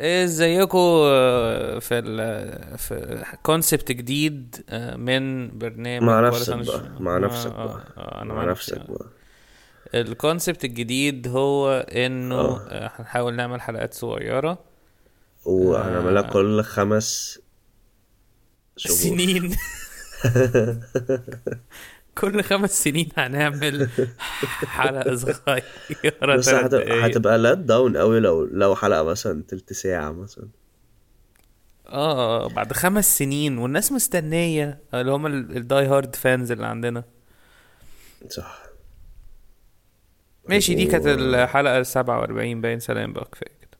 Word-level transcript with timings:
ازيكم 0.00 0.78
في 1.80 1.98
ال 1.98 2.78
في 2.78 3.24
كونسبت 3.42 3.92
جديد 3.92 4.64
آه، 4.68 4.96
من 4.96 5.58
برنامج 5.58 6.06
مع 6.06 6.20
نفسك 6.20 6.56
بقى 6.56 6.90
مع 7.00 7.16
آه، 7.16 7.18
نفسك 7.18 7.50
آه، 7.50 7.66
بقى 7.66 7.84
آه، 7.96 8.22
أنا 8.22 8.34
مع 8.34 8.44
نفسك 8.44 8.90
بقى. 8.90 9.06
الكونسبت 9.94 10.64
الجديد 10.64 11.28
هو 11.28 11.70
إنه 11.72 12.40
آه، 12.40 12.90
هنحاول 12.96 13.34
نعمل 13.34 13.60
حلقات 13.60 13.94
صغيرة. 13.94 14.58
وهنعملها 15.44 16.28
آه، 16.28 16.32
كل 16.32 16.62
خمس 16.62 17.38
شهور. 18.76 18.96
سنين. 18.98 19.56
كل 22.18 22.42
خمس 22.42 22.84
سنين 22.84 23.08
هنعمل 23.16 23.88
حلقة 24.66 25.16
صغيرة 25.16 26.36
بس 26.36 26.46
تلات 26.46 26.64
هت... 26.64 26.70
دقايق 26.74 27.04
هتبقى 27.04 27.38
let 27.38 27.58
down 27.58 27.96
قوي 27.96 28.20
لو 28.20 28.44
لو 28.44 28.74
حلقة 28.76 29.02
مثلا 29.02 29.42
تلت 29.48 29.72
ساعة 29.72 30.12
مثلا. 30.12 30.48
آه 31.88 32.48
بعد 32.48 32.72
خمس 32.72 33.18
سنين 33.18 33.58
والناس 33.58 33.92
مستنية 33.92 34.78
اللي 34.94 35.12
هم 35.12 35.26
ال 35.26 35.41
die 35.41 35.86
hard 35.86 36.16
fans 36.16 36.52
اللي 36.52 36.66
عندنا. 36.66 37.04
صح. 38.28 38.62
ماشي 40.48 40.74
دي 40.74 40.86
كانت 40.86 41.06
الحلقة 41.06 41.78
السبعة 41.78 42.20
وأربعين 42.20 42.60
bye 42.60 42.80
سلام 42.80 43.12
بقى 43.12 43.28
كفاية 43.32 43.52
كده. 43.60 43.78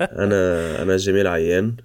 أنا 0.24 0.82
أنا 0.82 0.96
جميل 0.96 1.26
عيان. 1.26 1.76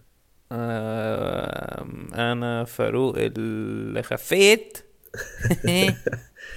آم، 0.51 2.07
أنا 2.13 2.63
فاروق 2.63 3.15
اللي 3.17 4.03
خفيت. 4.03 4.77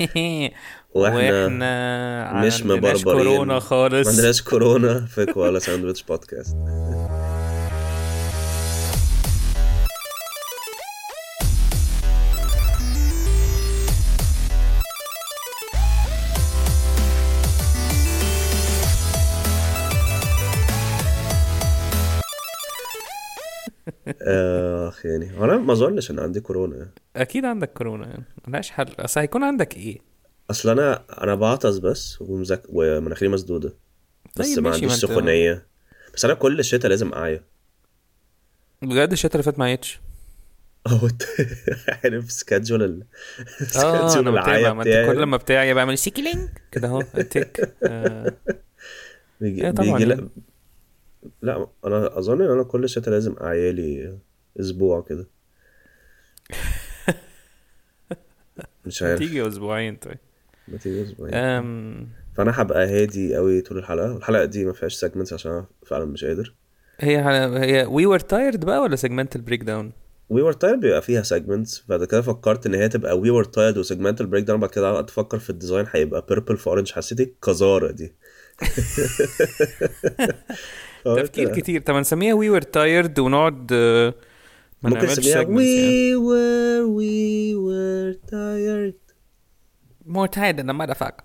وإحنا 0.94 2.42
مش 2.42 2.62
عندناش 2.62 3.04
كورونا 3.04 3.04
مبربرين. 3.04 3.46
ما 3.48 3.58
خالص. 3.60 4.08
عندناش 4.08 4.42
كورونا. 4.42 5.06
في 5.06 5.26
كوالا 5.26 5.58
ساندويتش 5.58 6.02
بودكاست. 6.02 6.56
اخ 24.22 25.06
يعني. 25.06 25.38
هو 25.38 25.44
أنا 25.44 25.56
ما 25.56 25.72
أظنش 25.72 26.10
إن 26.10 26.18
عندي 26.18 26.40
كورونا. 26.40 26.76
يعني. 26.76 26.90
أكيد 27.16 27.44
عندك 27.44 27.72
كورونا. 27.72 28.06
يعني 28.06 28.24
ملهاش 28.48 28.70
حل. 28.70 28.86
أصل 28.98 29.20
هيكون 29.20 29.44
عندك 29.44 29.76
إيه؟ 29.76 29.98
أصل 30.50 30.70
أنا 30.70 31.04
أنا 31.22 31.34
بعطس 31.34 31.78
بس 31.78 32.20
ومزك... 32.20 32.62
ومناخيري 32.68 33.32
مسدودة. 33.32 33.74
بس 34.36 34.46
طيب 34.54 34.64
ما 34.64 34.70
ماشي 34.70 34.86
ما 34.86 34.92
عنديش 34.92 34.92
سخونية. 34.92 35.66
بس 36.14 36.24
أنا 36.24 36.34
كل 36.34 36.64
شتاء 36.64 36.90
لازم 36.90 37.12
اعيا 37.12 37.42
بجد 38.82 39.12
الشتا 39.12 39.34
اللي 39.34 39.42
فات 39.42 39.58
ما 39.58 39.64
عيتش 39.64 40.00
أهو 40.86 41.06
انت 41.06 41.22
عارف 41.88 42.32
schedule 42.32 42.82
ال... 42.82 43.04
schedule 43.66 44.32
متابع 44.32 44.56
العيا 44.56 44.72
بتاعي. 44.72 45.06
كل 45.06 45.22
ما 45.22 45.36
بتاعي 45.36 45.74
بعمل 45.74 45.98
cycling 45.98 46.48
كده 46.72 46.88
أهو 46.88 47.02
تك 47.02 47.60
آه. 47.82 48.32
بيجي, 49.40 49.64
إيه 49.64 49.70
طبعا 49.70 49.98
بيجي 49.98 50.28
لا 51.42 51.66
أنا 51.84 52.18
أظن 52.18 52.42
إن 52.42 52.50
أنا 52.50 52.62
كل 52.62 52.88
شتاء 52.88 53.14
لازم 53.14 53.34
اعيالي 53.40 54.18
أسبوع 54.60 55.00
كده. 55.08 55.26
مش 58.86 59.02
عارف. 59.02 59.18
تيجي 59.18 59.48
أسبوعين 59.48 59.96
طيب. 59.96 60.18
ما 60.68 60.78
تيجي 60.78 61.02
أسبوعين. 61.02 61.34
أم... 61.34 62.08
فأنا 62.36 62.62
هبقى 62.62 62.86
هادي 62.86 63.36
قوي 63.36 63.60
طول 63.60 63.78
الحلقة. 63.78 64.16
الحلقة 64.16 64.44
دي 64.44 64.64
ما 64.64 64.72
فيهاش 64.72 64.94
segments 64.94 65.32
عشان 65.32 65.52
أنا 65.52 65.66
فعلا 65.86 66.04
مش 66.04 66.24
قادر. 66.24 66.54
هي 67.00 67.18
هي 67.58 67.86
we 67.86 68.06
were 68.06 68.18
tired 68.18 68.64
بقى 68.64 68.82
ولا 68.82 68.96
segmental 68.96 69.40
breakdown 69.40 69.92
we 70.30 70.42
were 70.42 70.52
tired 70.52 70.80
بيبقى 70.80 71.02
فيها 71.02 71.22
segments 71.22 71.84
بعد 71.88 72.04
كده 72.04 72.22
فكرت 72.22 72.66
إن 72.66 72.74
هي 72.74 72.88
تبقى 72.88 73.18
we 73.18 73.30
were 73.30 73.44
tired 73.44 73.78
و 73.78 74.26
segmental 74.26 74.44
breakdown 74.44 74.60
بعد 74.60 74.70
كده 74.70 75.00
أفكر 75.00 75.38
في 75.38 75.50
ال 75.50 75.55
design 75.55 75.86
هيبقى 75.90 76.24
purple 76.28 76.56
في 76.56 76.66
orange 76.66 76.92
حسيت 76.92 77.20
القذارة 77.20 77.90
دي. 77.90 78.12
تفكير 81.04 81.54
كتير. 81.54 81.80
طب 81.80 81.94
نسميها 81.94 82.34
وي 82.34 82.50
ور 82.50 82.62
تايرد 82.62 83.18
ونقعد 83.18 83.70
آه، 83.72 84.14
ما 84.82 84.90
ممكن 84.90 85.02
نعملش 85.04 85.18
نسميها 85.18 85.36
يعني 85.42 85.56
we 85.56 86.16
were 86.18 86.86
we 86.98 87.56
were 87.66 88.30
tired. 88.30 89.14
مور 90.06 90.26
تايرد 90.26 90.60
أنا 90.60 90.72
ما 90.72 90.94
فاك 90.94 91.24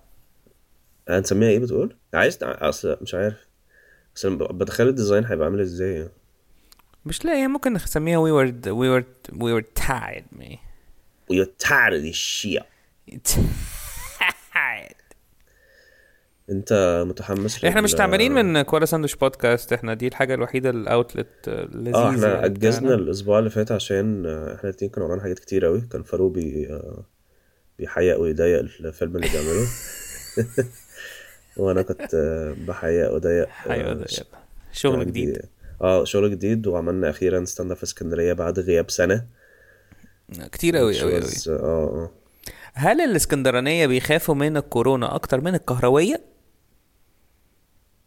هنسميها 1.08 1.48
إيه 1.48 1.58
بتقول؟ 1.58 1.96
عايز 2.14 2.38
أصل 2.42 2.98
مش 3.02 3.14
عارف. 3.14 3.46
بس 4.14 4.24
أنا 4.26 4.34
بتخيل 4.36 4.88
الديزاين 4.88 5.24
هيبقى 5.24 5.46
عامل 5.46 5.60
إزاي 5.60 5.94
يعني. 5.94 6.10
مش 7.06 7.24
لا 7.24 7.32
هي 7.32 7.48
ممكن 7.48 7.72
نسميها 7.72 8.18
وي 8.18 8.30
ور 8.30 8.52
وي 8.66 8.88
ور 8.88 9.04
وي 9.40 9.52
ور 9.52 9.60
تايرد 9.60 10.24
مي 10.32 10.58
we 11.32 11.36
are 11.36 11.48
tired 11.66 11.92
of 11.92 12.02
this 12.02 12.16
shit. 12.16 12.62
تايرد 13.12 13.28
انت 16.50 17.02
متحمس 17.08 17.64
إحنا 17.64 17.80
مش 17.80 17.92
تعبانين 17.92 18.32
من 18.32 18.62
كولا 18.62 18.84
ساندويتش 18.84 19.16
بودكاست 19.16 19.72
إحنا 19.72 19.94
دي 19.94 20.06
الحاجة 20.08 20.34
الوحيدة 20.34 20.70
ال 20.70 20.81
outlet 20.81 21.48
آه 21.48 21.64
اللذيذة 21.64 22.08
إحنا 22.10 22.34
يعني. 22.34 22.46
أجزنا 22.46 22.94
الأسبوع 22.94 23.38
اللي 23.38 23.50
فات 23.50 23.72
عشان 23.72 24.26
آه، 24.26 24.54
إحنا 24.54 24.70
الاتنين 24.70 24.90
كنا 24.90 25.04
ورانا 25.04 25.22
حاجات 25.22 25.38
كتير 25.38 25.64
قوي 25.64 25.80
كان 25.80 26.02
فاروق 26.02 26.32
بي 26.32 26.66
آه، 26.70 27.04
بيحيق 27.78 28.20
ويضيق 28.20 28.58
الفيلم 28.58 29.16
اللي 29.16 29.28
بيعمله 29.28 29.66
وأنا 31.56 31.82
كنت 31.82 32.14
آه، 32.14 32.56
بحيق 32.68 33.12
وضيق 33.14 33.48
آه، 33.66 33.74
يلا. 33.74 33.94
كان 33.94 34.04
شغل 34.72 35.06
جديد. 35.06 35.42
آه 35.82 36.04
شغل 36.04 36.30
جديد. 36.30 36.66
وعملنا 36.66 37.10
أخيرا 37.10 37.44
stand 37.44 37.70
up 37.70 37.76
في 37.76 37.82
اسكندرية 37.82 38.32
بعد 38.32 38.58
غياب 38.58 38.90
سنة. 38.90 39.24
كتير 40.52 40.76
قوي 40.76 41.00
قوي 41.00 41.12
قوي 41.20 41.30
آه 41.48 41.60
آه. 41.60 42.10
هل 42.74 43.00
الإسكندرانية 43.00 43.86
بيخافوا 43.86 44.34
من 44.34 44.56
الكورونا 44.56 45.14
أكتر 45.14 45.40
من 45.40 45.54
القهروية؟ 45.54 46.35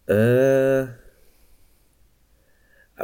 آه، 0.09 0.95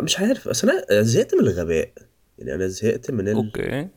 مش 0.01 0.19
عارف. 0.19 0.47
بس 0.47 0.63
أنا 0.63 1.01
زهقت 1.01 1.35
من 1.35 1.41
الغباء. 1.41 1.91
يعني 2.37 2.55
أنا 2.55 2.67
زهقت 2.67 3.11
من 3.11 3.27
ال... 3.27 3.35
أوكي. 3.35 3.87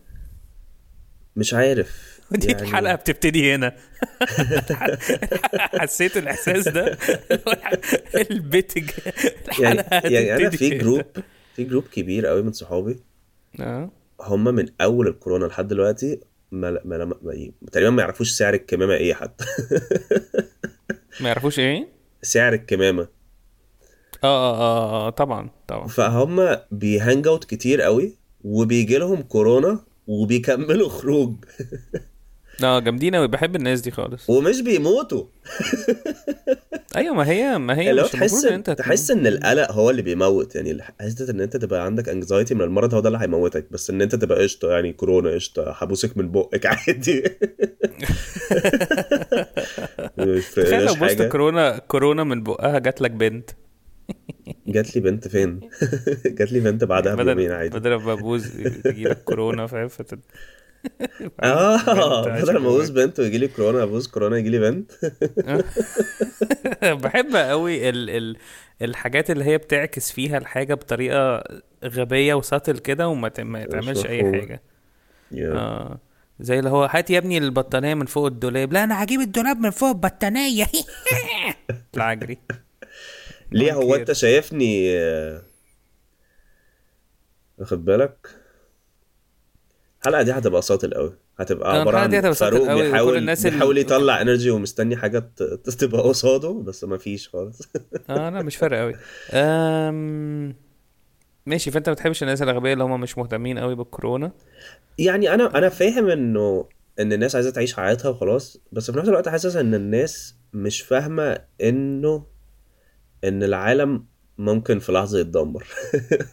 مش 1.37 1.55
عارف. 1.55 2.19
دي 2.31 2.53
يعني 2.53 2.97
بتبتدي 2.97 3.55
هنا. 3.55 3.77
حسيت 5.81 6.17
الإحساس 6.17 6.69
ده. 6.69 6.99
البيت 8.31 8.77
يعني 9.59 9.85
يعني 10.05 10.37
أنا 10.37 10.51
في 10.51 10.79
جروب 10.79 11.05
في 11.57 11.65
جروب 11.65 11.85
كبير 11.93 12.27
قوي 12.27 12.43
من 12.43 12.53
صحابي. 12.53 12.97
آه. 13.61 13.91
هم 14.21 14.45
من 14.45 14.69
أول 14.81 15.09
الكورونا 15.09 15.45
لحد 15.45 15.69
دلوقتي 15.69 16.21
ما 16.53 16.71
ما 16.85 17.05
ما 17.05 17.15
ما 17.23 17.51
تقريبا 17.73 17.91
ما 17.91 18.03
يعرفوش 18.03 18.31
سعر 18.31 18.55
الكمامة 18.55 18.95
إيه 18.95 19.15
حتى. 19.15 19.45
ما 21.21 21.29
يعرفوش 21.29 21.59
إيه؟ 21.59 21.98
سعر 22.23 22.53
الكمامة. 22.55 23.09
آه 24.25 24.27
آه 24.27 24.57
آه 24.57 25.07
آه، 25.07 25.11
طبعا 25.11 25.51
طبعا. 25.69 25.87
فهم 25.89 26.57
بي 26.71 26.89
hang 26.89 27.27
out 27.27 27.45
كتير 27.45 27.83
قوي 27.83 28.17
وبيجي 28.45 28.99
لهم 28.99 29.23
كورونا 29.23 29.81
وبيكملوا 30.07 30.89
خروج. 30.89 31.35
آه 32.65 32.79
جامدين 32.81 33.15
قوي 33.15 33.29
بحب 33.29 33.57
الناس 33.57 33.81
دي 33.81 33.91
خالص. 33.91 34.31
ومش 34.31 34.61
بيموتوا. 34.61 35.25
أيوه 36.97 37.15
ما 37.15 37.29
هي 37.29 37.59
ما 37.59 37.79
هي 37.79 37.93
مش 37.95 38.11
تحس 38.11 38.45
إن 38.45 38.53
أنت 38.55 38.71
تحس 38.71 39.11
إن 39.11 39.27
القلق 39.27 39.73
هو 39.73 39.91
اللي 39.91 40.03
بيموت. 40.03 40.55
يعني 40.55 40.83
حتة 40.83 41.31
إن 41.31 41.41
أنت 41.41 41.57
تبقى 41.57 41.85
عندك 41.85 42.09
anxiety 42.09 42.55
من 42.55 42.61
المرض 42.61 42.95
هو 42.95 43.01
ده 43.01 43.09
اللي 43.09 43.19
هيموتك. 43.21 43.67
بس 43.71 43.91
إن 43.91 44.03
أنت 44.03 44.15
تبقى 44.15 44.43
قشطة 44.43 44.71
يعني 44.71 44.93
كورونا 44.93 45.31
قشطة 45.31 45.71
هبوسك 45.71 46.17
من 46.17 46.33
بقك 46.33 46.67
عادي. 46.67 47.23
تخيل 50.57 50.81
لو 50.85 50.95
بوست 50.95 51.03
حاجة. 51.19 51.29
كورونا 51.29 51.79
كورونا 51.79 52.25
من 52.25 52.43
بقها 52.43 52.79
جات 52.79 53.01
لك 53.01 53.11
بنت. 53.11 53.51
جات 54.67 54.97
لي 54.97 55.03
بنت 55.03 55.29
فين؟ 55.29 55.61
جات 56.39 56.53
لي 56.53 56.61
بنت 56.61 56.85
بعدها 56.85 57.15
بيومين 57.15 57.53
عادي. 57.53 57.79
بدل 57.79 57.95
ما 57.95 58.15
ببوز 58.15 58.61
يجيلك 58.87 59.25
كورونا 59.25 59.67
فاهم؟ 59.67 59.89
فتت... 59.89 60.19
آه 61.43 62.25
بدل 62.25 62.53
ما 62.53 62.59
ابوس 62.69 62.91
جواك 62.91 63.07
بنت 63.07 63.21
ويجي 63.21 63.39
لي 63.39 63.49
كورونا 63.49 63.83
ابوس 63.83 64.09
كورونا 64.09 64.39
يجي 64.39 64.49
لي 64.51 64.59
بنت. 64.59 64.93
بحب 67.05 67.37
قوي 67.37 67.89
ال 67.89 68.11
ال 68.11 68.37
الحاجات 68.83 69.31
اللي 69.31 69.45
هي 69.45 69.59
بتعكس 69.59 70.13
فيها 70.13 70.39
الحاجة 70.39 70.75
بطريقة 70.75 71.45
غبية 71.85 72.35
و 72.35 72.41
subtle 72.41 72.79
كده 72.79 73.09
وما 73.09 73.29
ت- 73.29 73.41
ما 73.41 73.59
مش 73.59 73.65
يتعملش 73.65 74.07
أي 74.07 74.23
مفهوم. 74.23 74.41
حاجة. 74.41 74.63
يا 75.33 75.53
آه. 75.53 76.01
زي 76.41 76.59
اللي 76.59 76.71
هو 76.71 76.85
هات 76.85 77.11
يا 77.11 77.19
ابني 77.19 77.39
البطانية 77.39 77.95
من 77.95 78.07
فوق 78.07 78.27
الدولاب. 78.27 78.73
لا 78.73 78.85
أنا 78.85 79.03
هجيب 79.03 79.21
الدولاب 79.21 79.57
من 79.61 79.71
فوق 79.71 79.89
البطانية. 79.89 80.67
اطلع 81.93 82.13
أجري. 82.13 82.39
ليه 83.53 83.73
هو 83.73 83.95
أنت 83.95 84.13
شايفني 84.13 84.99
آه، 84.99 85.43
واخد 87.59 87.85
بالك؟ 87.85 88.29
الحلقة 90.01 90.23
دي 90.23 90.33
هتبقى 90.33 90.63
ساطل 90.63 90.95
قوي 90.95 91.13
هتبقى 91.39 91.81
عبارة 91.81 91.99
عن 91.99 92.33
فاروق 92.33 92.73
بيحاول 92.73 93.17
الناس 93.17 93.41
اللي- 93.47 93.51
بيحاول 93.57 93.79
يطلع 93.79 94.21
انرجي 94.21 94.51
ومستني 94.51 94.97
حاجة 94.97 95.19
تبقى 95.79 96.03
قصاده 96.03 96.53
بس 96.53 96.85
ما 96.85 96.99
فيش 96.99 97.29
خالص. 97.29 97.63
آه 98.11 98.31
لا 98.31 98.43
مش 98.43 98.57
فارق 98.57 98.79
قوي. 98.79 98.95
ماشي 101.49 101.71
فأنت 101.71 101.89
ما 101.89 101.95
بتحبش 101.95 102.23
الناس 102.23 102.43
الأغبياء 102.43 102.73
اللي 102.73 102.85
هم 102.85 103.01
مش 103.01 103.19
مهتمين 103.19 103.59
قوي 103.59 103.75
بالكورونا؟ 103.75 104.33
يعني 104.99 105.35
أنا 105.35 105.59
أنا 105.59 105.69
فاهم 105.69 106.11
إنه 106.11 106.69
إن 107.01 107.13
الناس 107.13 107.35
عايزة 107.35 107.51
تعيش 107.51 107.75
حياتها 107.75 108.09
وخلاص 108.09 108.59
بس 108.73 108.91
في 108.91 108.99
نفس 108.99 109.09
الوقت 109.09 109.29
حاسس 109.29 109.57
إن 109.57 109.75
الناس 109.75 110.35
مش 110.53 110.81
فاهمة 110.81 111.39
إنه 111.63 112.27
إن 113.25 113.43
العالم 113.43 114.05
ممكن 114.39 114.79
في 114.79 114.93
لحظة 114.93 115.19
يتدمر. 115.19 115.67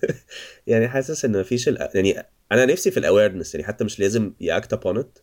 يعني 0.68 0.88
حاسس 0.88 1.26
إن 1.26 1.40
مفيش 1.40 1.68
ال... 1.68 1.90
يعني 1.96 2.24
أنا 2.52 2.66
نفسي 2.66 2.92
في 2.92 2.98
الاويرنس 2.98 3.56
يعني 3.56 3.68
حتى 3.68 3.84
مش 3.84 4.00
لازم 4.00 4.34
ياكت 4.40 4.74
ابون 4.74 4.98
ات 4.98 5.20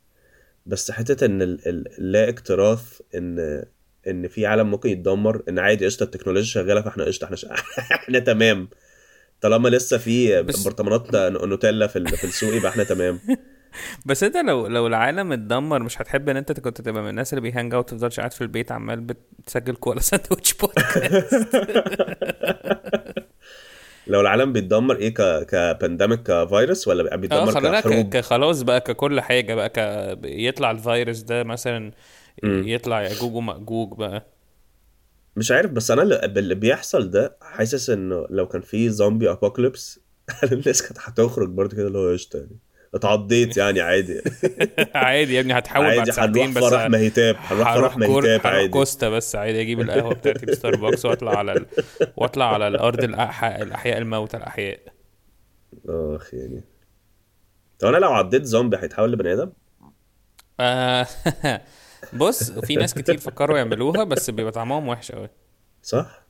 بس 0.67 0.91
حتة 0.91 1.27
إن 1.27 1.43
ال... 1.43 1.69
ال... 1.69 1.85
لا 1.99 2.29
اكتراث 2.29 3.01
إن 3.15 3.65
إن 4.09 4.29
في 4.29 4.47
عالم 4.47 4.71
ممكن 4.71 4.89
يتدمر 4.89 5.43
إن 5.49 5.59
عادي 5.59 5.85
قشطة 5.87 6.05
التكنولوجيا 6.05 6.53
شغالة 6.53 6.81
فإحنا 6.81 7.05
قشطة 7.05 7.25
إحنا 7.25 7.37
ش... 7.37 7.45
إحنا 7.99 8.19
تمام. 8.19 8.69
طالما 9.43 9.69
لسه 9.69 9.99
في 9.99 10.43
بس- 10.43 10.65
برطمانات 10.65 11.15
نوتيلا 11.17 11.87
في 11.87 12.05
في 12.17 12.25
السوق 12.25 12.55
يبقى 12.55 12.71
إحنا 12.71 12.85
تمام. 12.85 13.21
بس 14.07 14.23
انت 14.23 14.37
لو 14.37 14.67
لو 14.67 14.87
العالم 14.87 15.33
اتدمر 15.33 15.83
مش 15.83 16.01
هتحب 16.03 16.29
ان 16.29 16.37
انت 16.37 16.61
كنت 16.61 16.81
تبقى 16.81 17.03
من 17.03 17.09
الناس 17.09 17.33
اللي 17.33 17.41
بي 17.41 17.52
hang 17.52 17.75
out 17.75 17.91
تفضلش 17.91 18.19
قاعد 18.21 18.33
في 18.33 18.41
البيت 18.41 18.73
عمال 18.73 19.01
بتسجل 19.01 19.75
كولا 19.77 20.01
ساندوتش 20.01 20.55
بودكاست 20.55 21.57
لو 24.07 24.21
العالم 24.21 24.53
بيتدمر 24.53 24.97
إيه 24.97 25.15
ك 25.15 25.47
ك 25.47 25.55
pandemic 25.55 26.23
كفيروس 26.23 26.89
ولا 26.89 27.17
بيتدمر 27.17 27.53
ك- 27.61 27.81
كحروب؟ 27.81 28.17
خلاص 28.21 28.63
بقى 28.63 28.81
ككل 28.81 29.21
حاجة 29.21 29.55
بقى 29.55 29.69
ك 29.69 29.79
يطلع 30.25 30.71
الفيروس 30.71 31.19
ده 31.21 31.45
مثلا. 31.45 31.91
يطلع 32.45 33.03
ياجوج 33.03 33.35
وماجوج 33.35 33.99
بقى. 33.99 34.27
مش 35.37 35.51
عارف 35.51 35.71
بس 35.71 35.91
أنا 35.91 36.03
اللي 36.03 36.25
اللي 36.25 36.55
بيحصل 36.55 37.11
ده 37.11 37.37
حاسس 37.43 37.91
إنه 37.91 38.27
لو 38.31 38.49
كان 38.49 38.61
في 38.61 38.91
زومبي 38.91 39.31
ابوكاليبس 39.31 40.01
الناس 40.53 40.83
كانت 40.83 40.99
هتخرج 41.01 41.49
برضه 41.49 41.77
كده 41.77 41.87
اللي 41.87 41.99
هو 41.99 42.13
قشطة 42.13 42.37
يعني. 42.39 42.59
اتعضيت 42.95 43.57
يعني 43.57 43.81
عادي 43.81 44.23
عادي 44.95 45.35
يا 45.35 45.41
ابني 45.41 45.59
هتحول 45.59 45.87
بعد 45.87 45.99
عادي 45.99 46.13
ساعتين 46.13 46.43
هنروح 46.43 46.65
بس 46.65 46.71
فرح 46.71 46.89
مهتاب 46.89 47.37
هنروح 47.39 47.75
فرح 47.75 47.97
هروح 48.09 48.47
عادي. 48.47 48.69
كوستا 48.69 49.09
بس 49.09 49.37
عادي 49.37 49.61
أجيب 49.61 49.81
القهوة 49.81 50.15
بتاعتي 50.15 50.47
بستاربكس 50.47 51.05
واطلع 51.05 51.39
على 51.39 51.53
ال... 51.53 51.67
واطلع 52.17 52.55
على 52.55 52.69
الأرض 52.69 53.05
الأحياء 53.05 53.63
الأحياء 53.63 53.99
الموتى 53.99 54.37
الأحياء. 54.37 54.81
آخ 55.89 56.35
يعني. 56.35 56.65
طب 57.79 57.89
أنا 57.89 57.97
لو 57.97 58.13
عديت 58.13 58.45
زومبي 58.45 58.77
هيتحول 58.77 59.13
لبني 59.13 59.33
آدم؟ 59.33 59.53
آه، 60.61 61.07
بص 62.13 62.51
في 62.51 62.77
ناس 62.77 62.95
كتير 62.95 63.19
فكروا 63.19 63.59
يعملوها 63.59 64.05
بس 64.05 64.31
بيبقى 64.31 64.53
طعمهم 64.53 64.89
وحش 64.89 65.13
قوي 65.13 65.29
صح؟ 65.83 66.23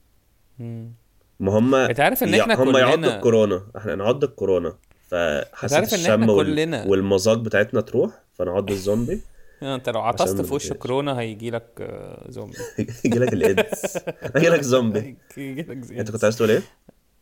ما 1.40 1.58
هم 1.58 1.74
أنت 1.74 2.00
عارف 2.00 2.22
إن 2.22 2.34
إحنا 2.34 2.54
هم 2.54 2.64
كلنا- 2.64 2.78
يعضوا 2.78 3.16
الكورونا. 3.16 3.66
إحنا 3.76 3.94
نعض 3.94 4.24
الكورونا. 4.24 4.76
فحاسه 5.08 5.76
عارف 5.76 5.94
إن 5.94 6.00
إحنا 6.00 6.14
الشم 6.14 6.28
وال... 6.28 6.46
كلنا- 6.46 6.86
والمزاج 6.86 7.38
بتاعتنا 7.38 7.80
تروح 7.80 8.10
فنعض 8.34 8.70
الزومبي. 8.70 9.20
أنت 9.62 9.88
لو 9.88 10.00
عطست 10.00 10.40
في 10.40 10.54
وش. 10.54 10.72
كورونا 10.72 11.20
هيجي 11.20 11.50
لك 11.50 11.88
زومبي. 12.28 12.56
يجي 13.04 13.18
لك 13.18 13.32
الإيدز. 13.32 13.96
يجي 14.36 14.48
لك 14.48 14.60
زومبي. 14.60 15.16
هيجي 15.36 15.62
لك 15.62 15.90
أنت 15.92 16.10
كنت 16.10 16.25
عايز 16.25 16.36
تقول 16.36 16.50
إيه؟ 16.50 16.62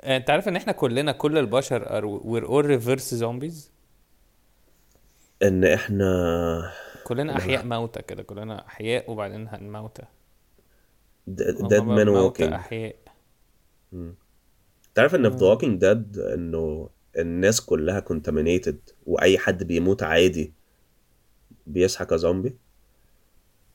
أنت 0.04 0.30
عارف 0.30 0.48
إن 0.48 0.56
إحنا 0.56 0.72
كلنا 0.72 1.12
كل 1.12 1.38
البشر 1.38 1.84
are 1.84 2.04
we're 2.24 2.46
all 2.48 2.66
reverse 2.78 3.20
zombies 3.22 3.54
إن 5.42 5.64
إحنا 5.64 6.72
كلنا 7.10 7.36
أحياء 7.36 7.66
موتى 7.66 8.02
كده 8.02 8.22
كلنا 8.22 8.66
أحياء 8.66 9.10
وبعدين 9.10 9.48
هنموتى 9.48 10.02
dead 11.26 11.72
man 11.82 12.08
walking 12.08 12.52
أحياء. 12.52 12.96
تعرف 14.94 15.14
إن 15.14 15.30
في 15.30 15.36
ذا 15.36 15.46
ووكينج 15.46 15.80
ديد 15.80 16.18
إنه 16.18 16.88
الناس 17.18 17.60
كلها 17.60 18.00
contaminated 18.00 18.78
وأي 19.06 19.38
حد 19.38 19.64
بيموت 19.64 20.02
عادي 20.02 20.52
بيصحى 21.66 22.04
كزومبي 22.04 22.56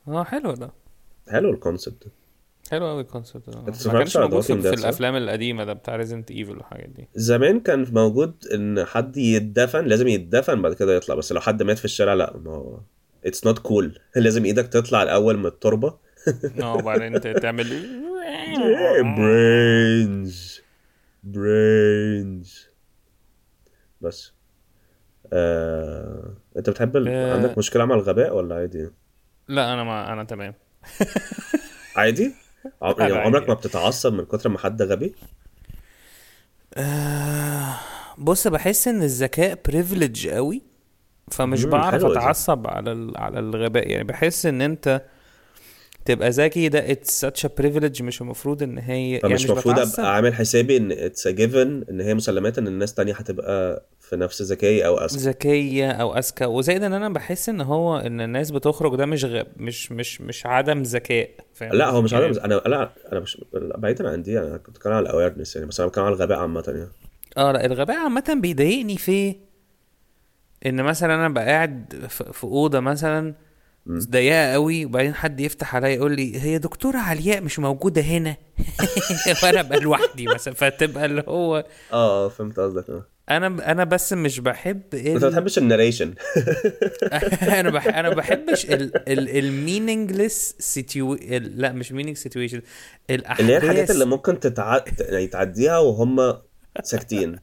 آه 0.07 0.23
حلو 0.23 0.53
ده. 0.53 0.71
حلو 1.29 1.49
ال 1.49 1.56
concept 1.56 2.07
حلو 2.71 2.87
قوي 2.87 3.01
ال 3.01 3.07
concept 3.07 3.49
ده 3.49 3.61
ما 3.61 3.97
كانش 3.99 4.17
موجود 4.17 4.41
في, 4.41 4.61
في؟ 4.61 4.69
الأفلام 4.73 5.15
القديمة 5.15 5.63
ده 5.63 5.73
بتاع 5.73 5.95
Resident 5.95 6.31
Evil 6.31 6.51
والحاجات 6.57 6.89
دي. 6.89 7.07
زمان 7.15 7.59
كان 7.59 7.85
موجود 7.93 8.45
إن 8.53 8.85
حد 8.85 9.17
يتدفن 9.17 9.85
لازم 9.85 10.07
يتدفن 10.07 10.61
بعد 10.61 10.73
كده 10.73 10.95
يطلع 10.95 11.15
بس 11.15 11.31
لو 11.31 11.39
حد 11.41 11.63
مات 11.63 11.77
في 11.77 11.85
الشارع 11.85 12.13
لا 12.13 12.37
ما 12.37 12.51
هو 12.51 12.79
it's 13.25 13.45
not 13.45 13.59
cool 13.59 13.99
لازم 14.15 14.45
إيدك 14.45 14.67
تطلع 14.67 15.03
الأول 15.03 15.37
من 15.37 15.45
التربة. 15.45 15.97
آه 16.61 16.73
وبعدين 16.73 17.21
تعمل 17.21 17.89
brains 19.17 20.61
brains 21.23 22.67
بس. 24.01 24.33
آه... 25.33 26.33
انت 26.57 26.69
بتحب 26.69 26.97
ال... 26.97 27.07
آه. 27.07 27.33
عندك 27.33 27.57
مشكلة 27.57 27.85
مع 27.85 27.95
الغباء 27.95 28.35
ولا 28.35 28.55
عادي؟ 28.55 28.89
لا 29.47 29.73
أنا 29.73 29.83
ما 29.83 30.13
أنا 30.13 30.23
تمام. 30.23 30.53
عادي؟ 31.95 32.33
عم... 32.81 32.95
يعني. 32.99 33.13
عمرك 33.13 33.49
ما 33.49 33.53
بتتعصب 33.53 34.13
من 34.13 34.25
كتر 34.25 34.49
ما 34.49 34.57
حد 34.57 34.81
غبي؟ 34.81 35.15
آه، 36.73 37.75
بص 38.17 38.47
بحس 38.47 38.87
ان 38.87 39.01
الذكاء 39.03 39.59
privilege 39.65 40.27
قوي. 40.27 40.74
فمش 41.31 41.65
بعرف. 41.65 42.05
أتعصب 42.05 42.67
على 42.67 42.91
ال... 42.91 43.17
على 43.17 43.39
الغباء. 43.39 43.89
يعني 43.89 44.03
بحس 44.03 44.45
إن 44.45 44.61
أنت 44.61 45.01
تبقى 46.05 46.29
ذكي 46.29 46.69
ده 46.69 46.91
it's 46.91 47.25
such 47.25 47.47
a 47.47 47.49
privilege 47.61 48.01
مش 48.01 48.21
المفروض 48.21 48.63
إن 48.63 48.77
هي 48.77 49.11
يعني 49.11 49.33
مش 49.33 49.45
المفروض 49.45 49.79
أبقى 49.79 50.15
عامل 50.15 50.33
حسابي 50.33 50.77
إن 50.77 50.91
it's 50.91 51.27
given 51.27 51.83
إن 51.89 52.01
هي 52.01 52.13
مسلمات 52.13 52.57
إن 52.57 52.67
الناس 52.67 52.93
تانية 52.93 53.13
هتبقى 53.13 53.85
في 53.99 54.15
نفس 54.15 54.41
ذكائي 54.41 54.85
أو 54.85 54.97
أذكى. 54.97 55.17
ذكية 55.17 55.91
أو 55.91 56.17
أذكى. 56.17 56.45
وزائد 56.45 56.83
إن 56.83 56.93
أنا 56.93 57.09
بحس 57.09 57.49
إن 57.49 57.61
هو 57.61 57.97
إن 57.97 58.21
الناس 58.21 58.51
بتخرج 58.51 58.95
ده 58.95 59.05
مش 59.05 59.25
غب 59.25 59.47
مش 59.57 59.91
مش 59.91 60.21
مش 60.21 60.45
عدم 60.45 60.81
ذكاء. 60.81 61.29
لا 61.61 61.89
هو 61.89 62.01
مش 62.01 62.11
يعني 62.11 62.25
عارف 62.25 62.37
أنا 62.37 62.53
لا 62.65 62.89
أنا 63.11 63.19
مش 63.19 63.41
بعيدا 63.53 64.09
عن 64.09 64.23
دي 64.23 64.39
أنا 64.39 64.57
كنت 64.57 64.75
بتكلم 64.75 64.93
على 64.93 65.03
الاويرنس 65.09 65.55
يعني 65.55 65.67
بس 65.67 65.79
أنا 65.79 65.89
بتكلم 65.89 66.05
على 66.05 66.15
الغباء 66.15 66.37
عامة 66.39 66.63
يعني. 66.67 66.89
آه 67.37 67.51
لا 67.51 67.65
الغباء 67.65 67.97
عامة 67.97 68.37
بيضايقني 68.41 68.97
في 68.97 69.35
إن 70.65 70.83
مثلا 70.83 71.15
أنا 71.15 71.29
بقى 71.29 71.45
قاعد 71.45 72.07
في 72.09 72.43
أوضة 72.43 72.79
مثلا 72.79 73.33
ضيقة 73.89 74.53
قوي 74.53 74.85
وبعدين 74.85 75.13
حد 75.13 75.39
يفتح 75.39 75.75
عليا 75.75 75.89
يقول 75.89 76.15
لي 76.15 76.41
هي 76.41 76.57
دكتورة 76.57 76.97
علياء 76.97 77.41
مش 77.41 77.59
موجودة 77.59 78.01
هنا. 78.01 78.37
وأنا 79.43 79.59
أبقى 79.59 79.79
لوحدي 79.79 80.27
مثلا. 80.27 80.53
فتبقى 80.53 81.05
اللي 81.05 81.23
هو 81.27 81.65
آه 81.93 82.29
فهمت 82.29 82.59
قصدك. 82.59 82.89
آه. 82.89 83.05
أنا 83.29 83.71
أنا 83.71 83.83
بس 83.83 84.13
مش 84.13 84.39
بحب 84.39 84.81
انت 84.93 85.07
ما 85.23 85.27
ال... 85.27 85.29
بتحبش 85.29 85.57
الناريشن. 85.57 86.13
أنا 87.59 87.69
بح... 87.69 87.87
أنا 87.87 88.09
ما 88.09 88.15
بحبش 88.21 88.65
ال 88.65 89.09
ال 89.09 89.37
المينينجلس 89.37 90.55
سيتيو 90.59 91.13
لا 91.39 91.71
مش 91.71 91.91
مينينج 91.91 92.17
سيتويشن 92.17 92.61
الاحداث 93.09 93.41
اللي 93.41 93.53
هي 93.53 93.57
الحاجات 93.57 93.91
اللي 93.91 94.05
ممكن 94.05 94.39
تتع... 94.39 94.79
يعني 94.99 95.27
تعديها 95.27 95.77
وهم 95.77 96.33
ساكتين. 96.83 97.39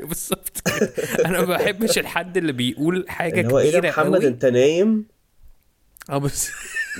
بالظبط. 0.00 0.60
كده. 0.60 0.92
أنا 1.26 1.40
ما 1.40 1.44
بحبش 1.56 1.98
الحد 1.98 2.36
اللي 2.36 2.52
بيقول 2.52 3.04
حاجة 3.08 3.40
اللي 3.40 3.52
هو 3.52 3.58
إيه 3.58 3.70
ده 3.80 3.88
محمد؟ 3.88 4.16
قوي. 4.20 4.26
أنت 4.26 4.44
نايم؟ 4.44 5.06
آه 6.10 6.18
بس 6.18 6.50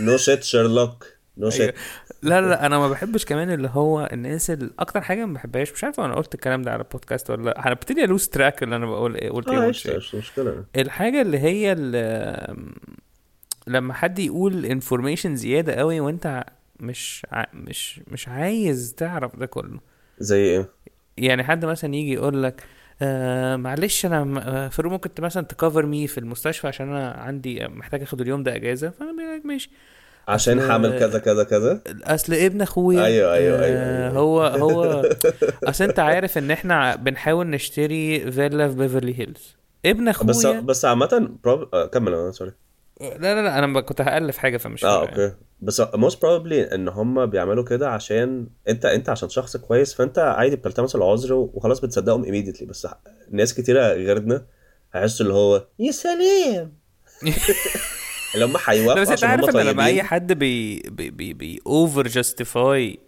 نو 0.01 0.17
شيت 0.17 0.43
شيرلوك 0.43 1.07
نو 1.39 1.49
أيوة. 1.51 1.67
شيت 1.67 1.75
لا 2.23 2.41
لا 2.41 2.67
أنا 2.67 2.79
ما 2.79 2.89
بحبش 2.89 3.25
كمان 3.25 3.51
اللي 3.51 3.69
هو 3.73 4.09
الناس 4.13 4.51
اللي 4.51 4.71
أكتر 4.79 5.01
حاجة 5.01 5.25
ما 5.25 5.35
بحبهاش 5.35 5.73
مش 5.73 5.85
عارف 5.85 6.01
أنا 6.01 6.15
قلت 6.15 6.35
الكلام 6.35 6.63
ده 6.63 6.73
على 6.73 6.83
البودكاست 6.83 7.31
ولا 7.31 7.43
لأ. 7.43 7.55
هنبتدي 7.69 8.05
ألوز 8.05 8.29
تراك 8.29 8.63
اللي 8.63 8.77
أنا 8.77 8.87
بقول 8.87 9.17
إيه 9.17 9.31
قلت 9.31 9.49
إيه 9.49 9.59
قشطة، 9.69 9.91
إيه. 9.91 9.97
مش 9.97 10.15
مشكلة. 10.15 10.65
الحاجة 10.77 11.23
اللي 11.23 11.39
هي 11.39 11.73
اللي 11.73 12.57
لما 13.67 13.95
حد 13.95 14.19
يقول 14.19 14.67
information 14.67 15.37
زيادة 15.37 15.73
قوي 15.75 16.01
وأنت 16.01 16.45
مش 16.81 17.27
ع... 17.33 17.45
مش 17.55 18.01
مش 18.09 18.29
عايز 18.29 18.95
تعرف 18.97 19.37
ده 19.37 19.47
كله. 19.47 19.81
زي 20.19 20.39
إيه؟ 20.39 20.69
يعني 21.17 21.45
حد 21.45 21.65
مثلا 21.65 21.95
يجي 21.95 22.13
يقول 22.13 22.43
لك 22.43 22.63
آه 23.03 23.57
معلش 23.57 24.07
أنا 24.07 24.43
آه، 24.47 24.69
فاروق 24.69 24.93
ممكن 24.93 25.11
مثلا 25.19 25.45
ت 25.45 25.52
cover 25.52 25.87
me 25.87 26.07
في 26.07 26.19
المستشفى 26.19 26.67
عشان 26.69 26.89
أنا 26.89 27.11
عندي 27.11 27.69
محتاج 27.69 28.03
آخد 28.03 28.21
اليوم 28.21 28.43
ده 28.43 28.57
إجازة 28.57 28.91
فأنا 28.91 29.13
بقول 29.13 29.37
لك 29.39 29.47
ماشي. 29.47 29.71
عشان 30.29 30.61
حامل 30.61 30.99
كذا 30.99 31.19
كذا 31.19 31.45
كذا؟ 31.45 31.83
أصل 32.05 32.35
ابن 32.35 32.63
أخويا. 32.63 33.05
أيوة، 33.05 33.35
أيوة، 33.35 33.65
أيوة، 33.65 33.79
آه، 33.79 34.09
أيوة. 34.09 34.19
هو 34.19 34.43
هو 34.43 35.03
أصل 35.65 35.85
أنت 35.85 35.99
عارف 35.99 36.39
إن 36.39 36.51
إحنا 36.51 36.97
بنحاول 36.97 37.47
نشتري 37.47 38.33
فيلا 38.33 38.69
في 38.69 38.75
بيفرلي 38.77 39.19
هيلز. 39.19 39.57
ابن 39.87 40.09
بس 40.11 40.45
أخويا. 40.45 40.61
بس 40.61 40.85
عامة 40.85 41.31
prob- 41.47 41.75
آه، 41.75 41.87
كمل 41.87 42.15
أنا 42.15 42.31
سوري. 42.31 42.53
لا 43.01 43.19
لا 43.19 43.43
لا 43.43 43.59
أنا 43.59 43.81
كنت 43.81 44.01
هألف 44.01 44.39
حاجة 44.39 44.57
فمش 44.57 44.85
آه 44.85 45.05
يعني. 45.05 45.25
okay. 45.25 45.35
بس 45.63 45.83
most 45.83 46.15
probably 46.15 46.73
إن 46.75 46.89
هم 46.89 47.27
بيعملوا 47.27 47.65
كده 47.65 47.91
عشان 47.91 48.47
انت 48.69 48.85
أنت 48.85 49.09
عشان 49.09 49.29
شخص 49.29 49.57
كويس 49.57 49.95
فأنت 49.95 50.19
عادي 50.19 50.57
بتلتمس 50.57 50.97
العذر 50.97 51.33
وخلاص 51.35 51.81
بتصدقهم 51.81 52.25
immediately. 52.25 52.65
بس 52.65 52.87
ناس 53.31 53.55
كتيرة 53.55 53.89
غيرنا 53.93 54.47
هيحسوا 54.93 55.27
اللي 55.27 55.37
هو 55.37 55.67
يا 55.79 55.91
سلام! 55.93 56.73
اللي 58.35 58.45
هم 58.45 58.53
لا 58.53 58.59
هيوافقوا 58.67 59.03
بس 59.03 59.09
أنت 59.09 59.25
عارف 59.25 59.57
إن 59.57 59.61
لما 59.61 59.87
أي 59.87 60.03
حد 60.03 60.33
بي 60.33 60.81
بي 60.81 61.11
بي, 61.11 61.33
بي 61.33 61.61
over 61.67 62.09
justify 62.09 62.99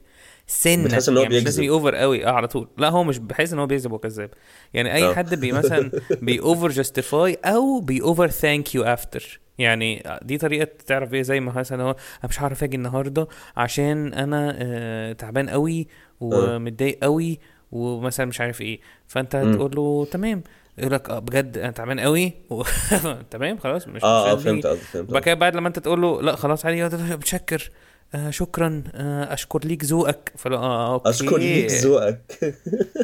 حاجة 0.46 0.84
بتحس 0.84 1.08
إن 1.08 1.16
هو 1.16 1.22
يعني 1.22 1.36
مش 1.36 1.44
لازم. 1.44 1.68
over 1.68 1.94
قوي. 1.94 2.26
آه 2.26 2.30
على 2.30 2.48
طول. 2.48 2.68
لا 2.78 2.88
هو 2.88 3.04
مش 3.04 3.18
بحيث 3.18 3.52
إن 3.52 3.58
هو 3.58 3.66
بيكذب 3.66 3.92
وكذاب 3.92 4.30
يعني 4.74 4.94
أي 4.94 5.04
آه. 5.04 5.14
حد 5.14 5.34
بي 5.34 5.52
مثلا 5.52 5.90
بي 6.22 6.40
over 6.40 6.68
justify 6.68 7.38
أو 7.44 7.80
بي 7.80 8.02
over 8.02 8.28
thank 8.28 8.74
you 8.74 8.82
after 8.82 9.40
يعني 9.58 10.02
دي 10.22 10.38
طريقة 10.38 10.68
تعرف 10.86 11.14
إيه 11.14 11.22
زي 11.22 11.40
ما 11.40 11.52
مثلا 11.52 11.82
هو 11.82 11.90
أنا 11.90 12.28
مش 12.28 12.42
هعرف 12.42 12.64
أجي 12.64 12.76
النهارده 12.76 13.26
عشان 13.56 14.14
أنا 14.14 14.54
آه 14.58 15.12
تعبان 15.12 15.50
قوي 15.50 15.88
ومتضايق 16.20 16.98
قوي 17.02 17.38
ومثلا 17.72 18.26
مش 18.26 18.40
عارف 18.40 18.60
إيه. 18.60 18.80
فأنت. 19.06 19.36
تقول 19.36 19.76
له 19.76 20.06
تمام. 20.10 20.42
يقول 20.78 20.92
لك 20.92 21.10
آه 21.10 21.18
بجد 21.18 21.58
أنا 21.58 21.70
تعبان 21.70 22.00
قوي 22.00 22.32
و... 22.50 22.62
تمام 23.30 23.58
خلاص 23.58 23.88
مش 23.88 24.04
آه 24.04 24.32
آه 24.32 24.36
فهمت. 24.36 24.66
قصدك 24.66 24.80
فهمت 24.82 25.08
قصدك. 25.10 25.22
كده 25.24 25.34
بعد 25.34 25.56
لما 25.56 25.68
أنت 25.68 25.78
تقول 25.78 26.02
له 26.02 26.22
لا 26.22 26.36
خلاص 26.36 26.66
عادي 26.66 26.84
متشكر 27.16 27.70
آه 28.14 28.30
شكرا 28.30 28.84
آه 28.94 29.32
أشكر 29.34 29.60
ليك 29.64 29.84
ذوقك. 29.84 30.32
فلا 30.36 30.56
آه 30.56 30.94
okay. 30.94 31.08
أشكر 31.10 31.38
ليك 31.38 31.70
ذوقك. 31.70 32.54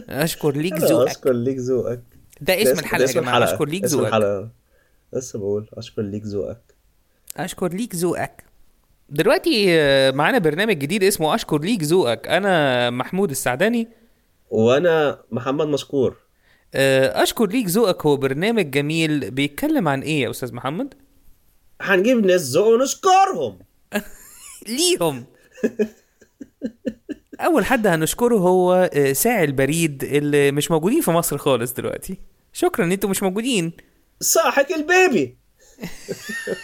أشكر 0.08 0.50
ليك 0.56 0.74
ذوقك. 0.90 1.08
أشكر 1.08 1.32
ليك 1.32 1.58
ذوقك. 1.58 2.02
ده 2.40 2.62
اسم 2.62 2.78
الحلقة 2.78 3.02
يا 3.08 3.12
جماعة. 3.12 3.44
أشكر 3.44 3.64
ليك 3.68 3.84
ذوقك. 3.84 4.50
لسه 5.12 5.38
بقول 5.38 5.68
أشكر 5.74 6.02
ليك 6.02 6.22
ذوقك. 6.24 6.74
أشكر 7.36 7.68
ليك 7.72 7.94
ذوقك. 7.94 8.44
دلوقتي 9.08 9.66
آه، 9.68 10.10
معانا 10.10 10.38
برنامج 10.38 10.78
جديد 10.78 11.02
اسمه 11.04 11.34
أشكر 11.34 11.60
ليك 11.60 11.82
ذوقك. 11.82 12.28
أنا 12.28 12.90
محمود 12.90 13.30
السعداني. 13.30 13.88
وأنا 14.50 15.22
محمد 15.30 15.66
مشكور. 15.66 16.16
آه، 16.74 17.22
أشكر 17.22 17.46
ليك 17.46 17.66
ذوقك. 17.66 18.06
هو 18.06 18.16
برنامج 18.16 18.70
جميل. 18.70 19.30
بيتكلم 19.30 19.88
عن 19.88 20.02
إيه 20.02 20.22
يا 20.22 20.30
أستاذ 20.30 20.54
محمد؟ 20.54 20.94
هنجيب 21.80 22.26
ناس 22.26 22.42
ذوق 22.42 22.66
ونشكرهم. 22.66 23.58
ليهم. 24.68 25.24
أول 27.40 27.64
حد 27.64 27.86
هنشكره 27.86 28.34
هو 28.36 28.90
آه، 28.94 29.12
ساعي 29.12 29.44
البريد 29.44 30.04
اللي 30.04 30.52
مش 30.52 30.70
موجودين 30.70 31.00
في 31.00 31.10
مصر 31.10 31.38
خالص 31.38 31.72
دلوقتي. 31.74 32.18
شكرا 32.52 32.84
ان 32.84 32.92
إنتوا 32.92 33.10
مش 33.10 33.22
موجودين. 33.22 33.72
صاحك 34.20 34.66
البيبي. 34.72 35.36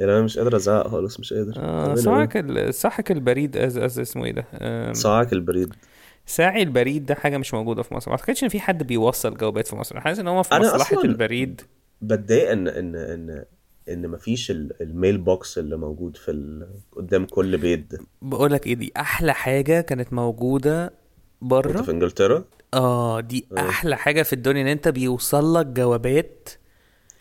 يعني 0.00 0.12
أنا 0.12 0.22
مش 0.22 0.38
قادر 0.38 0.56
أزعق 0.56 0.88
خالص 0.88 1.20
مش 1.20 1.32
قادر. 1.32 1.52
آه 1.56 1.84
عمال 1.84 1.98
صاحك 1.98 2.36
ال- 2.36 2.74
صاحك 2.74 3.10
البريد 3.12 3.56
أز 3.56 3.78
أز 3.78 3.98
اسمه 3.98 4.24
إيه 4.24 4.32
ده؟ 4.32 4.92
صاحك 4.92 5.32
البريد. 5.32 5.74
ساعي 6.26 6.62
البريد 6.62 7.06
ده 7.06 7.14
حاجة 7.14 7.38
مش 7.38 7.54
موجودة 7.54 7.82
في 7.82 7.94
مصر. 7.94 8.10
ما 8.10 8.16
أعتقدش 8.16 8.44
إن 8.44 8.48
في 8.48 8.60
حد 8.60 8.82
بيوصل 8.82 9.34
جوابات 9.36 9.66
في 9.66 9.76
مصر. 9.76 9.94
أنا 9.94 10.04
حاسس 10.04 10.18
إن 10.20 10.28
هو 10.28 10.42
في 10.42 10.52
أنا 10.52 10.74
مصلحة 10.74 10.96
أصلاً- 10.96 11.04
البريد. 11.04 11.60
بتضايق 12.02 12.50
ان 12.50 12.68
ان 12.68 12.96
ان 12.96 13.44
إن 13.88 14.08
مفيش 14.08 14.50
ال- 14.50 14.82
الميل 14.82 15.18
بوكس 15.18 15.58
اللي 15.58 15.76
موجود 15.76 16.16
في 16.16 16.30
ال... 16.30 16.68
قدام 16.96 17.24
كل 17.26 17.58
بيت 17.58 17.90
ده. 17.90 17.98
بقول 18.22 18.52
لك 18.52 18.66
إيه 18.66 18.74
دي 18.74 18.92
أحلى 18.96 19.34
حاجة 19.34 19.80
كانت 19.80 20.12
موجودة 20.12 20.92
بره. 21.42 21.82
في 21.82 21.90
إنجلترا؟ 21.90 22.44
آه 22.74 23.20
دي 23.20 23.46
آه. 23.56 23.68
أحلى 23.68 23.96
حاجة 23.96 24.22
في 24.22 24.32
الدنيا 24.32 24.62
إن 24.62 24.68
أنت 24.68 24.88
بيوصل 24.88 25.54
لك 25.54 25.66
جوابات 25.66 26.48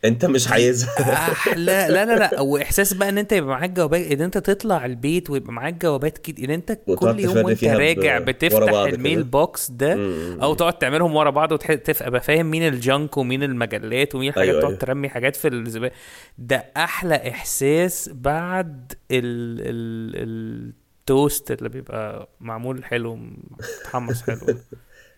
أنت 0.06 0.26
مش 0.26 0.48
عايزها 0.52 1.14
أحلى 1.14 1.66
لا 1.90 2.06
لا 2.06 2.16
لا 2.16 2.42
وإحساس 2.42 2.94
بقى 2.94 3.10
إن 3.10 3.18
أنت 3.18 3.32
يبقى 3.32 3.50
معاك 3.50 3.70
جوابات 3.70 4.12
إن 4.12 4.22
أنت 4.22 4.38
تطلع 4.38 4.86
البيت 4.86 5.30
ويبقى 5.30 5.54
معاك 5.54 5.74
جوابات 5.74 6.18
كده 6.18 6.44
إن 6.46 6.50
أنت 6.50 6.80
كل 6.96 7.20
يوم 7.20 7.38
وأنت 7.38 7.64
راجع 7.64 8.20
بتفتح 8.20 8.74
ال 8.74 8.82
mail 8.82 9.16
كده. 9.16 9.24
box 9.24 9.72
ده 9.72 9.96
مم. 9.96 10.38
أو 10.42 10.54
تقعد 10.54 10.78
تعملهم 10.78 11.16
ورا 11.16 11.30
بعض 11.30 11.52
وتبقى 11.52 12.22
فاهم 12.22 12.46
مين 12.46 12.68
ال 12.68 12.78
junk 12.78 13.18
ومين 13.18 13.44
المجلات 13.44 14.16
ومين 14.16 14.30
الحاجات 14.30 14.50
أيوة، 14.50 14.60
تقعد 14.62 14.72
أيوة. 14.72 14.82
ترمي 14.82 15.10
حاجات 15.10 15.36
في 15.36 15.48
الزبالة 15.48 15.92
ده 16.38 16.72
أحلى 16.78 17.30
إحساس 17.30 18.10
بعد 18.14 18.94
ال 19.12 19.62
ال 19.62 20.74
التوست 21.10 21.52
اللي 21.52 21.70
بيبقى 21.70 22.30
معمول 22.40 22.86
حلو 22.86 23.16
متحمص 23.16 24.22
حلو 24.24 24.40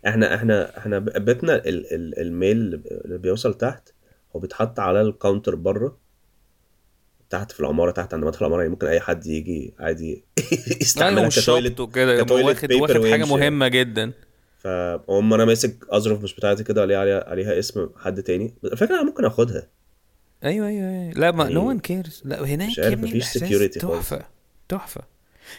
إحنا 0.08 0.36
إحنا 0.36 0.78
إحنا 0.78 1.00
بيتنا 1.00 1.56
ال... 1.56 1.94
ال... 1.94 2.20
ال 2.20 2.32
mail 2.32 2.82
اللي 3.06 3.18
بيوصل 3.18 3.54
تحت 3.54 3.90
هو 4.36 4.40
بيتحط 4.40 4.80
على 4.80 5.02
ال 5.02 5.09
counter 5.09 5.56
بره 5.56 5.98
تحت 7.30 7.52
في 7.52 7.60
العمارة 7.60 7.92
تحت 7.92 8.14
عند 8.14 8.26
مدخل 8.26 8.40
العمارة. 8.46 8.62
يعني 8.62 8.72
ممكن 8.72 8.88
أي 8.88 9.00
حد 9.00 9.26
يجي 9.26 9.74
عادي 9.80 10.24
يستعملها 10.82 11.30
ك 11.30 11.36
toilet 11.36 11.74
شطه 11.74 11.88
كده 11.88 12.14
يبقى 12.14 12.26
ك 12.26 12.31
toilet 12.31 12.64
واخد 12.64 12.72
واخد 12.74 13.08
حاجة. 13.12 13.26
مهمة 13.26 13.68
جدا. 13.68 14.12
فهم 14.58 15.34
أنا 15.34 15.46
ماسك 15.46 15.86
أظرف 15.90 16.24
مش 16.24 16.36
بتاعتي 16.36 16.64
كده 16.64 16.82
عليها 16.82 17.00
عليها, 17.00 17.30
عليها 17.30 17.60
اسم 17.60 17.90
حد 17.98 18.24
تاني. 18.24 18.54
الفكرة 18.64 18.96
أنا 18.96 19.04
ممكن 19.04 19.26
آخدها. 19.26 19.68
أيوه 20.44 20.68
أيوه 20.68 20.90
أيوه. 20.90 21.14
لا 21.14 21.32
ما 21.32 21.50
no 21.50 21.70
one 21.70 21.80
cares 21.80 22.22
لا 22.26 22.46
هناك 22.46 22.70
مش 22.70 22.80
عارف، 22.80 23.00
مفيش 23.00 23.38
خالص. 23.38 23.74
تحفة 23.78 24.26
تحفة. 24.70 25.02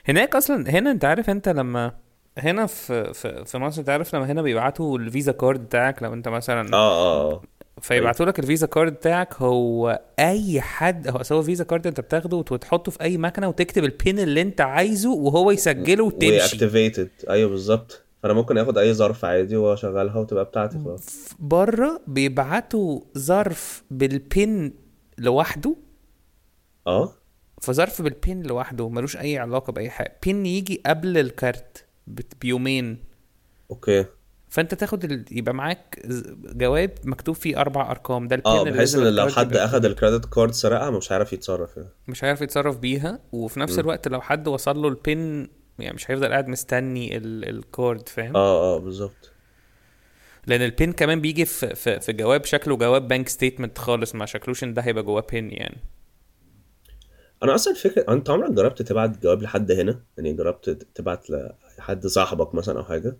هناك 0.08 0.36
أصلا 0.36 0.70
هنا 0.70 0.90
أنت 0.90 1.04
عارف 1.04 1.30
أنت 1.30 1.48
لما 1.48 1.92
هنا 2.38 2.66
في 2.66 3.14
في, 3.14 3.44
في 3.44 3.58
مصر 3.58 3.80
انت 3.80 3.88
عارف 3.88 4.14
لما 4.14 4.32
هنا 4.32 4.42
بيبعتوا 4.42 4.98
ال 4.98 5.05
Visa 5.05 5.32
card 5.32 5.60
بتاعك؟ 5.64 6.02
لو 6.02 6.12
انت 6.14 6.28
مثلا 6.28 6.74
آه 6.74 6.76
آه 6.76 7.32
آه. 7.32 7.42
فيبعتوا 7.80 8.26
لك 8.26 8.38
ال 8.38 8.44
Visa 8.44 8.66
card 8.66 8.92
بتاعك 8.92 9.34
هو 9.34 10.00
أي 10.18 10.60
حد 10.60 11.08
هو 11.08 11.22
سوى 11.22 11.42
Visa 11.42 11.64
card 11.64 11.86
انت 11.86 12.00
بتاخده 12.00 12.36
وتحطه 12.36 12.90
في 12.92 13.00
أي 13.00 13.18
مكنة 13.18 13.48
وتكتب 13.48 13.84
ال 13.84 13.93
PIN 13.93 14.18
اللي 14.18 14.42
انت 14.42 14.60
عايزه 14.60 15.10
وهو 15.12 15.50
يسجله 15.50 16.04
وتمشي. 16.04 16.36
و 16.36 16.43
activated 16.43 17.10
أيوه 17.30 17.50
بالظبط. 17.50 18.02
فأنا 18.22 18.34
ممكن 18.34 18.58
آخد 18.58 18.78
أي 18.78 18.94
ظرف 18.94 19.24
عادي 19.24 19.56
واشغلها 19.56 20.18
وتبقى 20.18 20.44
بتاعتي 20.44 20.78
خلاص. 20.84 21.28
بره 21.38 22.00
بيبعتوا 22.06 23.00
ظرف 23.18 23.82
بال 23.90 24.23
PIN 24.23 24.72
لوحده. 25.18 25.76
آه. 26.86 27.12
فظرف 27.62 28.02
بال 28.02 28.18
PIN 28.18 28.42
لوحده 28.42 28.88
ملوش 28.88 29.16
أي 29.16 29.38
علاقة 29.38 29.72
بأي 29.72 29.90
حاجة. 29.90 30.18
PIN 30.24 30.46
يجي 30.46 30.82
قبل 30.86 31.18
الكارت. 31.18 31.84
بيومين. 32.40 32.98
okay. 33.70 34.04
فأنت 34.48 34.74
تاخد 34.74 35.04
ال... 35.04 35.24
يبقى 35.30 35.54
معاك 35.54 36.02
جواب 36.54 36.90
مكتوب 37.04 37.34
فيه 37.34 37.60
أربع 37.60 37.90
أرقام. 37.90 38.28
ده 38.28 38.36
ال 38.36 38.40
PIN 38.40 38.52
آه 38.52 38.64
بحيث 38.64 38.94
إن 38.94 39.14
لو 39.14 39.28
حد 39.28 39.56
أخد 39.56 39.84
ال 39.84 39.90
credit 39.90 40.24
card 40.24 40.52
سرقها 40.52 40.90
مش 40.90 41.12
هيعرف 41.12 41.32
يتصرف 41.32 41.76
يعني. 41.76 41.88
مش 42.08 42.24
عارف 42.24 42.40
يتصرف 42.40 42.78
بيها 42.78 43.20
وفي 43.32 43.60
نفس 43.60 43.78
الوقت 43.78 44.08
لو 44.08 44.20
حد 44.20 44.48
وصل 44.48 44.82
له 44.82 44.88
ال 44.88 45.03
PIN 45.03 45.48
يعني 45.78 45.94
مش 45.94 46.10
هيفضل 46.10 46.28
قاعد 46.28 46.48
مستني 46.48 47.16
ال... 47.16 47.48
ال 47.48 47.60
card 47.60 48.08
فاهم؟ 48.08 48.36
آه 48.36 48.76
آه 48.76 48.78
بالظبط. 48.78 49.32
لأن 50.46 50.62
ال 50.62 50.70
PIN 50.70 50.92
كمان 50.92 51.20
بيجي 51.20 51.44
في 51.44 51.74
في, 51.74 52.00
في 52.00 52.12
جواب 52.12 52.44
شكله 52.44 52.76
جواب 52.76 53.08
bank 53.08 53.28
statement 53.28 53.78
خالص 53.78 54.14
ما 54.14 54.26
شكلوش 54.26 54.64
إن 54.64 54.74
ده 54.74 54.82
هيبقى 54.82 55.02
جواه 55.02 55.26
PIN 55.32 55.50
يعني. 55.50 55.76
أنا 57.42 57.54
أصلا 57.54 57.74
فكرة 57.74 58.12
أنت 58.12 58.30
عمرك 58.30 58.50
جربت 58.50 58.82
تبعت 58.82 59.22
جواب 59.22 59.42
لحد 59.42 59.72
هنا؟ 59.72 60.00
يعني 60.16 60.32
جربت 60.32 60.70
تبعت 60.94 61.26
لحد 61.78 62.06
صاحبك 62.06 62.54
مثلا 62.54 62.78
أو 62.78 62.84
حاجة؟ 62.84 63.16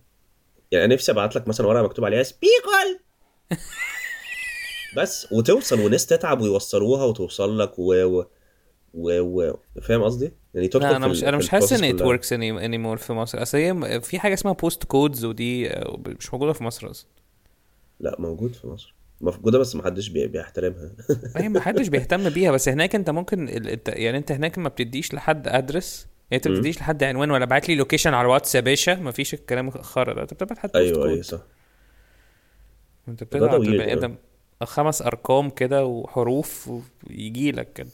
يعني 0.71 0.85
أنا 0.85 0.95
نفسي 0.95 1.13
أبعت 1.13 1.37
لك 1.37 1.49
مثلا 1.49 1.67
ورقة 1.67 1.83
مكتوب 1.83 2.05
عليها 2.05 2.23
سبيكول 2.23 3.01
بس 4.97 5.33
وتوصل 5.33 5.81
وناس 5.81 6.07
تتعب 6.07 6.41
ويوصلوها 6.41 7.05
وتوصل 7.05 7.59
لك 7.59 7.79
و 7.79 7.95
و 7.95 8.25
و, 8.95 9.21
و... 9.21 9.57
فاهم 9.83 10.03
قصدي؟ 10.03 10.33
يعني 10.55 10.69
تدخل 10.69 10.91
لا 10.91 10.97
أنا 10.97 11.07
مش 11.07 11.25
أنا 11.25 11.37
مش 11.37 11.49
حاسس 11.49 11.73
إن 11.73 11.95
it. 11.95 12.03
works 12.03 12.33
anymore 12.33 12.97
في 12.97 13.13
مصر. 13.13 13.43
أصل 13.43 13.59
هي 13.59 14.01
في 14.01 14.19
حاجة 14.19 14.35
اسمها 14.35 14.53
post 14.53 14.85
codes 14.85 15.25
ودي 15.25 15.71
آه، 15.71 16.01
مش 16.07 16.33
موجودة 16.33 16.53
في 16.53 16.65
مصر 16.65 16.91
أصلا. 16.91 17.11
لا 18.01 18.17
موجود 18.19 18.55
في 18.55 18.67
مصر. 18.67 18.95
موجوده 19.21 19.59
بس 19.59 19.77
محدش 19.77 20.09
بي... 20.09 20.27
بيحترمها 20.27 20.91
هي 21.37 21.49
ما 21.49 21.61
حدش 21.61 21.89
بيهتم 21.89 22.31
بيها 22.31 22.51
بس 22.53 22.69
هناك 22.69 22.95
أنت 22.95 23.11
ممكن 23.11 23.49
يعني 23.89 24.19
أنت 24.19 24.33
هناك 24.33 24.59
ما 24.59 24.69
بتديش 24.69 25.15
لحد 25.15 25.49
address 25.49 26.07
يعني 26.31 26.37
أنت 26.45 26.49
ما. 26.49 26.55
بتديش 26.55 26.79
لحد 26.79 27.05
عنوان 27.05 27.31
ولا 27.31 27.45
بعت 27.45 27.69
لي 27.69 27.75
location 27.75 28.15
على 28.15 28.27
الواتس 28.27 28.55
يا 28.55 28.61
باشا 28.61 28.91
ما 28.91 29.11
فيش 29.11 29.35
الكلام 29.35 29.69
الخرا 29.69 30.15
ده 30.15 30.23
أنت 30.23 30.35
بتبعت 30.35 30.59
حد 30.59 30.71
أيوه 30.77 31.09
أيوه 31.09 31.23
صح 31.23 31.41
أنت 33.09 33.25
بتبعت 33.25 33.51
أوي. 33.55 33.93
آدم 33.93 34.15
خمس 34.63 35.03
أرقام 35.03 35.51
كده 35.51 35.85
وحروف 35.85 36.71
ويجي 37.11 37.53
لك 37.53 37.73
كده. 37.73 37.89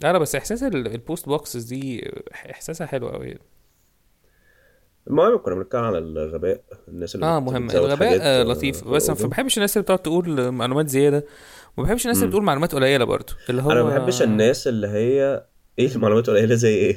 لا 0.00 0.12
لا 0.12 0.18
بس 0.18 0.34
إحساس 0.34 0.62
ال- 0.62 0.86
ال 0.86 0.94
post 0.94 1.26
boxes 1.26 1.64
دي 1.64 2.10
إحساسها 2.50 2.86
حلو 2.86 3.08
قوي 3.08 3.38
المهم 5.10 5.36
كنا 5.38 5.54
بنتكلم 5.54 5.80
على 5.84 5.98
الغباء 5.98 6.60
الناس 6.88 7.14
اللي 7.14 7.26
آه 7.26 7.40
مهم. 7.40 7.70
الغباء 7.70 8.16
آه 8.20 8.40
آه، 8.40 8.42
لطيف. 8.42 8.80
فوق 8.84 8.92
بس 8.92 9.10
ما. 9.10 9.28
بحبش 9.28 9.56
الناس 9.56 9.76
اللي 9.76 9.82
بتقعد 9.82 9.98
تقول 9.98 10.50
معلومات 10.50 10.88
زيادة 10.88 11.24
وما 11.76 11.86
بحبش 11.86 12.02
الناس 12.04 12.16
اللي. 12.16 12.28
بتقول 12.28 12.42
معلومات 12.42 12.74
قليلة 12.74 13.04
برضو. 13.04 13.32
اللي 13.50 13.62
هو 13.62 13.70
أنا 13.72 13.82
ما 13.82 13.90
بحبش 13.98 14.22
الناس 14.22 14.68
اللي 14.68 14.86
هي 14.88 15.44
إيه 15.78 15.94
المعلومات 15.94 16.30
قليلة 16.30 16.54
زي 16.54 16.74
إيه؟ 16.74 16.92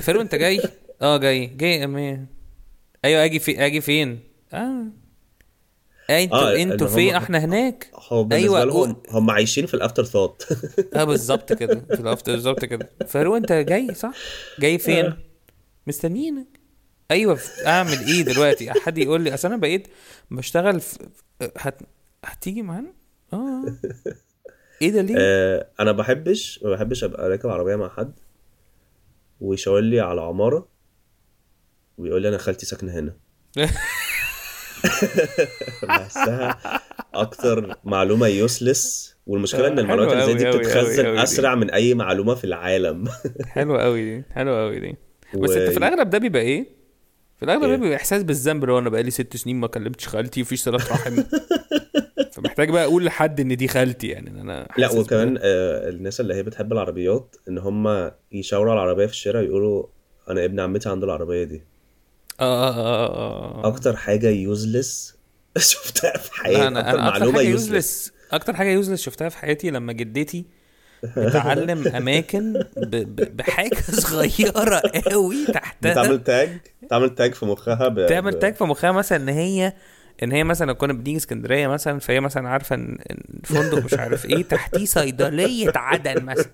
فارو 0.00 0.20
أنت 0.20 0.34
جاي؟ 0.34 0.60
آه 1.02 1.16
جاي. 1.16 1.46
جاي 1.46 1.84
امين 1.84 2.26
أيوه 3.04 3.24
أجي 3.24 3.38
في 3.38 3.66
أجي 3.66 3.80
فين؟ 3.80 4.20
آه. 4.54 4.84
أنتوا 6.10 6.38
آه، 6.38 6.62
أنتوا 6.62 6.86
فين 6.86 7.14
إحنا 7.14 7.38
هناك؟ 7.38 7.90
هو 8.08 8.24
بالنسبة 8.24 8.58
أيوة، 8.60 8.64
لهم 8.64 8.96
هم 9.10 9.30
عايشين 9.30 9.66
في 9.66 9.74
ال 9.74 10.04
afterthought 10.04 10.46
آه 10.94 11.04
بالظبط 11.04 11.52
كده. 11.52 11.74
في 11.90 11.96
الأفت- 12.02 12.24
بالظبط 12.26 12.64
كده. 12.64 12.90
فارو 13.06 13.36
أنت 13.36 13.52
جاي 13.52 13.94
صح؟ 13.94 14.12
جاي 14.60 14.78
فين؟ 14.78 15.04
آه. 15.04 15.16
مستنيينك. 15.86 16.55
أيوه 17.10 17.38
أعمل 17.66 17.98
إيه 18.08 18.22
دلوقتي؟ 18.22 18.70
حد 18.70 18.98
يقول 18.98 19.20
لي 19.20 19.34
أصل 19.34 19.48
أنا 19.48 19.56
بقيت 19.56 19.88
بشتغل 20.30 20.80
في 20.80 20.98
هت... 21.56 21.78
هتيجي 22.24 22.62
معانا؟ 22.62 22.92
آه. 23.32 23.64
إيه 24.82 24.90
ده 24.90 25.02
ليه؟ 25.02 25.14
آه 25.18 25.68
أنا 25.80 25.92
بحبش 25.92 26.60
ما 26.62 26.70
بحبش 26.70 27.04
أبقى 27.04 27.28
راكب 27.28 27.48
عربية 27.50 27.76
مع 27.76 27.88
حد 27.88 28.12
ويشاور 29.40 29.80
لي 29.80 30.00
على 30.00 30.20
عمارة 30.20 30.68
ويقول 31.98 32.22
لي 32.22 32.28
أنا 32.28 32.38
خالتي 32.38 32.66
ساكنة 32.66 32.92
هنا. 32.98 33.16
بحسها 35.82 36.58
أكتر 37.14 37.76
معلومة 37.84 38.26
يوسلس 38.26 39.16
والمشكلة 39.26 39.66
إن 39.68 39.78
آه، 39.78 39.82
المعلومات 39.82 40.12
اللي 40.12 40.24
زي 40.26 40.34
دي 40.34 40.58
بتتخزن. 40.58 41.18
أسرع 41.18 41.54
من 41.54 41.70
أي 41.70 41.94
معلومة 41.94 42.34
في 42.34 42.44
العالم. 42.44 43.08
حلوة 43.46 43.82
قوي 43.82 44.04
دي 44.16 44.24
حلوة 44.30 44.60
قوي 44.62 44.80
دي. 44.80 44.96
بس 45.34 45.50
و- 45.50 45.52
أنت 45.52 45.70
في 45.70 45.76
الأغلب 45.78 46.10
ده 46.10 46.18
بيبقى 46.18 46.42
إيه؟ 46.42 46.75
في 47.36 47.42
الأغلب 47.44 47.70
إيه؟ 47.70 47.76
بيبقى 47.76 47.96
إحساس 47.96 48.22
بالذنب 48.22 48.62
اللي 48.62 48.72
هو 48.72 48.78
أنا 48.78 48.90
بقالي 48.90 49.10
ست 49.10 49.36
سنين 49.36 49.56
ما 49.56 49.66
كلمتش 49.66 50.08
خالتي 50.08 50.40
ومفيش 50.40 50.62
صله 50.62 50.76
رحم. 50.76 51.22
فمحتاج 52.32 52.70
بقى 52.70 52.84
أقول 52.84 53.04
لحد 53.04 53.40
إن 53.40 53.56
دي 53.56 53.68
خالتي 53.68 54.06
يعني 54.06 54.30
إن 54.30 54.38
أنا 54.38 54.68
لا 54.78 54.92
وكمان 54.92 55.38
آه 55.40 55.88
الناس 55.88 56.20
اللي 56.20 56.34
هي 56.34 56.42
بتحب 56.42 56.72
العربيات 56.72 57.36
إن 57.48 57.58
هم 57.58 58.10
يشاوروا 58.32 58.72
على 58.72 58.82
العربية 58.82 59.06
في 59.06 59.12
الشارع 59.12 59.40
يقولوا 59.40 59.86
أنا 60.30 60.44
ابن 60.44 60.60
عمتي 60.60 60.88
عنده 60.88 61.06
العربية 61.06 61.44
دي. 61.44 61.62
آه 62.40 62.68
آه 62.68 62.76
آه 62.76 63.06
آه 63.06 63.64
آه. 63.64 63.68
أكتر 63.68 63.96
حاجة 63.96 64.28
useless 64.28 65.16
شفتها 65.58 66.16
في 66.18 66.34
حياتي 66.34 66.66
أنا 66.66 66.80
أنا 66.80 67.08
أكتر 67.08 67.20
معلومة 67.20 67.40
useless 67.40 68.12
أكتر 68.32 68.56
حاجة 68.56 68.68
useless 68.68 69.02
شفتها 69.02 69.28
في 69.28 69.38
حياتي 69.38 69.70
لما 69.70 69.92
جدتي 69.92 70.46
بتعلم 71.16 71.88
أماكن 71.88 72.52
ب... 72.76 72.96
ب... 72.96 73.36
بحاجة 73.36 73.74
صغيرة 74.06 74.82
قوي 75.10 75.46
تحتها. 75.46 75.92
بتعمل 75.92 76.24
tag 76.24 76.58
تعمل 76.90 77.14
tag 77.14 77.34
في 77.34 77.46
مخها 77.46 77.88
ب... 77.88 78.06
تعمل 78.06 78.32
ب- 78.32 78.38
tag 78.38 78.54
في 78.54 78.64
مخها 78.64 78.92
مثلا 78.92 79.18
إن 79.18 79.28
هي 79.28 79.72
إن 80.22 80.32
هي 80.32 80.44
مثلا 80.44 80.66
لو 80.66 80.74
كنا 80.74 80.92
بنيجي 80.92 81.16
اسكندرية 81.16 81.68
مثلا 81.68 81.98
فهي 81.98 82.20
مثلا 82.20 82.48
عارفة 82.48 82.74
إن 82.76 82.98
إن 83.10 83.18
الفندق 83.40 83.84
مش 83.84 83.94
عارف 83.94 84.26
إيه 84.26 84.42
تحتيه 84.42 84.84
صيدليه 84.84 85.72
عدن 85.76 86.24
مثلا 86.24 86.50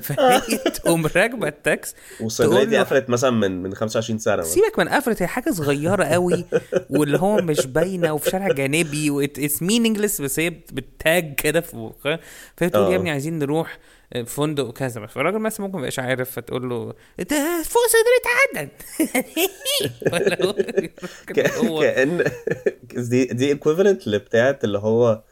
فهي 0.00 0.40
تقوم 0.58 1.06
راكبة 1.06 1.48
التاكس 1.48 1.94
والصيدليه 2.20 2.64
دي 2.64 2.78
قفلت 2.78 3.10
مثلا 3.10 3.30
من 3.30 3.62
من 3.62 3.74
25 3.74 4.18
سنة 4.18 4.36
مثلا. 4.36 4.50
سيبك 4.50 4.78
من 4.78 4.88
قفلت 4.88 5.22
هي 5.22 5.26
حاجة 5.26 5.50
صغيرة 5.50 6.04
قوي 6.04 6.44
واللي 6.90 7.18
هو 7.18 7.36
مش 7.36 7.66
باينة 7.66 8.12
وفي 8.12 8.30
شارع 8.30 8.48
جانبي 8.48 9.10
و 9.10 9.20
it's 9.20 9.62
meaningless 9.62 10.20
بس 10.20 10.38
هي 10.40 10.50
بت- 10.50 10.72
بتتاج 10.72 11.34
كده 11.34 11.60
في 11.60 11.90
فهي 12.56 12.68
تقول 12.70 12.84
آه. 12.86 12.90
يا 12.90 12.96
ابني 12.96 13.10
عايزين 13.10 13.38
نروح 13.38 13.78
فندق 14.26 14.72
كذا 14.72 15.06
فالراجل 15.06 15.38
مثلا 15.38 15.66
ممكن 15.66 15.78
ميبقاش 15.78 15.98
عارف 15.98 16.30
فتقول 16.30 16.68
له 16.68 16.94
ده 17.18 17.62
فوق 17.64 17.82
عدن 18.56 18.68
ولا 20.12 20.44
هو- 20.46 21.80
كان 21.80 22.24
دي 22.96 23.24
دي 23.24 23.48
equivalent 23.48 24.08
لبتاعت 24.08 24.64
اللي 24.64 24.78
هو 24.78 25.22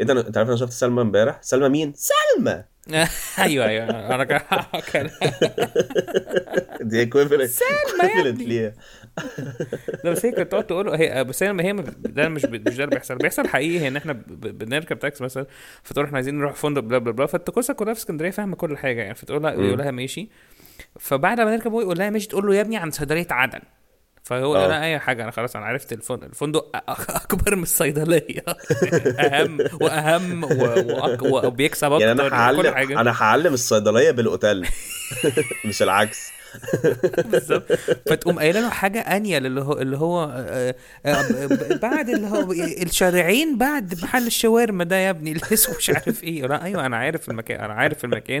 إيه 0.00 0.06
ده 0.06 0.20
أنت 0.28 0.36
عارف 0.36 0.48
أنا 0.48 0.56
شفت 0.56 0.72
سلمى 0.72 1.02
امبارح؟ 1.02 1.42
سلمى 1.42 1.68
مين؟ 1.68 1.94
سلمى! 1.96 2.64
أيوه 3.38 3.66
أيوه. 3.66 4.14
أنا 4.14 4.24
دي 6.80 7.00
equivalent 7.00 7.50
ابني. 8.26 8.44
ليها. 8.44 8.72
لا 10.04 10.10
بس 10.10 10.26
هي 10.26 10.32
كانت 10.32 10.50
تقعد 10.52 10.66
تقول 10.66 10.88
هي 10.88 11.24
بس 11.24 11.42
هي 11.42 11.50
هي 11.62 11.72
ده 11.98 12.28
مش 12.28 12.44
مش 12.44 12.76
ده 12.76 12.84
اللي 12.84 12.86
بيحصل. 12.86 13.16
بيحصل 13.16 13.48
حقيقي 13.48 13.80
هي 13.80 13.88
إن 13.88 13.96
إحنا 13.96 14.12
بنركب 14.28 14.98
تاكسي 14.98 15.24
مثلا 15.24 15.46
فتقول 15.82 16.04
إحنا 16.04 16.16
عايزين 16.16 16.38
نروح 16.38 16.54
فندق 16.54 16.80
blah 16.82 16.98
blah 16.98 17.12
blah 17.12 17.26
فالتكوسه 17.26 17.74
كلها 17.74 17.94
في 17.94 18.00
اسكندرية 18.00 18.30
فاهمة 18.30 18.56
كل 18.56 18.76
حاجة 18.76 19.00
يعني. 19.02 19.14
فتقول 19.14 19.42
لها 19.42 19.52
يقول 19.52 19.78
لها 19.78 19.90
ماشي. 19.90 20.28
فبعد 21.00 21.40
ما 21.40 21.56
نركب 21.56 21.72
هو 21.72 21.80
يقول 21.80 21.98
لها 21.98 22.10
ماشي 22.10 22.28
تقول 22.28 22.46
له 22.46 22.54
يا 22.54 22.60
ابني 22.60 22.76
عن 22.76 22.90
صيدلية 22.90 23.26
عدن. 23.30 23.60
فهو 24.26 24.56
آه. 24.56 24.58
يقول 24.58 24.70
لها 24.70 24.84
أي 24.84 24.98
حاجة 24.98 25.22
أنا 25.22 25.30
خلاص 25.30 25.56
أنا 25.56 25.64
عرفت 25.66 25.92
الفندق 25.92 26.70
أكبر 27.08 27.56
من 27.56 27.62
الصيدلية. 27.62 28.44
أهم 29.26 29.58
وأهم 29.80 30.44
وبيكسب 31.22 31.92
أكتر 31.92 32.06
يعني 32.06 32.20
أنا 32.22 32.34
هعلم 32.36 32.74
حاجة. 32.74 33.00
أنا 33.00 33.10
هعلم 33.22 33.54
الصيدلية 33.54 34.10
بالأوتيل 34.10 34.66
مش 35.64 35.82
العكس. 35.82 36.30
بالظبط. 37.30 37.72
فتقوم 38.08 38.38
قايلة 38.38 38.60
له 38.60 38.68
حاجة 38.70 39.00
انيل 39.00 39.46
اللي 39.46 39.60
هو 39.60 39.72
اللي 39.72 39.96
هو 39.96 40.24
آه، 40.24 40.74
آه، 41.06 41.22
ب- 41.46 41.80
بعد 41.80 42.08
اللي 42.08 42.26
هو 42.26 42.52
الشارعين 42.82 43.58
بعد 43.58 44.02
محل 44.02 44.26
الشاورما 44.26 44.84
ده 44.84 44.96
يا 44.96 45.10
ابني 45.10 45.32
اللي 45.32 45.42
اسمه 45.52 45.76
مش 45.76 45.90
عارف 45.90 46.24
إيه. 46.24 46.46
لا 46.46 46.64
أيوه 46.64 46.86
أنا 46.86 46.96
عارف 46.96 47.28
المكان 47.30 47.60
أنا 47.60 47.74
عارف 47.74 48.04
المكان. 48.04 48.40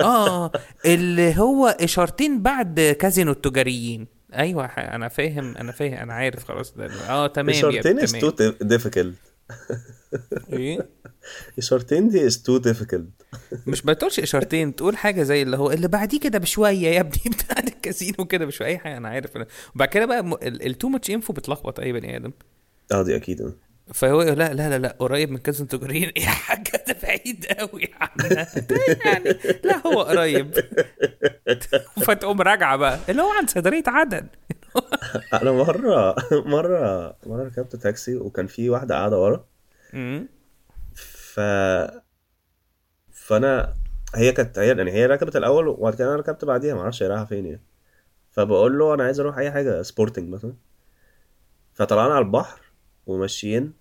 آه 0.00 0.52
اللي 0.86 1.38
هو 1.38 1.66
إشارتين 1.66 2.42
بعد 2.42 2.96
كازينو 3.00 3.32
التجاريين. 3.32 4.06
أيوه 4.38 4.64
أنا 4.64 5.08
فاهم 5.08 5.56
أنا 5.56 5.72
فاهم 5.72 5.94
أنا 5.94 6.14
عارف 6.14 6.44
خلاص 6.44 6.72
ده 6.74 6.86
آه 7.08 7.26
تمام 7.26 7.48
اشارتين 7.50 8.06
تمام. 8.06 8.30
too 8.30 8.54
difficult. 8.78 9.14
إيه؟ 10.52 10.88
اشارتين 11.58 12.08
دي 12.08 12.30
is 12.30 12.32
too 12.34 12.62
difficult. 12.68 13.38
مش 13.66 13.82
بتقولش 13.82 14.20
اشارتين 14.20 14.76
تقول 14.76 14.96
حاجة 14.96 15.22
زي 15.22 15.42
اللي 15.42 15.56
هو 15.56 15.70
اللي 15.70 15.88
بعديه 15.88 16.20
كده 16.20 16.38
بشوية 16.38 16.88
يا 16.88 17.00
ابني 17.00 17.22
بتاع 17.34 17.58
الكازينو 17.58 18.24
كده 18.24 18.44
بشوية 18.44 18.68
أي 18.68 18.78
حاجة 18.78 18.96
أنا 18.96 19.08
عارف. 19.08 19.30
وبعد 19.74 19.88
كده 19.88 20.06
بقى 20.06 20.38
التو 20.42 20.88
ماتش 20.88 21.10
انفو 21.10 21.32
بتلخبط 21.32 21.80
أي 21.80 21.92
بني 21.92 22.16
آدم. 22.16 22.32
آه 22.92 23.02
دي 23.02 23.16
أكيد. 23.16 23.54
فهو 23.92 24.22
لا 24.22 24.32
لا 24.32 24.68
لا 24.68 24.78
لا 24.78 24.96
قريب 24.98 25.30
من 25.30 25.38
كازينو 25.38 25.68
تجاريين. 25.68 26.12
يا 26.16 26.26
حاجة 26.26 26.84
ده 26.88 26.96
بعيد 27.02 27.46
قوي 27.46 27.90
عنها 28.00 28.46
يعني 29.04 29.38
لا 29.64 29.86
هو 29.86 30.02
قريب. 30.02 30.54
فتقوم 32.06 32.42
راجعة 32.42 32.76
بقى. 32.76 32.98
اللي 33.08 33.22
هو 33.22 33.30
عند 33.30 33.50
صيدليه 33.50 33.82
عدن. 33.86 34.26
أنا 35.42 35.52
مرة 35.52 36.14
مرة 36.32 37.16
مرة 37.26 37.44
ركبت 37.44 37.76
تاكسي 37.76 38.16
وكان 38.16 38.46
في 38.46 38.70
واحدة 38.70 38.94
قاعدة 38.94 39.18
ورا. 39.18 39.44
ف 40.94 41.40
فأنا 43.12 43.74
هي 44.14 44.32
كانت 44.32 44.58
هي 44.58 44.68
يعني 44.68 44.92
هي 44.92 45.06
ركبت 45.06 45.36
الأول 45.36 45.68
وبعد 45.68 45.94
كده 45.94 46.08
أنا 46.08 46.16
ركبت 46.16 46.44
بعديها 46.44 46.74
ما 46.74 46.80
أعرفش 46.80 47.02
هي 47.02 47.06
رايحة 47.06 47.24
فين 47.24 47.46
يعني. 47.46 47.62
فبقول 48.30 48.78
له 48.78 48.94
أنا 48.94 49.04
عايز 49.04 49.20
أروح 49.20 49.38
أي 49.38 49.50
حاجة 49.50 49.82
سبورتنج 49.82 50.34
مثلا. 50.34 50.54
فطلعنا 51.74 52.14
على 52.14 52.24
البحر. 52.24 52.63
وماشيين 53.06 53.72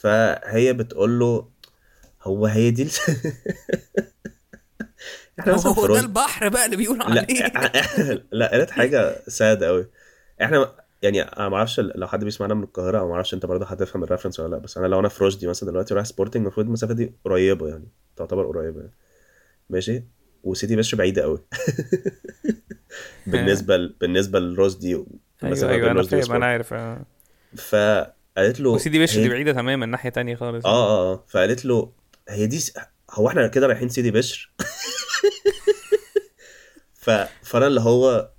فهي 0.00 0.72
بتقول 0.72 1.18
له 1.18 1.48
هو 2.22 2.46
هي 2.46 2.70
دي 2.70 2.88
إحنا 5.40 5.54
مثلا 5.54 5.72
هو 5.72 5.86
ده 5.86 6.00
البحر 6.00 6.48
بقى 6.48 6.64
اللي 6.64 6.76
بيقولوا 6.76 7.04
عليه. 7.04 7.24
لا 8.32 8.50
قالت 8.50 8.70
حاجة 8.70 9.22
sad 9.28 9.64
قوي 9.64 9.86
إحنا 10.42 10.74
يعني 11.02 11.22
أنا 11.22 11.48
ما 11.48 11.56
أعرفش 11.56 11.80
لو 11.80 12.06
حد 12.06 12.24
بيسمعنا 12.24 12.54
من 12.54 12.62
القاهرة 12.62 12.98
أو 12.98 13.08
ما 13.08 13.14
أعرفش 13.14 13.34
أنت 13.34 13.46
برضه 13.46 13.66
هتفهم 13.66 14.02
ال 14.04 14.08
reference 14.08 14.40
ولا 14.40 14.50
لأ 14.56 14.58
بس 14.58 14.78
أنا 14.78 14.86
لو 14.86 15.00
أنا 15.00 15.08
في 15.08 15.24
رشدي 15.24 15.46
مثلا 15.46 15.70
دلوقتي 15.70 15.94
رايح 15.94 16.06
سبورتنج 16.06 16.42
المفروض 16.42 16.66
المسافة 16.66 16.94
دي 16.94 17.12
قريبة 17.24 17.68
يعني 17.68 17.88
تعتبر 18.16 18.46
قريبة 18.46 18.80
يعني. 18.80 18.92
ماشي؟ 19.70 20.04
وسيدي 20.44 20.76
بشر 20.76 20.96
بعيدة 20.96 21.22
قوي 21.22 21.38
بالنسبة 23.26 23.76
ل... 23.76 23.94
بالنسبة 24.00 24.38
لرشدي 24.38 24.88
أيوه 24.88 25.06
المسافة 25.42 25.72
أيوه 25.72 25.92
بين 25.92 25.98
أنا 25.98 26.02
فاهم. 26.02 26.36
أنا 26.36 26.46
عارف 26.46 26.72
آه. 26.72 27.06
فقالت 27.56 28.60
له 28.60 28.70
وسيدي 28.70 28.98
بشر 29.02 29.18
هي- 29.18 29.22
دي 29.22 29.28
بعيدة 29.28 29.52
تماما 29.52 29.86
ناحية 29.86 30.10
تانية 30.10 30.36
خالص. 30.36 30.66
آه 30.66 30.70
آه 30.70 31.12
آه. 31.12 31.24
فقالت 31.28 31.64
له 31.64 31.92
هي 32.28 32.46
دي 32.46 32.58
س... 32.58 32.72
هو 33.10 33.28
إحنا 33.28 33.46
كده 33.46 33.66
رايحين 33.66 33.88
سيدي 33.88 34.10
بشر؟ 34.10 34.50
ف... 36.94 37.10
فأنا 37.42 37.66
اللي 37.66 37.80
هو 37.80 38.30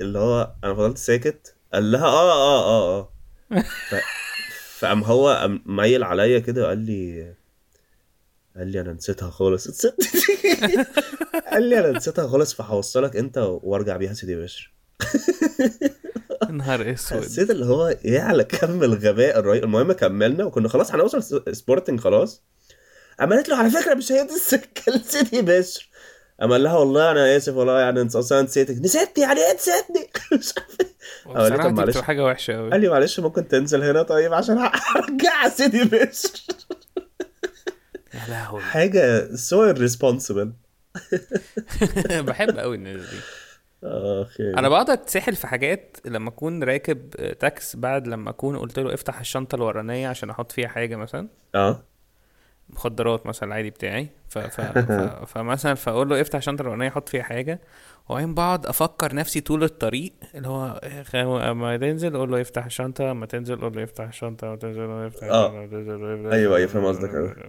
اللي 0.00 0.18
هو 0.18 0.52
أنا 0.64 0.74
فضلت 0.74 0.98
ساكت. 0.98 1.54
قال 1.74 1.92
لها 1.92 2.06
آه 2.06 2.32
آه 2.32 2.64
آه 2.64 2.98
آه. 3.52 3.60
ف... 3.90 3.94
فقام 4.78 5.04
هو 5.04 5.48
مايل 5.64 6.04
عليا 6.04 6.38
كده 6.38 6.62
وقال 6.62 6.78
لي 6.78 7.34
قال 8.56 8.66
لي 8.68 8.80
أنا 8.80 8.92
نسيتها 8.92 9.30
خالص. 9.30 9.68
نسيت 9.68 9.94
قال 11.52 11.62
لي 11.62 11.78
أنا 11.78 11.90
نسيتها 11.98 12.28
خالص 12.28 12.54
فهوصلك 12.54 13.16
أنت 13.16 13.38
وأرجع 13.38 13.96
بيها 13.96 14.14
سيدي 14.14 14.36
بشر. 14.36 14.72
نهار 16.58 16.92
أسود. 16.92 17.24
حسيت 17.24 17.50
اللي 17.50 17.66
هو 17.66 17.88
إيه 18.04 18.20
على 18.20 18.44
كم 18.44 18.82
الغباء 18.82 19.38
الرهيب. 19.38 19.64
المهم 19.64 19.92
كملنا 19.92 20.44
وكنا 20.44 20.68
خلاص 20.68 20.92
هنوصل 20.94 21.44
سبورتنج 21.56 22.00
خلاص. 22.00 22.42
قام 23.20 23.32
قالت 23.32 23.48
له 23.48 23.56
على 23.56 23.70
فكرة 23.70 23.94
مش 23.94 24.12
هي 24.12 24.26
دي 24.26 24.34
السكة 24.34 24.92
لسيدي 24.96 25.42
بشر 25.42 25.88
قام 26.40 26.52
قال 26.52 26.62
لها 26.62 26.76
والله 26.76 27.10
أنا 27.10 27.36
آسف 27.36 27.54
والله 27.54 27.80
يعني 27.80 28.00
انت 28.00 28.16
أصلا 28.16 28.42
نسيتك. 28.42 28.76
نسيتني 28.80 29.24
يعني 29.24 29.40
إيه 29.40 29.54
نسيتني 29.54 30.10
مش 30.38 30.52
عارف 30.58 30.80
إيه. 30.80 31.70
معلش. 31.70 31.96
حاجة 31.98 32.24
وحشة 32.24 32.54
قوي 32.56 32.70
قال 32.70 32.80
لي 32.80 32.88
معلش 32.88 33.20
ممكن 33.20 33.48
تنزل 33.48 33.82
هنا 33.82 34.02
طيب 34.02 34.32
عشان 34.34 34.58
هرجع 34.58 35.48
سيدي 35.48 35.84
بشر 35.84 36.30
يا 38.14 38.20
لهوي. 38.28 38.60
حاجة 38.62 39.34
so 39.34 39.74
irresponsible. 39.74 40.48
بحب 42.10 42.58
قوي 42.58 42.76
الناس 42.76 43.00
دي. 43.00 43.16
اخ 43.84 44.40
أنا 44.40 44.68
بقعد 44.68 44.90
أتسحل 44.90 45.36
في 45.36 45.46
حاجات 45.46 45.96
لما 46.04 46.28
أكون 46.28 46.64
راكب 46.64 47.10
تاكس 47.38 47.76
بعد 47.76 48.08
لما 48.08 48.30
أكون 48.30 48.56
قلت 48.56 48.78
له 48.78 48.94
افتح 48.94 49.20
الشنطة 49.20 49.56
الورانية 49.56 50.08
عشان 50.08 50.30
أحط 50.30 50.52
فيها 50.52 50.68
حاجة 50.68 50.96
مثلا 50.96 51.28
آه 51.54 51.82
مخدرات 52.68 53.26
مثلا 53.26 53.48
العادي 53.48 53.70
بتاعي 53.70 54.08
ف... 54.28 54.38
ف... 54.38 54.60
ف... 54.92 55.24
فمثلا 55.24 55.74
فأقول 55.74 56.08
له 56.08 56.20
افتح 56.20 56.36
الشنطة 56.36 56.62
الاولانيه 56.62 56.90
حط 56.90 57.08
فيها 57.08 57.22
حاجة 57.22 57.60
وبعدين 58.08 58.34
بقعد 58.34 58.66
أفكر 58.66 59.14
نفسي 59.14 59.40
طول 59.40 59.64
الطريق 59.64 60.12
اللي 60.34 60.48
هو 60.48 60.80
أما 61.50 61.76
تنزل 61.76 62.16
أقول 62.16 62.30
له 62.30 62.38
يفتح 62.38 62.64
الشنطة 62.64 63.10
أما 63.10 63.26
تنزل 63.26 63.60
قول 63.60 63.76
له 63.76 63.82
يفتح 63.82 64.04
الشنطة 64.04 64.46
أما 64.48 64.56
تنزل 64.56 64.80
قول 64.80 64.90
له 64.90 65.06
يفتح 65.06 65.26
آه. 65.26 65.50
أيوة، 65.50 66.32
أيوة، 66.32 66.56
الشنطة. 66.56 66.66
فاهم 66.66 66.86
قصدك. 66.86 67.42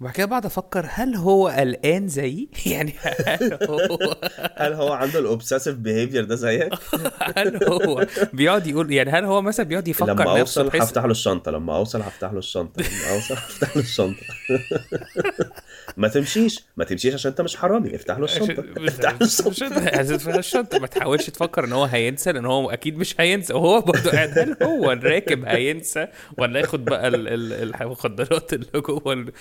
وبعد 0.00 0.12
كده 0.12 0.26
بقعد 0.26 0.46
أفكر 0.46 0.86
هل 0.90 1.14
هو 1.14 1.48
قلقان 1.48 2.08
زيي؟ 2.08 2.48
يعني 2.66 2.94
هل 3.26 3.58
هو 3.70 4.16
هل 4.56 4.72
هو 4.72 4.92
عنده 4.92 5.18
ال 5.18 5.24
obsessive 5.24 5.74
behavior 5.76 6.24
ده 6.24 6.34
زيك؟ 6.34 6.72
هل 7.36 7.64
هو 7.64 8.06
بيقعد 8.32 8.66
يقول 8.66 8.92
يعني 8.92 9.10
هل 9.10 9.24
هو 9.24 9.42
مثلا 9.42 9.66
بيقعد 9.66 9.88
يفكر 9.88 10.12
لما 10.12 10.40
أوصل 10.40 10.66
هفتح 10.76 11.04
له 11.04 11.10
الشنطة 11.10 11.50
لما 11.50 11.76
أوصل 11.76 12.00
هفتح 12.02 12.32
له 12.32 12.38
الشنطة 12.38 12.82
لما 12.82 13.14
أوصل 13.14 13.34
هفتح 13.34 13.76
له 13.76 13.82
الشنطة. 13.82 14.20
ما 15.96 16.08
تمشيش 16.08 16.64
ما 16.76 16.84
تمشيش 16.84 17.14
عشان 17.14 17.30
انت 17.30 17.40
مش 17.40 17.56
حرامي 17.56 17.94
افتح 17.96 18.18
له 18.18 18.24
الشنطة 18.24 18.64
افتح 18.76 19.10
له 19.12 19.18
الشنطة. 19.26 19.48
الشنطه 19.50 20.38
الشنطة. 20.38 20.78
ما 20.78 20.86
تحاولش 20.86 21.30
تفكر 21.30 21.64
إن 21.64 21.72
هو 21.72 21.84
هينسى 21.84 22.32
لأن 22.32 22.46
هو 22.46 22.70
أكيد 22.70 22.96
مش 22.98 23.20
هينسى. 23.20 23.52
وهو 23.54 23.80
برضه 23.80 24.10
قاعد 24.10 24.38
هل 24.38 24.56
هو 24.62 24.92
الراكب 24.92 25.44
هينسى؟ 25.44 26.06
ولا 26.38 26.60
ياخد 26.60 26.84
بقى 26.84 27.08
ال- 27.08 27.28
ال- 27.28 27.74
المخدرات 27.82 28.52
اللي 28.52 28.66
جوه 28.80 29.12
ال... 29.12 29.32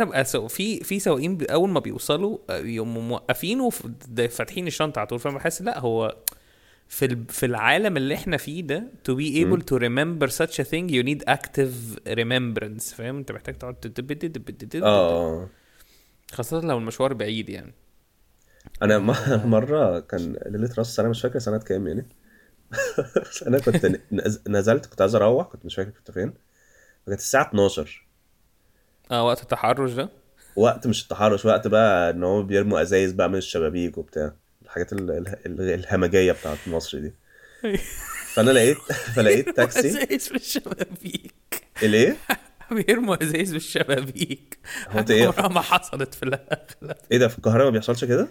فانا 0.00 0.10
بقى 0.10 0.24
سو 0.24 0.48
في 0.48 0.80
في 0.84 1.00
سواقين 1.00 1.38
أول 1.50 1.70
ما 1.70 1.80
بيوصلوا 1.80 2.38
آه، 2.50 2.58
يقوموا 2.58 3.02
موقفين 3.02 3.60
وفاتحين 3.60 4.66
الشنطة 4.66 4.98
على 4.98 5.06
طول 5.08 5.18
فانا 5.18 5.36
بحس 5.36 5.62
لا 5.62 5.78
هو 5.78 6.16
في 6.88 7.04
ال- 7.04 7.24
في 7.28 7.46
العالم 7.46 7.96
اللي 7.96 8.14
إحنا 8.14 8.36
فيه 8.36 8.62
ده 8.62 8.84
to 9.08 9.12
be 9.14 9.44
able 9.44 9.62
to 9.62 9.78
remember 9.78 10.30
such 10.32 10.54
a 10.64 10.64
thing 10.70 10.88
you 10.90 11.02
need 11.04 11.24
active 11.30 11.98
remembrance 12.18 12.94
فاهم؟ 12.94 13.16
أنت 13.18 13.32
محتاج 13.32 13.54
تقعد 13.58 13.74
تدب- 13.74 14.84
آه. 14.84 15.48
خاصة 16.32 16.60
لو 16.60 16.78
المشوار 16.78 17.12
بعيد 17.12 17.48
يعني. 17.48 17.72
أنا 18.82 18.98
م- 18.98 19.14
مرة 19.50 20.00
كان 20.00 20.36
ليلة 20.46 20.74
راس 20.78 20.88
السنة 20.88 21.08
مش 21.08 21.22
فاكر 21.22 21.38
سنة 21.38 21.58
كام 21.58 21.86
يعني. 21.86 22.06
أنا 23.46 23.58
كنت 23.58 24.00
نزلت 24.48 24.86
كنت 24.86 25.00
عايز 25.00 25.14
أروح 25.14 25.46
كنت 25.46 25.64
مش 25.64 25.74
فاكر 25.74 25.90
كنت 25.90 26.10
فين. 26.10 26.32
فكانت 27.06 27.20
الساعة 27.20 27.48
12 27.48 28.06
آه 29.10 29.24
وقت 29.26 29.42
التحرش 29.42 29.92
ده؟ 29.92 30.08
وقت 30.56 30.86
مش 30.86 31.02
التحرش 31.02 31.44
وقت 31.44 31.66
بقى 31.66 32.10
إن 32.10 32.24
هو 32.24 32.42
بيرموا 32.42 32.82
أزايز 32.82 33.12
بقى 33.12 33.28
من 33.28 33.36
الشبابيك 33.36 33.98
وبتاع 33.98 34.32
الحاجات 34.64 34.92
ال- 34.92 35.10
ال- 35.10 35.36
ال- 35.46 35.60
الهمجية 35.60 36.32
بتاعت 36.32 36.58
مصر 36.66 36.98
دي. 36.98 37.12
فأنا 38.34 38.50
لقيت 38.50 38.76
فلقيت 39.14 39.48
تاكسي. 39.56 39.88
أزايز 39.88 40.28
في 40.28 40.34
الشبابيك. 40.36 41.64
الإيه؟ 41.82 42.16
بيرموا 42.86 43.22
أزايز 43.22 43.50
في 43.50 43.56
الشبابيك. 43.56 44.58
هو 44.88 45.04
إيه؟ 45.10 45.26
عمرها 45.26 45.48
ما 45.48 45.60
حصلت 45.60 46.14
في 46.14 46.22
الأغلب. 46.22 46.96
إيه 47.12 47.18
ده 47.18 47.28
في 47.28 47.38
القاهرة 47.38 47.64
ما 47.64 47.70
بيحصلش 47.70 48.04
كده؟ 48.04 48.28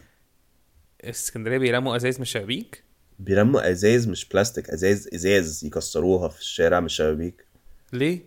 اسكندرية 1.04 1.58
بيرموا 1.58 1.96
أزايز 1.96 2.16
من 2.16 2.22
الشبابيك؟ 2.22 2.84
بيرموا 3.20 3.72
أزايز 3.72 4.08
مش 4.08 4.26
بلاستيك 4.26 4.70
ازاز 4.70 5.10
إزاز 5.14 5.66
يكسروها 5.66 6.28
في 6.30 6.40
الشارع 6.40 6.80
من 6.80 6.86
الشبابيك. 6.86 7.46
ليه؟ 7.94 8.20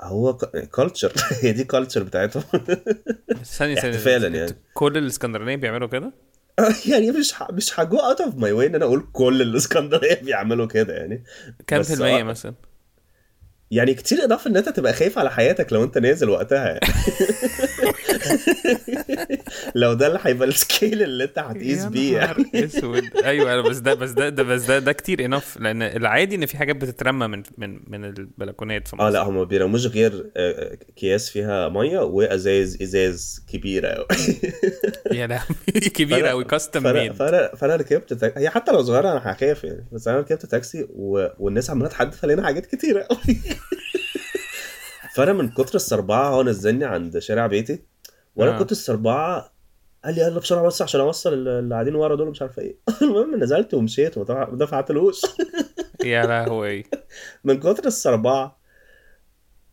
هو 0.00 0.36
culture 0.70 1.12
هي 1.42 1.52
دي 1.52 1.64
culture 1.64 2.02
بتاعتهم 2.02 2.42
ثانية 3.44 3.44
ثانية 3.44 3.78
احتفالا 3.78 4.28
يعني. 4.28 4.52
كل 4.74 4.98
الاسكندرانية 4.98 5.56
بيعملوا 5.56 5.88
كده؟ 5.88 6.12
يعني 6.90 7.10
مش 7.10 7.32
ح... 7.32 7.50
مش 7.50 7.80
ه 7.80 7.86
go 7.86 7.98
out 7.98 8.20
of 8.20 8.34
my 8.34 8.52
way 8.52 8.66
إن 8.66 8.74
أنا 8.74 8.84
أقول 8.84 9.06
كل 9.12 9.42
الاسكندريه 9.42 10.14
بيعملوا 10.14 10.66
كده 10.66 10.94
يعني 10.94 11.24
كام 11.66 11.82
في 11.82 11.94
المية. 11.94 12.22
مثلا؟ 12.22 12.54
يعني 13.70 13.94
كتير 13.94 14.24
اضافه 14.24 14.50
إن 14.50 14.56
أنت 14.56 14.68
تبقى 14.68 14.92
خايف 14.92 15.18
على 15.18 15.30
حياتك 15.30 15.72
لو 15.72 15.84
أنت 15.84 15.98
نازل 15.98 16.30
وقتها 16.30 16.66
يعني. 16.66 16.80
لو 19.74 19.92
ده 19.92 20.06
اللي 20.06 20.18
هيبقى 20.22 20.48
ال 20.48 20.57
scale 20.57 21.02
اللي 21.02 21.24
انت 21.24 21.38
هتقيس 21.38 21.84
بيه 21.84 22.16
يعني. 22.16 22.44
أسود. 22.54 23.16
أيوه 23.24 23.60
بس 23.60 23.76
ده 23.78 23.94
بس 23.94 24.10
ده, 24.10 24.28
ده 24.28 24.42
بس 24.42 24.62
ده 24.62 24.78
ده 24.78 24.92
كتير 24.92 25.24
enough 25.24 25.60
لأن 25.60 25.82
العادي 25.82 26.36
إن 26.36 26.46
في 26.46 26.56
حاجات 26.56 26.76
بتترمى 26.76 27.26
من 27.26 27.42
من 27.58 27.80
من 27.86 28.04
البلكونات 28.04 28.88
في 28.88 28.96
آه 29.00 29.10
لا 29.10 29.20
مصر. 29.22 29.30
هم 29.30 29.36
ما 29.36 29.44
بيرموش 29.44 29.86
غير 29.86 30.30
آه، 30.36 30.78
أكياس 30.88 31.30
فيها 31.30 31.68
مية 31.68 31.98
وازايز 31.98 32.82
إزاز 32.82 33.44
كبيرة 33.52 33.88
قوي 33.88 34.06
يا 35.18 35.26
لهوي 35.26 35.80
كبيرة 35.94 36.28
قوي 36.28 36.44
كاستم 36.44 36.82
ميد 36.82 37.12
فانا 37.12 37.54
فانا 37.56 37.76
ركبت 37.76 38.32
هي 38.36 38.50
حتى 38.50 38.72
لو 38.72 38.82
صغيرة 38.82 39.12
أنا 39.12 39.32
هخاف 39.32 39.64
يعني 39.64 39.86
بس 39.92 40.08
أنا 40.08 40.18
ركبت 40.18 40.46
تاكسي 40.46 40.86
و... 40.90 41.26
والناس 41.38 41.70
عمالة 41.70 41.88
تحدف 41.88 42.24
علينا 42.24 42.46
حاجات 42.46 42.66
كتيرة 42.66 43.02
قوي 43.02 43.36
فانا 45.14 45.32
من 45.32 45.48
كتر 45.48 45.74
الصربعة 45.74 46.28
هو 46.28 46.42
نزلني 46.42 46.84
عند 46.84 47.18
شارع 47.18 47.46
بيتي 47.46 47.78
وأنا 48.36 48.54
آه. 48.54 48.58
كنت 48.58 48.72
الصربعة 48.72 49.53
قال 50.04 50.14
لي 50.14 50.20
يلا 50.20 50.38
بسرعة 50.40 50.62
بس 50.66 50.82
عشان 50.82 51.00
أوصل 51.00 51.32
اللي 51.48 51.74
قاعدين 51.74 51.94
ورا 51.94 52.16
دول 52.16 52.28
مش 52.30 52.42
عارف 52.42 52.58
إيه. 52.58 52.76
المهم 53.02 53.42
نزلت 53.42 53.74
ومشيت 53.74 54.18
وما 54.18 54.48
دفعتلوش 54.52 55.20
يا 56.04 56.26
لهوي. 56.26 56.84
من 57.44 57.60
كتر 57.60 57.84
الصربعة. 57.84 58.58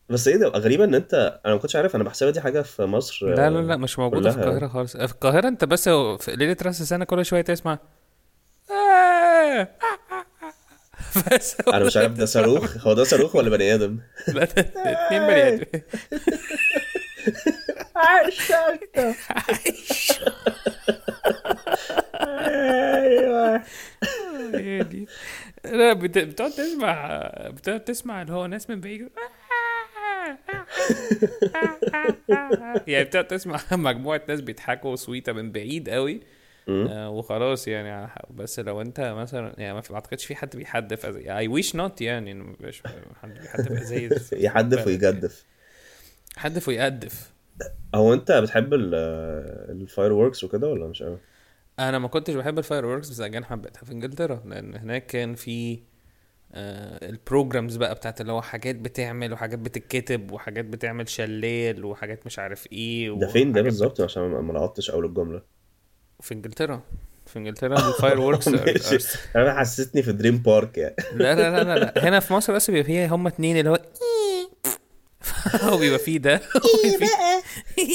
بس 0.09 0.27
إيه 0.27 0.37
ده 0.37 0.47
غريبة 0.47 0.83
إن 0.83 0.95
أنت 0.95 1.39
أنا 1.45 1.53
ما 1.53 1.59
كنتش 1.59 1.75
عارف 1.75 1.95
أنا 1.95 2.03
بحسبها 2.03 2.31
دي 2.31 2.41
حاجة 2.41 2.61
في 2.61 2.83
مصر 2.83 3.27
لا 3.35 3.49
لا 3.49 3.59
لا 3.61 3.77
مش 3.77 3.99
موجودة 3.99 4.29
في 4.29 4.35
كلها. 4.35 4.45
القاهرة 4.47 4.67
خالص. 4.67 4.97
في 4.97 5.11
القاهرة 5.11 5.47
أنت 5.47 5.65
بس 5.65 5.89
في 5.89 6.35
ليلة 6.35 6.57
راس 6.61 6.81
السنة 6.81 7.05
كل 7.05 7.25
شوية 7.25 7.41
تسمع. 7.41 7.79
آه. 8.71 9.67
بس 11.33 11.57
أنا 11.73 11.85
مش 11.85 11.97
عارف 11.97 12.11
ده 12.11 12.25
صاروخ 12.25 12.87
هو 12.87 12.93
ده 12.93 13.03
صاروخ 13.03 13.35
ولا 13.35 13.49
بني 13.49 13.73
آدم؟ 13.75 13.99
لا 14.27 14.45
ده 14.45 14.71
اتنين 14.75 15.21
بني 15.27 15.47
آدم 15.47 15.65
أيوه. 22.21 23.61
هي 24.53 24.83
دي. 24.83 25.07
لا 25.65 25.93
بت- 25.93 26.17
بتقعد 26.17 26.51
تسمع 26.51 27.17
بتقعد 27.47 27.83
تسمع 27.83 28.21
اللي 28.21 28.33
هو 28.33 28.45
ناس 28.45 28.69
من 28.69 28.81
بعيد. 28.81 29.09
يعني 32.87 33.03
بتقعد 33.03 33.27
تسمع 33.27 33.59
مجموعة 33.71 34.21
ناس 34.27 34.41
بيضحكوا 34.41 34.95
سويتة 34.95 35.31
من 35.33 35.51
بعيد 35.51 35.89
قوي. 35.89 36.21
آه 36.69 37.09
وخلاص 37.09 37.67
يعني 37.67 38.11
بس 38.29 38.59
لو 38.59 38.81
انت 38.81 38.99
مثلا 38.99 39.53
يعني 39.57 39.73
ما 39.73 39.81
اعتقدش 39.93 40.25
في 40.25 40.35
حد 40.35 40.55
بيحدف 40.55 41.05
اي 41.05 41.47
ويش 41.47 41.75
نوت 41.75 42.01
يعني 42.01 42.31
إنه 42.31 42.43
ما 42.43 42.53
يبقاش 42.59 42.83
حد 43.21 43.33
بيحدف 43.41 43.71
ازايز 43.71 44.29
يحدف 44.45 44.87
ويجدف. 44.87 45.45
حدف 46.37 46.67
ويقدف. 46.67 47.30
هو 47.95 48.13
انت 48.13 48.31
بتحب 48.31 48.73
ال 48.73 50.11
fireworks 50.13 50.43
وكده 50.43 50.67
ولا 50.67 50.87
مش 50.87 51.03
قوي؟ 51.03 51.17
أنا 51.79 51.99
ما 51.99 52.07
كنتش 52.07 52.33
بحب 52.33 52.57
ال 52.59 52.85
fireworks 52.85 53.09
بس 53.09 53.19
again 53.19 53.45
حبيتها 53.45 53.83
في 53.83 53.91
انجلترا 53.91 54.43
لأن 54.45 54.75
هناك 54.75 55.05
كان 55.05 55.35
في 55.35 55.79
آه 56.53 57.09
ال 57.09 57.17
programs 57.17 57.75
بقى 57.75 57.95
بتاعت 57.95 58.21
اللي 58.21 58.31
هو 58.31 58.41
حاجات 58.41 58.75
بتعمل 58.75 59.33
وحاجات 59.33 59.59
بتتكتب 59.59 60.31
وحاجات 60.31 60.65
بتعمل 60.65 61.09
شلال 61.09 61.85
وحاجات 61.85 62.25
مش 62.25 62.39
عارف 62.39 62.67
إيه 62.71 63.19
ده 63.19 63.27
فين 63.27 63.51
ده 63.53 63.61
بالظبط 63.61 64.01
عشان 64.01 64.21
ما 64.23 64.53
لقطتش 64.53 64.89
اول 64.89 65.05
الجملة 65.05 65.41
في 66.19 66.33
انجلترا 66.33 66.81
في 67.25 67.39
انجلترا 67.39 67.77
ال 67.89 68.19
fireworks. 68.19 68.47
أنا 69.35 69.59
حسيتني 69.59 70.03
في 70.03 70.11
دريم 70.11 70.37
بارك 70.37 70.77
يعني 70.77 70.95
لا 71.15 71.35
لا 71.35 71.63
لا 71.63 71.79
لا. 71.79 72.09
هنا 72.09 72.19
في 72.19 72.33
مصر 72.33 72.53
بس 72.53 72.71
بيبقى 72.71 72.83
فيها 72.83 73.07
هما 73.07 73.29
اتنين 73.29 73.57
اللي 73.57 73.69
هو 73.69 73.79
وبيبقى 75.73 75.99
فيه 75.99 76.17
ده. 76.17 76.41
وبيبقى 76.73 77.41
فيه- 77.75 77.91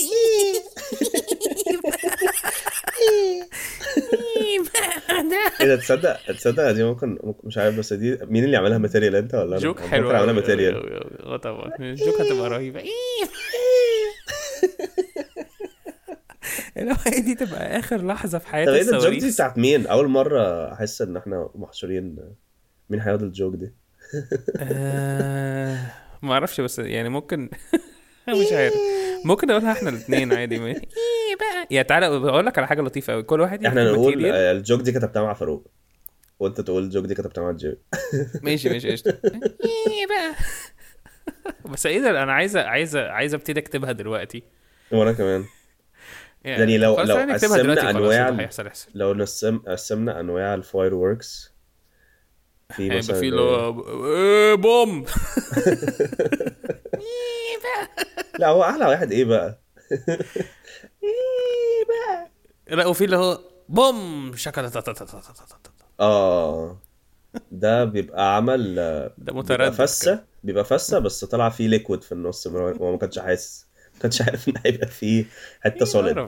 إيه 5.61 5.67
ده؟ 5.67 5.77
تصدق 5.77 6.17
تصدق 6.33 6.71
دي 6.71 6.85
ممكن 6.85 7.19
مش 7.45 7.59
عارف 7.59 7.79
بس 7.79 7.93
دي 7.93 8.19
مين 8.23 8.45
اللي 8.45 8.57
عملها 8.57 8.79
material؟ 8.79 9.17
انت 9.17 9.35
ولا 9.35 9.45
أنا؟ 9.45 9.57
joke 9.57 9.81
حلو 9.81 10.05
ممكن 10.05 10.17
أوي 10.17 10.33
material. 10.33 11.03
آه 11.23 11.37
طبعا. 11.37 11.73
ال 11.81 11.89
joke 11.89 12.21
هتبقى 12.21 12.51
رهيبة. 12.51 12.83
اللي 16.77 16.93
هو 16.93 16.97
هي 17.07 17.21
دي 17.21 17.35
تبقى 17.35 17.79
آخر 17.79 18.07
لحظة 18.07 18.39
في 18.39 18.47
حياة 18.49 18.67
طب 18.67 18.73
إيه 18.73 18.83
ده 18.83 18.97
ال 18.97 19.00
joke 19.00 19.13
دي 19.21 19.31
بتاعت 19.31 19.59
مين؟ 19.59 19.87
أول 19.87 20.09
مرة 20.09 20.73
أحس 20.73 21.03
إن 21.03 21.17
إحنا 21.17 21.49
محشورين 21.55 22.17
مين 22.91 23.01
هيقعد 23.01 23.23
الجوك 23.23 23.55
دي؟ 23.55 23.73
ما 26.23 26.33
أعرفش 26.33 26.61
بس 26.61 26.79
يعني 26.79 27.09
ممكن 27.09 27.51
مش 28.29 28.53
عارف. 28.53 28.75
ممكن 29.25 29.51
أقولها 29.51 29.73
إحنا 29.73 29.89
الاثنين 29.91 30.33
عادي 30.33 30.59
ما- 30.59 30.67
إيه 30.71 31.37
بقى؟ 31.41 31.67
يا 31.71 31.83
تعالى 31.83 32.07
أقول 32.07 32.47
لك 32.47 32.59
على 32.59 32.67
حاجة 32.67 32.83
لطيفة 32.83 33.13
قوي 33.13 33.23
كل 33.23 33.41
واحد 33.41 33.67
إحنا 33.67 33.93
نقول. 33.93 34.27
آه، 34.27 34.53
الجوك 34.53 34.81
دي 34.81 34.93
كتبتها 34.93 35.23
مع 35.23 35.35
فاروق. 35.35 35.67
وأنت 36.39 36.61
تقول 36.61 36.83
الجوك 36.83 37.05
دي 37.05 37.15
كتبتها 37.15 37.43
مع 37.45 37.51
جيم. 37.53 37.77
ماشي 38.43 38.69
ماشي 38.69 38.93
قشطة. 38.93 39.11
إيه 39.25 40.07
بقى؟ 40.07 40.35
بس 41.73 41.87
إيه 41.87 42.01
ده؟ 42.01 42.23
أنا 42.23 42.33
عايزة 42.33 42.63
عايزة 42.63 43.09
عايزة 43.09 43.37
أبتدي 43.37 43.61
أكتبها 43.61 43.93
دلوقتي. 43.93 44.43
وأنا 44.93 45.13
كمان. 45.13 45.45
يعني 46.45 46.79
لو- 46.79 46.97
خلاص 46.97 47.09
لو 47.11 47.17
يعني 47.17 47.33
قسمنا 47.33 47.73
هيحصل 48.41 48.67
يحصل 48.67 48.91
لو 48.95 49.13
قسمنا 49.67 50.21
أنواع 50.21 50.55
ال 50.55 50.95
fireworks 50.95 51.53
في 52.75 52.83
هيبقى 52.83 52.99
مثلا 52.99 53.21
في 53.21 53.29
اللي 53.29 53.41
هو 53.41 54.15
إيه 54.15 54.55
بوم. 54.55 55.05
إيه 56.95 57.57
بقى 57.63 57.89
لا 58.41 58.49
هو 58.49 58.63
أحلى 58.63 58.87
واحد. 58.87 59.13
إيه 59.13 59.25
بقى؟ 59.25 59.61
إيه 61.03 61.85
بقى 61.89 62.31
لا 62.77 62.87
وفي 62.87 63.05
اللي 63.05 63.17
هو 63.17 63.41
بوم. 63.69 64.33
شكل 64.37 64.71
آه. 66.01 66.79
ده 67.51 67.85
بيبقى 67.85 68.37
عمل 68.37 68.75
ده 69.19 69.33
متردد 69.33 69.73
فسة 69.73 70.25
بيبقى 70.45 70.65
فسة 70.65 70.99
بس 70.99 71.25
طلع 71.25 71.49
فيه 71.49 71.69
liquid 71.69 72.03
في 72.03 72.13
النص 72.13 72.47
هو 72.47 72.93
ما 72.93 72.99
كانش 72.99 73.19
حاسس. 73.19 73.67
ما 73.95 74.01
كانش 74.01 74.23
عارف 74.23 74.49
إن 74.49 74.55
هيبقى 74.67 74.87
فيه 74.87 75.25
حتة 75.61 75.85
سوليد 75.85 76.19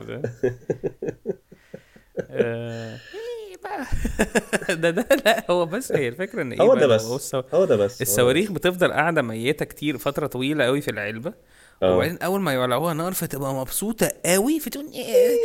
آه، 3.66 3.68
إيه 3.68 3.85
بقى؟ 4.66 4.77
ده 4.83 4.90
ده 4.90 5.09
لا 5.27 5.51
هو 5.51 5.66
بس 5.66 5.92
هي 5.92 6.09
الفكرة 6.09 6.42
إن 6.42 6.53
إيه 6.53 6.61
هو 6.62 6.75
ده 6.75 6.87
بس. 6.87 7.05
هو 7.05 7.16
السو... 7.16 7.42
هو 7.55 7.64
ده 7.64 7.77
بس. 7.77 8.03
الصواريخ 8.03 8.53
بتفضل 8.53 8.92
قاعدة 8.92 9.23
ميتة 9.23 9.64
كتير 9.64 9.99
فترة 9.99 10.27
طويلة 10.27 10.64
قوي 10.64 10.81
في 10.81 10.90
العلبة. 10.90 11.35
آه. 11.83 11.94
وبعدين 11.97 12.18
أول 12.18 12.40
ما 12.40 12.53
يولعوها 12.53 12.94
نار 12.94 13.12
فتبقى 13.12 13.55
مبسوطة 13.55 14.12
قوي 14.27 14.61
فتقول 14.61 14.87
إيه 14.94 15.38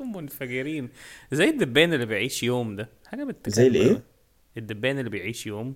منفجرين. 0.14 0.88
زي 1.32 1.48
الدبان 1.48 1.92
اللي 1.92 2.06
بيعيش 2.06 2.42
يوم 2.42 2.76
ده. 2.76 2.88
حاجة 3.06 3.24
بتكلم 3.24 3.54
زي 3.54 3.66
الإيه؟ 3.66 4.02
الدبان 4.56 4.98
اللي 4.98 5.10
بيعيش 5.10 5.46
يوم. 5.46 5.74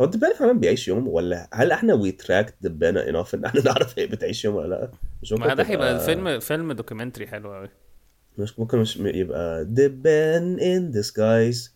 هو 0.00 0.04
الدبانة 0.04 0.34
فعلا 0.34 0.52
بيعيش 0.52 0.88
يوم 0.88 1.08
ولا 1.08 1.48
هل 1.52 1.72
إحنا 1.72 1.94
we 1.94 2.12
track 2.12 2.54
دبانة 2.60 3.00
enough 3.00 3.34
إن 3.34 3.44
إحنا 3.44 3.62
نعرف 3.64 3.98
هي 3.98 4.06
بتعيش 4.06 4.44
يوم 4.44 4.54
ولا 4.54 4.68
لأ؟ 4.68 4.90
مش 5.22 5.32
ما 5.32 5.54
ده 5.54 5.62
هيبقى 5.64 6.00
فيلم 6.04 6.40
فيلم 6.40 6.72
documentary 6.72 7.26
حلو 7.26 7.52
قوي 7.54 7.68
مش 8.40 8.58
ممكن 8.58 8.78
مش 8.78 8.96
يبقى 8.96 9.64
دبان 9.64 10.58
in 10.58 10.94
disguise. 10.96 11.70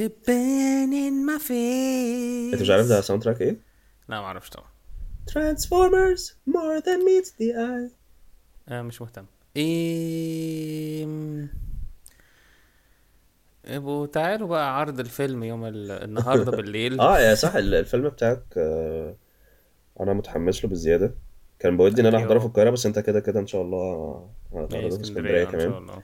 دبان 0.00 0.90
in 0.92 1.30
my 1.30 1.42
face. 1.42 2.52
انت 2.54 2.62
مش 2.62 2.70
عارف 2.70 2.86
ده 2.86 3.00
soundtrack 3.00 3.40
إيه؟ 3.40 3.56
لا 4.08 4.20
ما 4.20 4.26
أعرفش 4.26 4.50
طبعا. 4.50 4.66
Transformers 5.30 6.20
more 6.48 6.82
than 6.84 7.00
meets 7.08 7.28
the 7.30 7.54
eye. 7.56 7.90
آه 8.68 8.82
مش 8.82 9.00
مهتم. 9.02 9.24
إيه 9.56 11.06
ابو 13.66 14.06
تعالوا 14.06 14.48
بقى 14.48 14.78
عرض 14.80 15.00
الفيلم 15.00 15.44
يوم 15.44 15.64
ال... 15.64 15.90
النهارده 15.90 16.50
بالليل. 16.56 17.00
آه 17.00 17.18
يا 17.20 17.34
صح 17.34 17.54
ال- 17.54 17.74
الفيلم 17.74 18.08
بتاعك 18.08 18.42
آه، 18.56 19.14
أنا 20.00 20.12
متحمس 20.12 20.64
له 20.64 20.70
بزيادة. 20.70 21.14
كان 21.58 21.76
بودي 21.76 22.00
إن 22.00 22.06
أنا 22.06 22.16
أيوه. 22.18 22.26
أحضره 22.28 22.38
في 22.38 22.46
القاهرة 22.46 22.70
بس 22.70 22.86
أنت 22.86 22.98
كده 22.98 23.20
كده 23.20 23.40
إن 23.40 23.46
شاء 23.46 23.62
الله 23.62 23.84
هتعرضه 24.52 24.96
في 24.96 25.02
اسكندريه 25.02 25.42
اسكندرية 25.42 25.44
إن 25.44 25.50
شاء 25.50 25.60
كمان 25.60 25.72
الله 25.82 26.02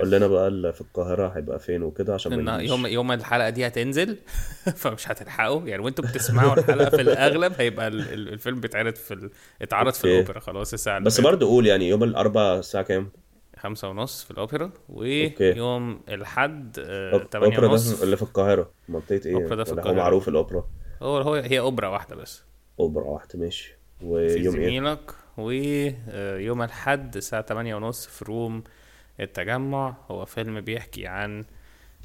قول 0.00 0.10
لنا 0.10 0.26
بقى 0.26 0.48
اللي 0.48 0.72
في 0.72 0.80
القاهرة 0.80 1.28
هيبقى 1.28 1.58
فين 1.58 1.82
وكده 1.82 2.14
عشان. 2.14 2.48
يوم 2.48 2.86
يوم 2.86 3.12
الحلقة 3.12 3.50
دي 3.50 3.66
هتنزل 3.66 4.18
فمش 4.76 5.08
هتلحقوا 5.08 5.62
يعني 5.68 5.82
وأنتوا 5.82 6.04
بتسمعوا 6.04 6.54
الحلقة 6.58 6.90
في 6.90 7.02
الأغلب 7.02 7.52
هيبقى 7.58 7.88
ال- 7.88 8.12
ال- 8.12 8.28
الفيلم 8.32 8.60
بيتعرض 8.60 8.94
في 8.94 9.14
ال... 9.14 9.30
اتعرض 9.62 9.92
في. 9.92 10.04
الأوبرا 10.04 10.40
خلاص 10.40 10.72
الساعة 10.72 10.98
بس. 10.98 11.20
برضه 11.20 11.46
قول 11.46 11.66
يعني 11.66 11.88
يوم 11.88 12.04
الأربعاء 12.04 12.58
الساعة 12.58 12.84
كام؟ 12.84 13.08
خمسة 13.58 13.88
ونص 13.88 14.24
في 14.24 14.30
الأوبرا 14.30 14.64
okay. 14.64 15.52
ويوم 15.52 16.00
الحد 16.08 16.78
آه، 16.78 17.18
أوب- 17.18 17.28
تمانية 17.28 17.56
أوبرا 17.56 17.68
ونص 17.72 17.98
ده 17.98 18.04
اللي 18.04 18.16
في 18.16 18.22
القاهرة 18.22 18.70
منطقة 18.88 19.20
إيه؟ 19.26 19.34
أوبرا 19.34 19.54
ده 19.56 19.64
في 19.64 19.72
ولا 19.72 19.82
هو. 19.90 19.94
معروف 19.94 20.28
الأوبرا 20.28 20.64
هو 21.02 21.18
هو 21.18 21.34
هي 21.34 21.58
أوبرا 21.58 21.88
واحدة 21.88 22.16
بس 22.16 22.42
أوبرا 22.80 23.04
واحدة 23.04 23.38
ماشي 23.38 23.77
ويوم 24.02 24.36
إيه؟ 24.36 24.50
زميلك 24.50 25.10
ويوم 25.36 26.62
الحد 26.62 27.16
الساعة 27.16 27.42
تمانية 27.42 27.74
ونص 27.74 28.06
في 28.06 28.24
Room 28.24 28.64
التجمع. 29.20 29.96
هو 30.10 30.24
فيلم 30.24 30.60
بيحكي 30.60 31.06
عن 31.06 31.44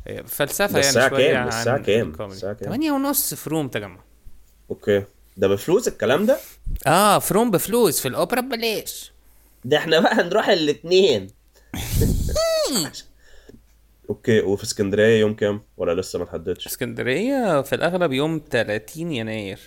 آه، 0.08 0.22
فلسفة 0.22 0.80
يعني 0.80 1.10
شوية 1.10 1.32
كام؟ 1.32 1.38
عن 1.42 1.48
الساعة 1.48 1.78
كام؟ 1.78 2.14
الساعة 2.22 2.54
كام؟ 2.54 2.68
تمانية 2.68 2.92
ونص 2.92 3.34
في 3.34 3.50
Room 3.50 3.68
تجمع. 3.68 4.00
okay. 4.70 5.04
ده 5.38 5.48
بفلوس 5.48 5.88
الكلام 5.88 6.26
ده؟ 6.26 6.38
آه 6.88 7.20
في 7.20 7.34
Room 7.34 7.52
بفلوس 7.52 8.02
في 8.02 8.08
الأوبرا 8.08 8.42
ببلاش. 8.42 9.12
ده 9.66 9.78
إحنا 9.78 10.00
بقى 10.00 10.14
هنروح 10.14 10.50
الاثنين 10.50 11.28
okay. 14.10 14.42
وفي 14.42 14.64
اسكندرية 14.64 15.20
يوم 15.20 15.34
كام؟ 15.34 15.62
ولا 15.78 16.02
لسه 16.02 16.20
ما 16.20 16.26
تحددش 16.26 16.68
اسكندرية 16.68 17.62
في 17.62 17.76
الأغلب 17.76 18.12
يوم 18.12 18.42
30 18.52 19.12
يناير. 19.12 19.60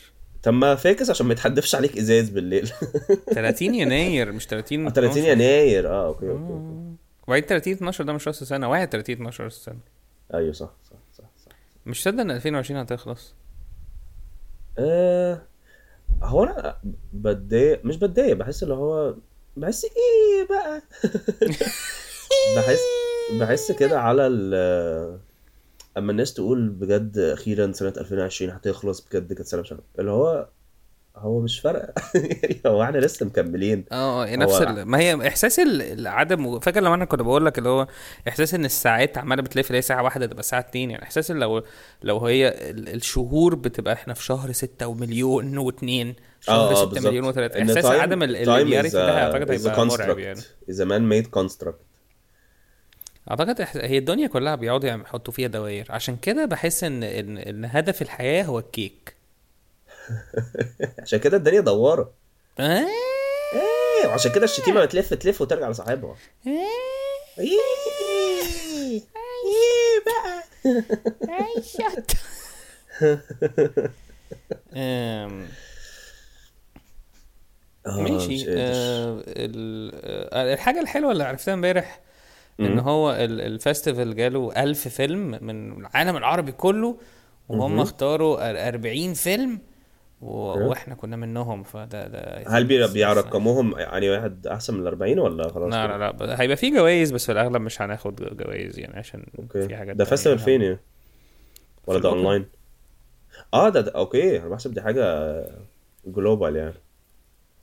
طب 0.47 0.55
ما 0.55 0.75
فاكس 0.75 1.11
عشان 1.11 1.27
ما 1.27 1.33
يتحدفش 1.33 1.75
عليك 1.75 1.99
إزاز 1.99 2.29
بالليل. 2.29 2.67
30 3.35 3.75
يناير 3.75 4.33
مش 4.33 4.47
30 4.47 4.87
آه، 4.87 4.91
30 4.91 5.11
12. 5.23 5.33
يناير. 5.33 5.89
آه 5.89 6.07
okay 6.07 6.31
okay, 6.31 6.43
okay. 6.53 6.95
وبعدين 7.29 7.49
30 7.49 7.73
12 7.73 8.05
ده 8.05 8.13
مش 8.13 8.27
راس 8.29 8.43
السنة. 8.43 8.69
31 8.69 9.15
12 9.15 9.45
راس 9.45 9.57
السنة. 9.57 9.79
أيوه 10.35 10.53
صح 10.53 10.71
صح 10.85 10.97
صح 11.13 11.25
صح. 11.47 11.53
مش 11.87 12.03
صدق 12.03 12.21
إن 12.21 12.31
2020 12.31 12.81
هتخلص. 12.81 13.35
آه 14.79 15.43
هو 16.23 16.45
أنا 16.45 16.77
بتضايق 17.13 17.85
مش 17.85 17.97
بتضايق 17.97 18.37
بحس 18.37 18.63
اللي 18.63 18.75
هو 18.75 19.15
بحس 19.57 19.85
إيه 19.85 20.47
بقى؟ 20.49 20.83
بحس 22.57 22.81
بحس 23.41 23.73
كده 23.73 24.01
على 24.01 24.27
ال 24.27 25.19
أما 25.99 26.13
الناس 26.13 26.35
تقول 26.35 26.69
بجد 26.69 27.19
أخيرا 27.19 27.73
سنة 27.73 27.93
2020 27.99 28.51
هتخلص 28.51 29.01
بجد 29.01 29.33
كانت 29.33 29.49
سنة 29.49 29.61
مش 29.61 29.73
عارف- 29.73 29.85
اللي 29.99 30.11
هو 30.11 30.49
هو 31.17 31.41
مش 31.41 31.61
فارقة. 31.61 31.93
يعني 32.15 32.61
هو 32.67 32.83
إحنا 32.83 32.99
لسه 32.99 33.27
مكملين. 33.27 33.85
آه 33.93 34.37
نفس 34.37 34.53
هو- 34.55 34.63
ال... 34.63 34.85
ما 34.85 34.99
هي 34.99 35.29
إحساس 35.29 35.59
ال- 35.61 35.83
العدم 35.83 36.59
فاكر 36.61 36.81
لما 36.81 36.95
أنا 36.95 37.05
كنت 37.05 37.23
بقول 37.23 37.47
لك 37.47 37.59
اللي 37.59 37.69
هو 37.69 37.87
إحساس 38.29 38.55
إن 38.55 38.65
الساعات 38.65 39.19
عمالة 39.19 39.43
بتلف 39.43 39.67
اللي 39.67 39.79
هي 39.79 39.83
ساعة 39.83 40.03
واحدة 40.03 40.27
تبقى 40.27 40.43
ساعة 40.43 40.61
اتنين 40.61 40.91
يعني 40.91 41.03
إحساس 41.03 41.31
لو 41.31 41.63
لو 42.03 42.19
هي 42.19 42.49
ال- 42.71 42.95
الشهور 42.95 43.55
بتبقى 43.55 43.93
إحنا 43.95 44.15
في 44.15 44.25
شهر 44.25 44.53
ستة 44.53 44.87
ومليون 44.87 45.59
واتنين 45.59 46.15
شهر 46.41 46.75
ستة 46.75 46.85
بالظبط. 46.87 47.07
مليون 47.07 47.25
وتلاتة. 47.25 47.59
إن 47.59 47.69
إحساس 47.71 47.85
عدم 47.87 48.23
اللينياريتي 48.23 48.97
ده 48.97 49.23
اعتقد 49.23 49.51
هيبقى 49.51 49.87
مرعب. 49.87 50.19
يعني. 50.19 50.41
Is 50.41 50.75
a 50.75 50.85
man-made 50.85 51.31
construct. 51.41 51.86
أعتقد 53.31 53.67
هي 53.75 53.99
الدنيا 53.99 54.27
كلها 54.27 54.55
بيقعدوا 54.55 54.89
يحطوا 54.91 55.33
فيها 55.33 55.49
دوائر. 55.49 55.87
عشان 55.91 56.17
كده 56.17 56.45
بحس 56.45 56.85
ان 56.85 57.03
ان, 57.03 57.39
إن 57.39 57.65
هدف 57.65 58.03
الحياة 58.03 58.43
هو 58.45 58.59
الكيك. 58.59 59.17
عشان 61.03 61.19
كده 61.19 61.37
الدنيا 61.37 61.61
دوارة. 61.61 62.13
آه. 62.61 62.87
إيه! 63.53 64.07
وعشان 64.09 64.33
كده 64.33 64.45
الشتيمة 64.45 64.85
بتلف 64.85 65.15
تلف 65.15 65.41
وترجع 65.41 65.69
لصاحبها. 65.69 66.17
إيه! 66.47 66.63
إيه! 67.39 69.03
بقى؟ 70.07 70.43
شت 71.63 72.17
أم، 74.77 75.49
آه، 77.87 78.01
ماشي. 78.01 78.45
آه 78.49 79.23
آه، 79.29 80.55
الحاجة 80.55 80.81
الحلوة 80.81 81.13
اللي 81.13 81.25
عرفتها 81.25 81.55
امبارح 81.55 82.01
إن 82.61 82.79
هو 82.79 83.13
ال- 83.13 83.61
الفestival 83.61 84.15
جاله 84.17 84.63
ألف 84.63 84.89
فيلم 84.89 85.39
من 85.43 85.73
العالم 85.81 86.17
العربي 86.17 86.53
كله 86.53 86.97
وهم. 87.49 87.81
اختاروا 87.81 88.51
ال- 88.51 88.57
40 88.57 89.15
فيلم 89.15 89.59
و... 90.23 90.51
أوكي. 90.53 90.63
وإحنا 90.65 90.95
كنا 90.95 91.17
منهم 91.17 91.63
فده 91.63 92.07
ده 92.09 92.45
هل 92.49 92.65
بي- 92.65 92.87
بيرقموهم 92.93 93.79
يعني 93.79 94.11
واحد 94.11 94.47
أحسن 94.47 94.75
من 94.75 94.81
ال 94.81 94.87
40 94.87 95.19
ولا 95.19 95.49
خلاص 95.49 95.73
لا؟ 95.75 95.99
لا 95.99 96.13
لا 96.27 96.41
هيبقى 96.43 96.57
في 96.57 96.71
جوائز 96.71 97.13
بس 97.13 97.27
في 97.27 97.33
الأغلب 97.33 97.63
مش 97.63 97.83
هناخد 97.83 98.37
جوائز 98.37 98.79
يعني 98.79 98.99
عشان 98.99 99.25
okay 99.39 99.69
في 99.69 99.77
حاجات 99.77 99.97
ده 99.97 100.05
festival 100.05 100.39
فين 100.39 100.63
يعني 100.63 100.79
ولا 101.87 101.99
ده. 102.01 102.09
اونلاين 102.09 102.47
آه 103.55 103.69
ده, 103.69 103.81
ده 103.81 103.93
okay 103.93 104.39
أنا 104.41 104.49
بحسب 104.49 104.75
دي 104.75 104.83
حاجة 104.83 105.27
global 106.07 106.57
يعني 106.57 106.75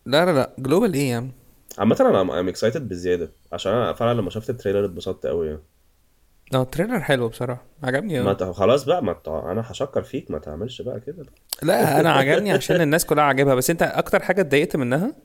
لا 0.05 0.25
لا 0.25 0.31
لا 0.31 0.51
global 0.59 0.93
إيه 0.93 1.09
يا 1.11 1.17
عم 1.17 1.31
عامة 1.77 1.97
أنا 1.99 2.21
I'm 2.39 2.47
excited 2.47 2.89
بزيادة 2.89 3.29
عشان 3.51 3.71
أنا 3.73 3.93
فعلا 3.93 4.19
لما 4.21 4.29
شفت 4.29 4.49
ال 4.49 4.54
trailer 4.54 4.85
اتبسطت 4.85 5.25
قوي 5.25 5.47
يعني 5.47 5.59
ده 6.51 6.61
ال 6.61 6.66
trailer 6.66 6.99
حلو 6.99 7.27
بصراحة 7.29 7.63
عجبني 7.83 8.21
ما. 8.21 8.53
خلاص 8.53 8.83
بقى 8.83 9.03
ما. 9.03 9.15
أنا 9.27 9.63
هشكر 9.71 10.03
فيك 10.03 10.31
ما 10.31 10.39
تعملش 10.39 10.81
بقى 10.81 10.99
كده 10.99 11.15
بقى 11.23 11.33
لا 11.61 11.99
أنا 11.99 12.11
عجبني 12.11 12.51
عشان 12.51 12.81
الناس 12.81 13.05
كلها 13.05 13.23
عاجبها 13.23 13.55
بس 13.55 13.69
أنت 13.69 13.81
أكتر 13.81 14.19
حاجة 14.21 14.41
اتضايقت 14.41 14.75
منها 14.75 15.15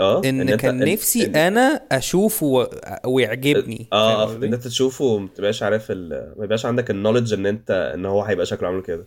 آه 0.00 0.22
إن 0.24 0.48
أنت- 0.48 0.54
كان 0.60 0.84
إن- 0.84 0.88
نفسي 0.88 1.26
إن- 1.32 1.36
أنا 1.36 1.80
أشوفه 1.92 2.46
و... 2.46 2.66
ويعجبني 3.06 3.86
آه؟ 3.92 4.36
إن 4.36 4.52
أنت 4.54 4.64
تشوفه 4.66 5.04
وما 5.04 5.28
تبقاش 5.34 5.62
عارف 5.62 5.86
ال... 5.90 6.32
ما 6.38 6.44
يبقاش 6.44 6.66
عندك 6.66 6.90
النولج 6.90 7.32
إن 7.34 7.46
انت 7.46 7.70
إن 7.94 8.06
هو 8.06 8.22
هيبقى 8.22 8.46
شكله 8.46 8.68
عامل 8.68 8.82
كده 8.82 9.06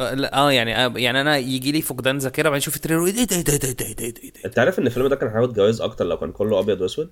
آه 0.00 0.14
لا، 0.14 0.36
آه 0.38 0.52
يعني 0.52 0.76
آه، 0.86 0.92
يعني 0.96 1.20
أنا 1.20 1.36
يجي 1.36 1.72
لي 1.72 1.82
فقدان 1.82 2.18
ذاكرة 2.18 2.42
بعدين 2.42 2.56
أشوف 2.56 2.76
التريلر 2.76 3.06
إيه 3.06 3.12
ده 3.12 3.24
ده 3.24 3.40
ده 3.40 3.56
ده 3.56 3.72
ده 3.72 3.92
ده 3.92 4.08
ده. 4.10 4.32
أنت 4.44 4.58
عارف 4.58 4.78
إن 4.78 4.86
الفيلم 4.86 5.06
ده 5.06 5.16
كان 5.16 5.28
هياخد 5.30 5.54
جوائز 5.54 5.80
أكتر 5.80 6.04
لو 6.06 6.16
كان 6.18 6.32
كله 6.32 6.58
أبيض 6.60 6.80
وأسود؟ 6.80 7.10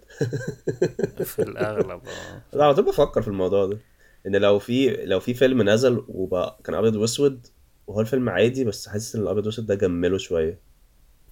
في 1.24 1.42
الأغلب 1.42 2.00
آه. 2.06 2.56
لا 2.56 2.64
على 2.64 2.74
طول 2.74 2.84
بفكر 2.84 3.22
في 3.22 3.28
الموضوع 3.28 3.66
ده 3.66 3.78
إن 4.26 4.36
لو 4.36 4.58
في 4.58 4.90
لو 5.04 5.20
في 5.20 5.34
فيلم 5.34 5.62
نزل 5.70 6.04
وبقى 6.08 6.58
كان 6.64 6.74
أبيض 6.74 6.96
وأسود 6.96 7.46
وهو 7.86 8.00
الفيلم 8.00 8.28
عادي 8.28 8.64
بس 8.64 8.88
حاسس 8.88 9.16
إن 9.16 9.22
الأبيض 9.22 9.46
وأسود 9.46 9.66
ده 9.66 9.74
جمله 9.74 10.18
شوية. 10.18 10.58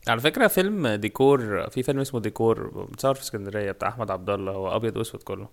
على 0.09 0.21
فكرة 0.21 0.47
فيلم 0.47 0.89
ديكور 0.89 1.69
في 1.71 1.83
فيلم 1.83 2.01
اسمه 2.01 2.21
ديكور 2.21 2.87
متصور 2.91 3.15
في 3.15 3.21
اسكندرية 3.23 3.73
بتاع 3.73 3.89
أحمد 3.89 4.11
عبد 4.11 4.31
الله 4.31 4.53
هو 4.53 4.77
أبيض 4.77 4.97
وأسود 4.97 5.23
كله. 5.23 5.49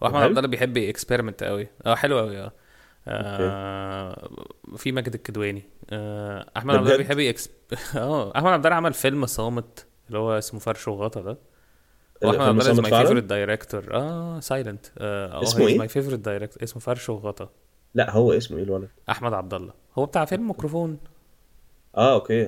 وأحمد؟ 0.00 0.22
عبد 0.22 0.36
الله 0.38 0.48
بيحب 0.48 0.76
experiment 0.78 1.44
قوي 1.44 1.68
آه 1.86 1.94
حلو 1.94 2.18
قوي 2.18 2.38
آه. 2.38 2.52
آه 3.08 4.28
في 4.76 4.92
ماجد 4.92 5.14
الكدواني. 5.14 5.62
آه 5.90 6.50
أحمد 6.56 6.74
عبد 6.74 6.86
الله؟ 6.86 6.96
بيحب 6.96 7.18
يكسب 7.18 7.50
آه 7.96 8.36
أحمد 8.36 8.52
عبد 8.52 8.66
الله 8.66 8.76
عمل 8.76 8.92
فيلم 8.92 9.26
صامت 9.26 9.86
اللي 10.06 10.18
هو 10.18 10.38
اسمه 10.38 10.60
فرش 10.60 10.88
وغطا 10.88 11.20
ده. 11.22 11.38
هو 12.24 12.30
احمد 12.30 12.40
الفيلم 12.40 12.58
عبد 12.58 12.68
الله 12.68 12.82
my? 12.90 13.02
favorite 13.02 13.22
director 13.22 13.94
آه 13.94 14.40
silent 14.40 14.86
آه 14.98 15.42
اسمه 15.42 15.66
إيه؟ 15.66 15.78
my 15.78 15.88
favorite 15.88 16.18
director 16.18 16.62
اسمه 16.62 16.80
فرش 16.80 17.08
وغطا. 17.08 17.50
لا 17.94 18.10
هو 18.10 18.32
اسمه 18.32 18.58
إيه 18.58 18.64
الولد؟ 18.64 18.88
أحمد 19.10 19.32
عبد 19.32 19.54
الله. 19.54 19.72
هو 19.98 20.06
بتاع 20.06 20.24
فيلم 20.24 20.48
ميكروفون. 20.48 20.98
آه 21.96 22.14
okay. 22.14 22.46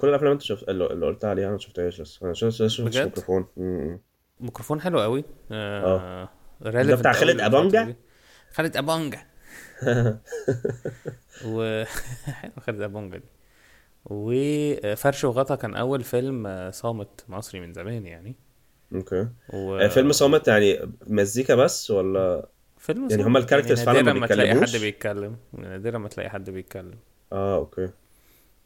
كل 0.00 0.08
الأفلام 0.08 0.32
أنت 0.32 0.42
شفت 0.42 0.68
اللي 0.68 1.06
قلت 1.06 1.24
عليها 1.24 1.44
أنا 1.44 1.52
ما 1.52 1.58
شفتهاش 1.58 2.00
لسه 2.00 2.26
أنا 2.26 2.32
شفت 2.34 2.66
شفت؟ 2.66 3.00
ميكروفون. 3.04 3.46
ميكروفون 4.40 4.80
حلو 4.80 5.00
قوي 5.00 5.24
آه 5.52 6.28
ده 6.60 6.96
بتاع 6.96 7.12
خالد؟ 7.12 7.76
دي. 7.76 7.96
خالد 8.52 8.76
أبو 8.76 9.03
النجا 9.03 9.29
و 11.46 11.84
خالد 12.66 12.80
أبو 12.80 12.99
النجا 12.99 13.18
دي. 13.18 13.24
وفرش 14.04 15.24
وغطا 15.24 15.54
كان 15.54 15.74
أول 15.74 16.02
فيلم 16.04 16.46
آه، 16.46 16.70
صامت 16.70 17.24
مصري 17.28 17.60
من 17.60 17.72
زمان 17.72 18.06
يعني. 18.06 18.36
okay. 18.94 19.28
و... 19.52 19.76
آه، 19.76 19.88
فيلم 19.88 20.12
صامت 20.12 20.48
يعني 20.48 20.78
مزيكا 21.06 21.54
بس 21.54 21.90
ولا؟ 21.90 22.48
فيلم 22.78 23.08
يعني. 23.10 23.22
هما 23.22 23.38
ال 23.38 23.42
characters 23.42 23.80
فعلا 23.82 24.02
ما 24.02 24.12
نادرا 24.12 24.20
ما 24.20 24.26
تلاقي 24.26 24.60
حد؟ 24.60 24.76
بيتكلم. 24.80 25.36
نادرا 25.52 25.98
ما 25.98 26.08
تلاقي 26.08 26.30
حد 26.30 26.50
بيتكلم. 26.50 26.98
آه 27.32 27.56
okay. 27.56 27.90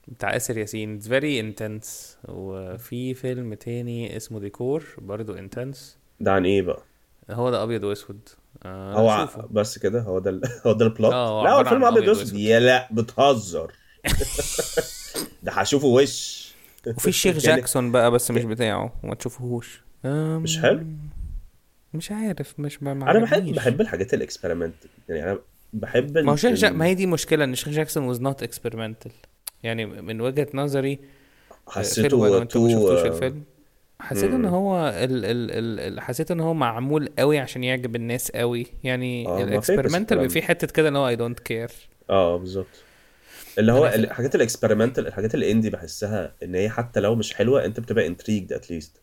بتاع 0.09 0.37
آسر 0.37 0.59
ياسين. 0.59 1.01
It's 1.01 1.05
very 1.05 1.43
intense. 1.55 1.89
وفي 2.29 3.15
فيلم 3.15 3.55
تاني 3.55 4.17
اسمه 4.17 4.41
ديكور 4.41 4.85
برضو 4.99 5.37
intense. 5.37 5.79
ده 6.21 6.33
عن 6.33 6.45
إيه 6.45 6.63
بقى؟ 6.63 6.83
هو 7.31 7.51
ده 7.51 7.63
أبيض 7.63 7.85
وأسود. 7.85 8.29
هو 8.67 9.09
ع- 9.09 9.27
شوفه. 9.27 9.49
بس 9.51 9.79
كده 9.79 10.01
هو 10.01 10.19
ده. 10.19 10.41
هو 10.67 10.73
ده 10.73 10.85
ال 10.87 10.92
plot 10.92 11.13
آه، 11.13 11.29
هو 11.41 11.45
لا 11.45 11.53
هو 11.53 11.61
الفيلم 11.61 11.85
أبيض 11.85 12.09
وأسود. 12.09 12.35
يا 12.39 12.61
لا 12.61 12.89
بتهزر 12.93 13.73
ده 15.43 15.53
هشوفه 15.53 15.87
وش 15.87 16.45
وفي 16.87 17.09
الشيخ 17.09 17.35
يعني- 17.45 17.57
جاكسون 17.57 17.93
بقى 17.93 18.11
بس 18.11 18.31
مش 18.31 18.45
بتاعه 18.45 18.93
ما 19.03 19.15
تشوفوهوش 19.15 19.83
أم، 20.05 20.43
مش 20.43 20.59
حلو 20.59 20.85
مش 21.95 22.13
عارف 22.13 22.55
مش 22.61 22.83
ما 22.83 22.95
ما 22.95 23.11
أنا 23.11 23.19
بحب. 23.19 23.53
بحب 23.55 23.81
الحاجات 23.81 24.15
ال 24.15 24.19
experimental 24.19 24.75
يعني 25.09 25.25
أنا 25.31 25.39
بحب 25.73 26.19
ما 26.19 26.33
هو 26.33 26.37
شيخ 26.37 26.53
جا... 26.53 26.71
ما 26.71 26.85
هي 26.85 26.95
دي 26.95 27.07
مشكلة 27.07 27.45
إن 27.45 27.53
الشيخ 27.53 27.69
جاكسون 27.69 28.15
was 28.15 28.19
not 28.19 28.47
experimental 28.47 29.11
يعني 29.63 29.87
من 29.87 30.21
وجهة 30.21 30.49
نظري 30.55 30.99
حسيته 31.69 32.07
أنتوا 32.07 32.39
ما 32.39 32.45
تو- 32.45 32.69
شفتوش 32.69 33.07
الفيلم 33.07 33.43
حسيت 34.05 34.31
إن 34.31 34.41
مم. 34.41 34.47
هو 34.47 34.89
ال 34.89 35.25
ال 35.25 35.81
ال 35.81 36.01
حسيت 36.01 36.31
إن 36.31 36.41
هو 36.41 36.55
معمول 36.55 37.09
قوي 37.19 37.39
عشان 37.39 37.65
يعجب 37.65 37.97
الناس 37.97 38.31
قوي 38.31 38.67
يعني 38.85 39.29
آه، 39.29 39.43
ال 39.43 39.48
experimental 39.48 40.17
بيبقى. 40.19 40.31
فيه 40.31 40.41
حتة 40.41 40.67
كده 40.67 40.89
إن 40.89 40.97
هو 40.97 41.09
I 41.09 41.17
don't 41.17 41.41
care 41.41 41.71
آه 42.11 42.37
بالظبط. 42.37 42.67
اللي 43.59 43.73
هو 43.73 43.87
الحاجات 43.87 44.35
ال 44.35 44.40
experimental 44.40 45.07
الحاجات 45.07 45.35
ال 45.35 45.41
indie 45.41 45.71
بحسها 45.71 46.35
إن 46.43 46.55
هي 46.55 46.69
حتى 46.71 47.01
لو 47.01 47.15
مش 47.15 47.35
حلوة 47.35 47.65
أنت 47.65 47.81
بتبقى 47.81 48.07
intrigued 48.07 48.53
at 48.53 48.66
least 48.66 49.01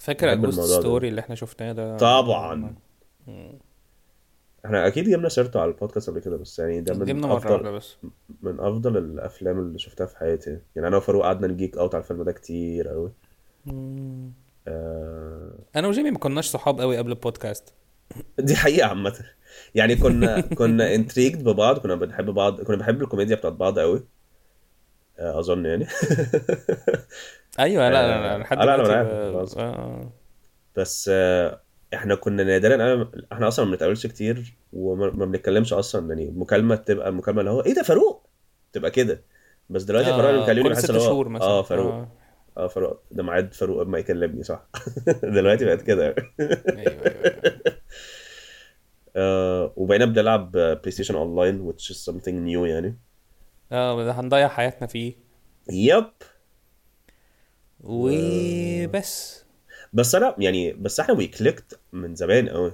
فاكر 0.00 0.32
ال 0.32 0.36
Ghost. 0.36 0.60
Story 0.60 1.08
اللي 1.08 1.20
إحنا 1.20 1.34
شفناه 1.34 1.72
ده؟ 1.72 1.96
طبعا. 1.96 2.74
إحنا 4.66 4.86
أكيد 4.86 5.08
جبنا 5.10 5.28
سيرته 5.28 5.60
على 5.60 5.70
البودكاست 5.70 6.10
قبل 6.10 6.20
كده 6.20 6.36
بس 6.36 6.58
يعني 6.58 6.80
ده 6.80 6.94
من 6.94 7.24
أفضل 7.24 7.72
بس. 7.72 7.96
من 8.42 8.60
أفضل 8.60 8.96
الأفلام 8.96 9.58
اللي 9.58 9.78
شفتها 9.78 10.06
في 10.06 10.16
حياتي. 10.18 10.58
يعني 10.76 10.88
أنا 10.88 10.96
وفاروق 10.96 11.22
قعدنا 11.24 11.46
ن 11.46 11.52
geek 11.52 11.76
out 11.78 11.94
على 11.94 12.02
الفيلم 12.02 12.22
ده 12.22 12.32
كتير 12.32 12.88
قوي 12.88 13.06
مم. 13.06 13.12
آه. 14.68 15.54
أنا 15.76 15.88
وجيمي 15.88 16.10
ما 16.10 16.18
كناش 16.18 16.46
صحاب 16.46 16.80
قوي 16.80 16.98
قبل 16.98 17.10
البودكاست. 17.10 17.74
دي 18.38 18.56
حقيقة 18.56 18.88
عامة. 18.88 19.24
يعني 19.74 19.96
كنا 19.96 20.40
كنا 20.60 20.94
انتريجد 20.94 21.44
ببعض 21.44 21.78
كنا 21.78 21.94
بنحب 21.94 22.30
بعض 22.30 22.60
كنا 22.60 22.76
بنحب 22.76 23.02
الكوميديا 23.02 23.36
بتاعت 23.36 23.52
بعض 23.52 23.78
قوي. 23.78 24.04
آه 25.18 25.38
أظن 25.38 25.66
يعني. 25.66 25.86
أيوه 27.58 27.88
لا 27.88 28.06
لا 28.06 28.34
آه، 28.34 28.36
لا 28.36 28.42
لحد 28.42 28.58
آه، 28.58 28.64
لا، 28.64 28.76
لا،. 28.76 29.40
آه. 29.58 30.12
بس 30.76 31.10
آه، 31.12 31.60
إحنا 31.94 32.14
كنا 32.14 32.44
نادرا. 32.44 32.74
أنا 32.74 33.10
إحنا 33.32 33.48
أصلا 33.48 33.64
ما 33.64 33.70
بنتقابلش 33.70 34.06
كتير 34.06 34.54
وما 34.72 35.10
ما 35.10 35.24
بنتكلمش 35.24 35.72
أصلا. 35.72 36.08
يعني 36.08 36.28
المكالمه 36.28 36.76
تبقى 36.76 37.08
المكالمة 37.08 37.40
اللي 37.40 37.50
هو 37.50 37.60
إيه 37.60 37.74
ده 37.74 37.82
فاروق؟ 37.82 38.26
تبقى 38.72 38.90
كده. 38.90 39.22
بس 39.70 39.82
دلوقتي 39.82 40.10
فاروق 40.10 40.28
اللي 40.28 40.42
آه، 40.42 40.46
بيكلمني 40.46 40.62
كل 40.62 40.70
بحس 40.70 40.90
اللي 40.90 41.00
هو 41.00 41.36
آه 41.36 41.62
فاروق. 41.62 41.92
آه. 41.92 42.08
آه 42.56 42.66
فاروق 42.66 43.02
ده 43.10 43.22
ميعاد 43.22 43.54
فاروق 43.54 43.86
ما 43.86 43.98
يكلمني 43.98 44.42
صح؟ 44.42 44.66
دلوقتي 45.36 45.64
بقت 45.64 45.82
كده. 45.82 46.14
أيوه 46.40 46.62
أيوه 46.68 47.02
أيوة. 47.04 47.80
آه 49.16 49.72
وبقينا 49.76 50.04
بنلعب 50.04 50.52
PlayStation 50.52 51.14
online 51.14 51.72
which 51.72 51.84
is 51.84 52.12
something 52.12 52.46
new 52.46 52.66
يعني. 52.66 52.98
آه 53.72 54.12
هنضيع 54.12 54.48
حياتنا 54.48 54.86
فيه. 54.86 55.14
yep 55.72 56.12
وبس. 57.80 59.44
بس 59.92 60.14
أنا 60.14 60.34
يعني 60.38 60.72
بس 60.72 61.00
إحنا 61.00 61.14
we 61.14 61.26
clicked 61.26 61.80
من 61.92 62.14
زمان 62.14 62.48
قوي 62.48 62.72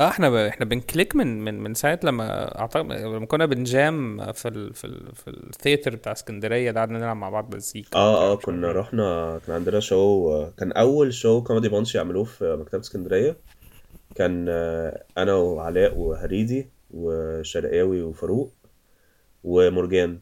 آه 0.00 0.08
إحنا 0.08 0.30
ب... 0.30 0.34
إحنا 0.34 0.66
بن 0.66 0.80
click 0.80 1.16
من 1.16 1.44
من 1.44 1.60
من 1.60 1.74
ساعة 1.74 2.00
لما 2.04 2.58
أعتقد 2.60 2.92
لما 2.92 3.26
كنا 3.26 3.46
بن 3.46 3.80
jam 3.80 4.32
في 4.32 4.48
ال... 4.48 4.74
في 4.74 4.84
ال... 4.86 5.14
في 5.16 5.28
ال 5.30 5.38
theater 5.38 5.96
بتاع 5.96 6.12
اسكندرية 6.12 6.70
ده 6.70 6.80
قعدنا 6.80 6.98
نلعب 6.98 7.16
مع 7.16 7.30
بعض 7.30 7.54
مزيكا 7.54 7.98
آه 7.98 8.32
آه 8.32 8.36
كنا 8.36 8.66
إيه. 8.68 8.72
رحنا 8.72 9.38
كان 9.46 9.54
عندنا 9.56 9.80
شو 9.80 10.50
كان 10.56 10.72
أول 10.72 11.14
شو 11.14 11.42
كوميدي 11.42 11.68
بانش 11.68 11.94
يعملوه 11.94 12.24
في 12.24 12.56
مكتبة 12.56 12.80
اسكندرية 12.80 13.36
كان 14.14 14.46
آه، 14.48 15.04
أنا 15.18 15.34
وعلاء 15.34 15.98
وهريدي 15.98 16.70
وشرقاوي 16.90 18.02
وفاروق 18.02 18.52
ومرجان 19.44 20.20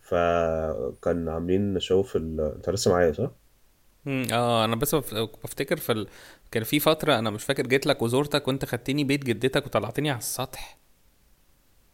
فكان 0.00 1.28
عاملين 1.28 1.80
شو 1.80 2.02
في 2.02 2.16
ال... 2.18 2.40
انت 2.40 2.70
لسه 2.70 2.90
معايا 2.90 3.12
صح؟ 3.12 3.30
آه 4.32 4.64
أنا 4.64 4.76
بس 4.76 4.94
بف- 4.94 5.14
بفتكر 5.14 5.76
في 5.76 5.92
ال... 5.92 6.06
كان 6.52 6.62
في 6.64 6.80
فترة 6.80 7.18
أنا 7.18 7.30
مش 7.30 7.44
فاكر 7.44 7.66
جيت 7.66 7.86
لك 7.86 8.02
وزورتك 8.02 8.48
وانت 8.48 8.64
خدتني 8.64 9.04
بيت 9.04 9.24
جدتك 9.24 9.66
وطلعتني 9.66 10.10
على 10.10 10.18
السطح. 10.18 10.78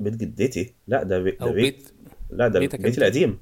بيت 0.01 0.15
جدتي؟ 0.17 0.75
لا 0.87 1.03
ده 1.03 1.19
بيت 1.19 1.41
ده 1.41 1.51
بيت 1.51 1.75
بيت 1.75 1.93
لا 2.31 2.49
ده 2.49 2.59
بيتك 2.61 2.77
بيتي 2.81 2.89
أنت. 2.89 2.99
القديم. 2.99 3.41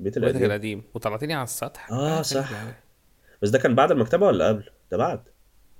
بيت 0.00 0.18
بيتك 0.18 0.18
القديم. 0.18 0.44
القديم. 0.44 0.82
وطلعتني 0.94 1.34
على 1.34 1.44
السطح. 1.44 1.92
آه، 1.92 2.14
حاجة 2.14 2.22
صح. 2.22 2.62
أوي. 2.62 2.72
بس 3.42 3.50
ده 3.50 3.58
كان 3.58 3.74
بعد 3.74 3.90
المكتبة 3.90 4.26
ولا 4.26 4.48
قبل؟ 4.48 4.70
ده 4.90 4.96
بعد. 4.96 5.20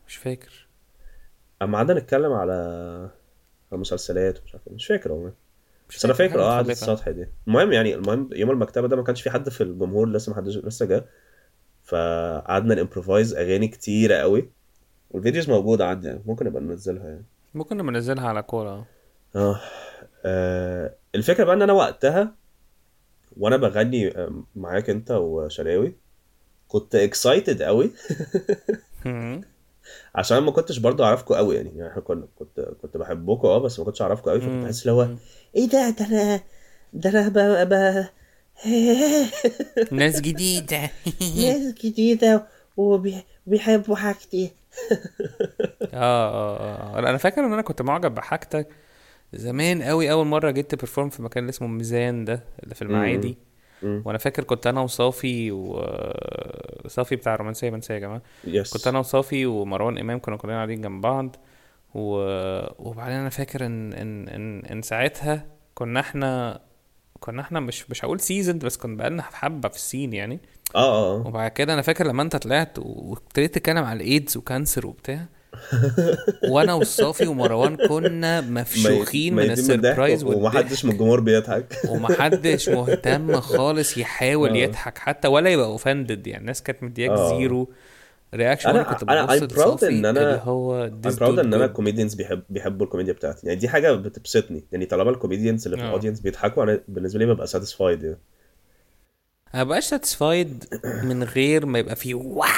مش 0.09 0.17
فاكر. 0.17 0.69
أما 1.63 1.79
قعدنا 1.79 2.01
نتكلم 2.01 2.33
على 2.33 2.53
على 3.73 3.81
مسلسلات 3.81 4.41
ومش 4.41 4.55
عارف 4.55 4.69
إيه. 4.69 4.75
مش 4.75 4.87
فاكر 4.87 5.13
والله. 5.13 5.33
بس 5.91 6.05
أنا 6.05 6.15
فاكر. 6.15 6.41
آه 6.41 6.45
قعدة 6.51 6.69
متخلفة. 6.73 6.93
السطح 6.93 7.09
دي. 7.09 7.27
المهم 7.49 7.73
يعني 7.73 7.95
المهم 7.95 8.31
يوم 8.33 8.51
المكتبة 8.51 8.89
ده 8.89 8.97
ما 8.97 9.03
كانش 9.03 9.23
في 9.23 9.31
حد 9.31 9.49
في 9.49 9.61
الجمهور 9.63 10.09
لسه 10.09 10.31
ما 10.31 10.37
حدش 10.37 10.57
لسه 10.57 10.87
جه 10.87 11.05
فقعدنا 11.83 12.75
ن 12.75 12.81
improvise 12.81 13.35
أغاني 13.35 13.69
كتيرة 13.69 14.15
قوي. 14.17 14.51
وال 15.13 15.22
videos 15.22 15.51
موجودة 15.51 15.87
عندي 15.87 16.07
يعني 16.09 16.23
ممكن 16.27 16.47
نبقى 16.47 16.63
ننزلها 16.63 17.05
يعني 17.09 17.25
ممكن 17.55 17.77
نبقى 17.77 17.93
ننزلها 17.93 18.29
على 18.29 18.43
كورة 18.43 18.87
آه 19.37 19.61
آه، 20.25 20.95
الفكرة 21.15 21.45
بقى 21.45 21.55
إن 21.55 21.63
أنا 21.63 21.73
وقتها 21.73 22.35
وأنا 23.37 23.57
بغني 23.57 24.09
آه، 24.19 24.43
معاك 24.57 24.91
أنت 24.91 25.11
وشلاوي 25.11 25.97
كنت 26.69 26.95
اكسايتد 26.95 27.63
قوي. 27.63 27.91
عشان 30.15 30.39
ما 30.39 30.51
كنتش 30.51 30.79
برضو 30.79 31.05
اعرفكم 31.05 31.35
قوي 31.35 31.57
يعني 31.57 31.69
يعني 31.77 31.91
إحنا 31.91 32.03
كنا 32.03 32.27
كنت 32.39 32.61
كنت 32.83 32.97
بحبكم 32.97 33.49
آه 33.49 33.59
بس 33.59 33.79
ما 33.79 33.85
كنتش 33.85 34.03
اعرفكم 34.03 34.31
قوي 34.31 34.41
فكنت. 34.41 34.65
بحس 34.65 34.83
اللي 34.83 34.93
هو. 34.93 35.09
إيه 35.57 35.69
ده 35.69 35.91
ده 35.91 36.07
أنا 36.07 36.41
ده 36.93 37.11
أنا 37.11 37.29
ب... 37.65 37.69
ب... 37.69 38.05
ناس 39.93 40.21
جديدة 40.21 40.91
ناس 41.37 41.75
جديدة 41.85 42.47
وبي- 42.77 43.25
وبيحبوا 43.47 43.97
حاجتي. 43.97 44.51
آه 45.95 45.95
آه 45.95 46.97
آه 46.97 46.99
أنا 46.99 47.17
فاكر 47.19 47.41
إن 47.45 47.53
أنا 47.53 47.63
كنت 47.63 47.83
معجب 47.83 48.15
بحاجتك 48.15 48.69
زمان 49.33 49.83
قوي 49.83 50.11
أول 50.13 50.27
مرة 50.27 50.51
جيت 50.51 50.71
ت 50.75 50.79
perform 50.79 51.09
في 51.09 51.23
مكان 51.23 51.43
اللي 51.43 51.51
اسمه 51.51 51.69
ميزان 51.69 52.25
ده 52.25 52.43
اللي 52.63 52.75
في 52.75 52.83
المعادي. 52.83 53.39
وأنا 53.83 54.19
فاكر 54.19 54.45
كنت 54.45 54.67
أنا 54.67 54.81
وصافي 54.81 55.53
و 55.53 55.87
صافي 56.87 57.17
بتاع 57.17 57.37
رومانسية 57.37 57.71
منسية 57.71 57.95
يا 57.95 57.99
جماعة. 57.99 58.23
yes 58.45 58.73
كنت 58.73 58.87
أنا 58.87 58.99
وصافي 58.99 59.47
ومروان 59.47 59.99
إمام 59.99 60.19
كنا 60.19 60.37
كلنا 60.37 60.55
قاعدين 60.55 60.81
جنب 60.81 61.01
بعض. 61.01 61.37
و... 61.95 62.15
وبعدين 62.79 63.17
أنا 63.17 63.29
فاكر 63.29 63.67
إن 63.67 63.93
إن 63.93 64.29
إن, 64.29 64.65
إن 64.65 64.83
ساعتها 64.83 65.47
كنا 65.75 66.01
إحنا 66.01 66.61
كنا 67.21 67.43
إحنا 67.43 67.61
مش 67.61 67.91
مش 67.91 68.05
هقول 68.05 68.21
seasoned 68.21 68.65
بس 68.65 68.77
كنا 68.77 68.97
بقالنا 68.97 69.23
حبة 69.23 69.69
في 69.69 69.77
ال 69.77 69.83
scene 69.83 70.13
يعني. 70.13 70.41
آه 70.75 70.79
آه. 70.79 71.17
آه 71.17 71.27
وبعد 71.27 71.51
كده 71.51 71.75
أنا 71.75 71.83
فاكر 71.83 72.07
لما 72.07 72.23
أنت 72.23 72.37
طلعت 72.37 72.79
وابتديت 72.79 73.55
تتكلم 73.55 73.85
على 73.85 73.97
ال 73.97 74.05
AIDS 74.05 74.37
و 74.37 74.44
cancer 74.44 74.87
وبتاع. 74.87 75.27
وأنا 76.51 76.75
والصافي 76.75 77.27
ومروان 77.27 77.77
كنا 77.89 78.41
مفشوخين 78.41 79.35
من 79.35 79.51
ال 79.51 79.59
surprise 79.59 80.25
ومحدش 80.25 80.85
من 80.85 80.93
الجمهور 80.93 81.21
بيضحك. 81.21 81.79
ومحدش 81.89 82.69
مهتم 82.79 83.41
خالص 83.41 83.99
يحاول 83.99 84.51
آه. 84.51 84.57
يضحك 84.57 84.99
حتى 84.99 85.29
ولا 85.29 85.51
يبقى 85.51 85.67
offended 85.67 86.27
يعني. 86.27 86.41
الناس 86.41 86.63
كانت 86.63 86.83
مدياك 86.83 87.11
آه. 87.11 87.39
zero. 87.39 87.69
reaction 88.35 88.71
أنا 88.71 88.83
كنت 88.83 89.05
I'm 89.05 89.05
proud 89.05 89.53
لصافي 89.53 89.89
إن 89.89 90.03
أنا- 90.03 90.07
اللي 90.07 90.41
هو 90.45 90.91
dude 91.05 91.23
إن 91.23 91.55
أنا. 91.55 91.65
ال 91.65 91.70
comedians 91.70 92.15
بيحب 92.15 92.43
بيحبوا 92.51 92.87
الكوميديا 92.87 93.13
بتاعتي. 93.13 93.47
يعني 93.47 93.61
دي 93.61 93.69
حاجة 93.69 93.93
بتبسطني. 93.93 94.65
يعني 94.73 94.87
طالما 94.87 95.11
ال 95.11 95.16
comedians 95.16 95.65
اللي 95.65 95.77
في 95.77 95.83
آه. 95.83 95.87
ال 95.87 95.90
audience 95.90 96.21
بيضحكوا 96.21 96.65
أنا 96.65 96.81
بالنسبة 96.89 97.19
لي 97.19 97.27
ببقى 97.27 97.47
satisfied 97.47 98.03
يعني. 98.03 98.19
أنا 99.55 99.65
مبقاش 99.65 99.85
satisfied 99.85 100.65
من 100.85 101.25
غير 101.25 101.67
ما 101.67 101.79
يبقى 101.79 101.97
فيه 101.97 102.15
wow 102.15 102.49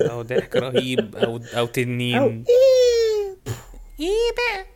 أو 0.00 0.22
ضحك 0.22 0.56
رهيب 0.56 1.16
أو 1.16 1.40
أو 1.54 1.66
تنين. 1.66 2.44
إيه 4.00 4.32
بقى؟ 4.36 4.66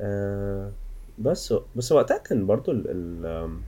آه 0.00 0.72
بس 1.18 1.54
بس 1.76 1.92
وقتها 1.92 2.18
كان 2.18 2.46
برضو 2.46 2.72
ال, 2.72 2.84
ال 2.88 3.58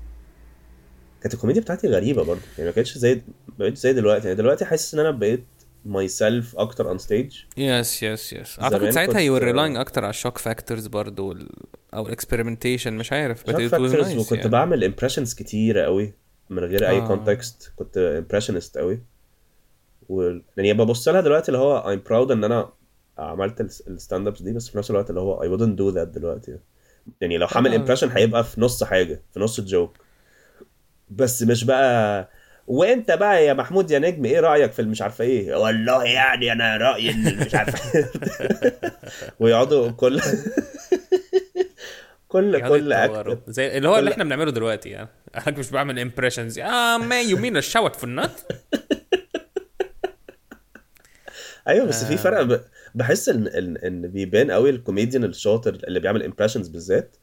كانت 1.22 1.34
الكوميديا 1.34 1.62
بتاعتي 1.62 1.88
غريبة 1.88 2.24
برضو. 2.24 2.40
يعني 2.58 2.70
ما 2.70 2.74
كانتش 2.74 2.98
زي 2.98 3.14
ما 3.14 3.54
بقتش 3.58 3.78
زي 3.78 3.92
دلوقتي. 3.92 4.24
يعني 4.24 4.36
دلوقتي 4.36 4.64
حاسس 4.64 4.94
إن 4.94 5.00
أنا 5.00 5.10
بقيت 5.10 5.44
myself 5.86 6.58
أكتر 6.58 6.88
on 6.88 6.98
stage 6.98 7.36
yes 7.56 8.02
yes 8.02 8.32
yes 8.32 8.60
أعتقد 8.60 8.90
ساعتها 8.90 9.20
you 9.20 9.36
relying 9.36 9.76
أكتر 9.76 10.04
على 10.04 10.10
ال 10.10 10.15
shock 10.15 10.38
factors 10.38 10.86
برضو 10.86 11.28
وال... 11.28 11.48
أو 11.94 12.06
ال 12.06 12.12
experimentation 12.12 12.92
مش 12.92 13.12
عارف 13.12 13.38
shock 13.46 13.56
factors 13.56 13.94
nice 13.94 14.18
وكنت 14.18 14.38
يعني. 14.38 14.50
بعمل 14.50 14.84
impressions 14.84 15.34
كتيرة 15.34 15.82
قوي 15.82 16.14
من 16.50 16.64
غير 16.64 16.88
أي 16.88 16.98
آه. 16.98 17.06
context 17.06 17.72
كنت 17.76 17.98
impressionist 17.98 18.78
قوي 18.78 19.02
و 20.08 20.22
يعني 20.56 20.72
ببص 20.72 21.08
لها 21.08 21.20
دلوقتي 21.20 21.48
اللي 21.48 21.58
هو 21.58 21.96
I'm 21.96 22.08
proud 22.08 22.30
إن 22.30 22.44
أنا 22.44 22.72
عملت 23.18 23.60
ال 23.60 24.26
stand-ups 24.26 24.42
دي 24.42 24.52
بس 24.52 24.68
في 24.68 24.78
نفس 24.78 24.90
الوقت 24.90 25.10
اللي 25.10 25.20
هو 25.20 25.40
I 25.40 25.58
wouldn't 25.58 25.78
do 25.78 25.94
that 25.96 26.18
دلوقتي 26.18 26.58
يعني 27.20 27.38
لو 27.38 27.46
هعمل 27.46 27.72
آه. 27.72 27.76
impression 27.76 28.10
هيبقى 28.10 28.44
في 28.44 28.60
نص 28.60 28.84
حاجة 28.84 29.22
في 29.34 29.40
نص 29.40 29.58
ال 29.58 29.66
joke 29.66 29.96
بس 31.10 31.42
مش 31.42 31.64
بقى 31.64 32.30
وانت 32.66 33.10
بقى 33.10 33.44
يا 33.44 33.52
محمود 33.52 33.90
يا 33.90 33.98
نجم 33.98 34.24
إيه 34.24 34.40
رأيك 34.40 34.72
في 34.72 34.82
مش 34.82 35.02
عارفة 35.02 35.24
إيه؟ 35.24 35.54
والله 35.56 36.04
يعني 36.04 36.52
أنا 36.52 36.76
رأيي 36.76 37.10
إن 37.10 37.36
مش 37.46 37.54
عارفة 37.54 38.08
ويقعدوا 39.40 39.90
كل 39.90 40.20
كل 42.28 42.68
كل. 42.68 42.92
اكت 42.92 43.38
زي 43.50 43.76
اللي 43.76 43.88
هو 43.88 43.98
اللي 43.98 44.12
إحنا 44.12 44.24
بنعمله 44.24 44.50
دلوقتي 44.50 44.88
يعني. 44.88 45.08
أنا 45.34 45.58
مش 45.58 45.70
بعمل 45.70 45.98
امبريشنز 45.98 46.58
آه 46.58 46.98
ما 46.98 47.20
يو 47.22 47.36
مين 47.36 47.56
الشوت 47.56 47.96
في 47.96 48.04
النت 48.04 48.30
أيوه 51.68 51.86
بس 51.86 52.02
آه. 52.02 52.08
في 52.08 52.16
فرق. 52.16 52.42
ب... 52.42 52.60
بحس 52.94 53.28
ان 53.28 53.46
ان 53.46 53.76
إن 53.76 54.08
بيبان 54.08 54.50
قوي 54.50 54.70
الكوميديان 54.70 55.24
الشاطر 55.24 55.74
اللي 55.88 56.00
بيعمل 56.00 56.22
امبريشنز 56.22 56.68
بالذات 56.68 57.16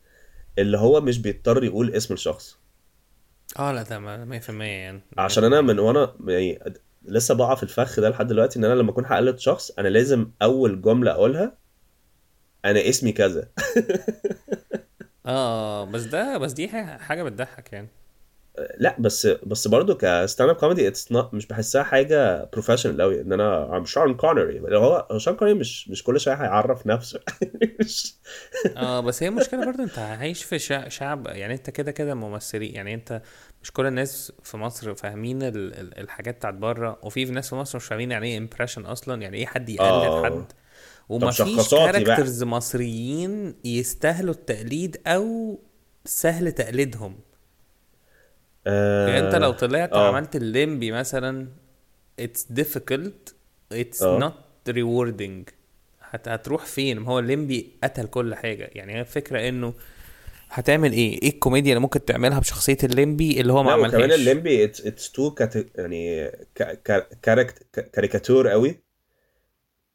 اللي 0.60 0.78
هو 0.78 1.02
مش 1.02 1.20
بيضطر 1.20 1.64
يقول 1.64 1.94
اسم 1.96 2.14
الشخص. 2.14 2.63
آه 3.60 3.72
لا 3.72 3.84
ده 3.84 4.00
ما- 4.00 4.26
100% 4.26 4.66
يعني. 4.66 5.02
عشان 5.18 5.44
أنا 5.44 5.62
من 5.62 5.80
وأنا 5.80 6.16
يعني 6.28 6.64
لسه 7.04 7.36
بقع 7.36 7.56
في 7.56 7.64
الفخ 7.64 8.00
ده 8.00 8.10
لحد 8.10 8.28
دلوقتي 8.28 8.60
إن 8.60 8.66
أنا 8.66 8.74
لما 8.74 8.92
أكون 8.92 9.06
هقلد 9.06 9.40
شخص 9.40 9.72
أنا 9.72 9.88
لازم 9.88 10.32
أول 10.42 10.82
جملة 10.82 11.12
أقولها 11.12 11.58
أنا 12.66 12.90
اسمي 12.90 13.12
كذا. 13.12 13.50
آه 15.26 15.86
بس 15.86 16.04
ده 16.04 16.38
بس 16.38 16.52
دي 16.54 16.68
حاجة 16.70 16.98
حاجة 16.98 17.24
بتضحك 17.24 17.74
يعني. 17.74 17.88
لا 18.78 18.96
بس 19.00 19.28
بس 19.28 19.68
برضه 19.68 19.96
ك 19.96 20.50
stand-up 20.50 20.56
comedy 20.56 20.88
it's 20.88 21.12
مش 21.12 21.46
بحسها 21.48 21.84
حاجة 21.84 22.44
professional 22.54 23.02
قوي 23.02 23.22
إن 23.22 23.34
أنا 23.34 23.78
I'm 23.78 23.86
شون 23.86 24.14
كونري 24.14 24.78
هو 24.78 25.08
شون 25.18 25.36
كونري 25.36 25.54
مش 25.54 25.90
مش 25.90 26.04
كل 26.04 26.20
شوية 26.20 26.34
هيعرف 26.36 26.88
نفسه 26.88 27.20
آه 28.78 29.00
بس 29.00 29.24
هي 29.24 29.30
المشكلة 29.30 29.66
برضو 29.66 29.84
أنت 29.84 30.00
عايش 30.00 30.44
في 30.44 30.60
شع- 30.60 30.88
شعب 30.88 31.28
يعني 31.28 31.54
أنت 31.54 31.70
كده 31.70 31.92
كده 31.92 32.16
ممثلين 32.16 32.76
يعني 32.76 32.94
أنت 32.94 33.22
مش 33.62 33.72
كل 33.72 33.86
الناس 33.86 34.32
في 34.44 34.58
مصر 34.58 34.96
فاهمين 34.96 35.44
ال- 35.44 35.56
ال- 35.80 36.00
الحاجات 36.00 36.36
بتاعت 36.36 36.54
بره 36.54 37.00
وفي 37.04 37.26
ناس 37.26 37.50
في 37.50 37.56
مصر 37.56 37.78
مش 37.78 37.86
فاهمين 37.86 38.12
يعني 38.12 38.28
إيه 38.28 38.38
impression 38.38 38.86
أصلا 38.86 39.22
يعني 39.22 39.38
إيه 39.38 39.46
حد 39.46 39.70
يقلد 39.70 39.90
آه. 39.90 40.24
حد 40.26 40.46
شخصية 41.32 41.92
بقى. 41.92 42.04
characters 42.04 42.44
مصريين 42.44 43.56
يستاهلوا 43.64 44.34
التقليد 44.34 44.98
أو 45.08 45.60
سهل 46.06 46.52
تقليدهم 46.52 47.20
يعني 48.66 49.20
انت 49.20 49.36
لو 49.36 49.52
طلعت 49.52 49.94
آه. 49.94 50.08
عملت 50.08 50.36
الليمبي 50.36 50.92
مثلا 50.92 51.48
it's 52.22 54.04
آه. 54.04 54.20
not 54.20 54.70
rewarding. 54.72 55.52
هت 56.02 56.28
هتروح 56.28 56.66
فين؟ 56.66 57.00
ما 57.00 57.08
هو 57.08 57.20
الليمبي 57.20 57.72
قتل 57.84 58.08
كل 58.08 58.36
حاجة. 58.36 58.70
يعني 58.74 58.94
هي 58.96 59.02
الفكرة 59.02 59.50
إنه 59.50 59.74
هتعمل 60.50 60.92
إيه؟ 60.92 61.22
إيه 61.22 61.30
الكوميديا 61.30 61.72
اللي 61.72 61.82
ممكن 61.82 62.06
تعملها 62.06 62.40
بشخصية 62.40 62.78
الليمبي 62.84 63.42
اللي 63.42 63.54
هو 63.54 63.64
ما 63.64 63.72
عملهاش؟ 63.72 64.12
الليمبي 64.12 64.64
it's 64.64 64.86
it's 64.86 65.12
too 65.12 65.36
يعني 65.76 66.32
كاريكاتور 67.94 68.48
قوي. 68.48 68.80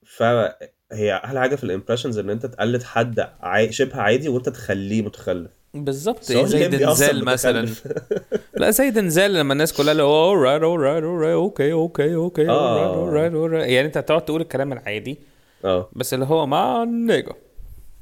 فهي 0.02 1.20
أحلى 1.24 1.40
حاجة 1.40 1.56
في 1.56 1.64
ال 1.64 1.69
impressions 1.69 2.18
إن 2.18 2.30
أنت 2.30 2.46
تقلد 2.46 2.82
حد 2.82 3.20
عاي... 3.40 3.72
شبه 3.72 3.96
عادي 4.00 4.28
وأنت 4.28 4.48
تخليه 4.48 5.02
متخلف. 5.02 5.50
بالظبط 5.74 6.22
زي 6.24 6.68
دنزل 6.68 7.24
مثلا. 7.24 7.68
لا 8.56 8.70
زي 8.70 8.90
دنزل 8.90 9.34
لما 9.34 9.52
الناس 9.52 9.72
كلها 9.72 9.92
اللي 9.92 10.02
هو 10.02 10.34
alright 10.34 10.60
alright 10.60 11.02
alright 11.04 11.32
okay 11.32 11.72
okay 11.72 12.14
okay 12.14 12.46
alright 12.46 13.32
alright 13.32 13.68
يعني 13.68 13.86
انت 13.86 13.96
هتقعد 13.96 14.24
تقول 14.24 14.40
الكلام 14.40 14.72
العادي 14.72 15.18
آه. 15.64 15.88
بس 15.92 16.14
اللي 16.14 16.24
هو 16.24 16.46
مع 16.46 16.84
نيجا 16.84 17.32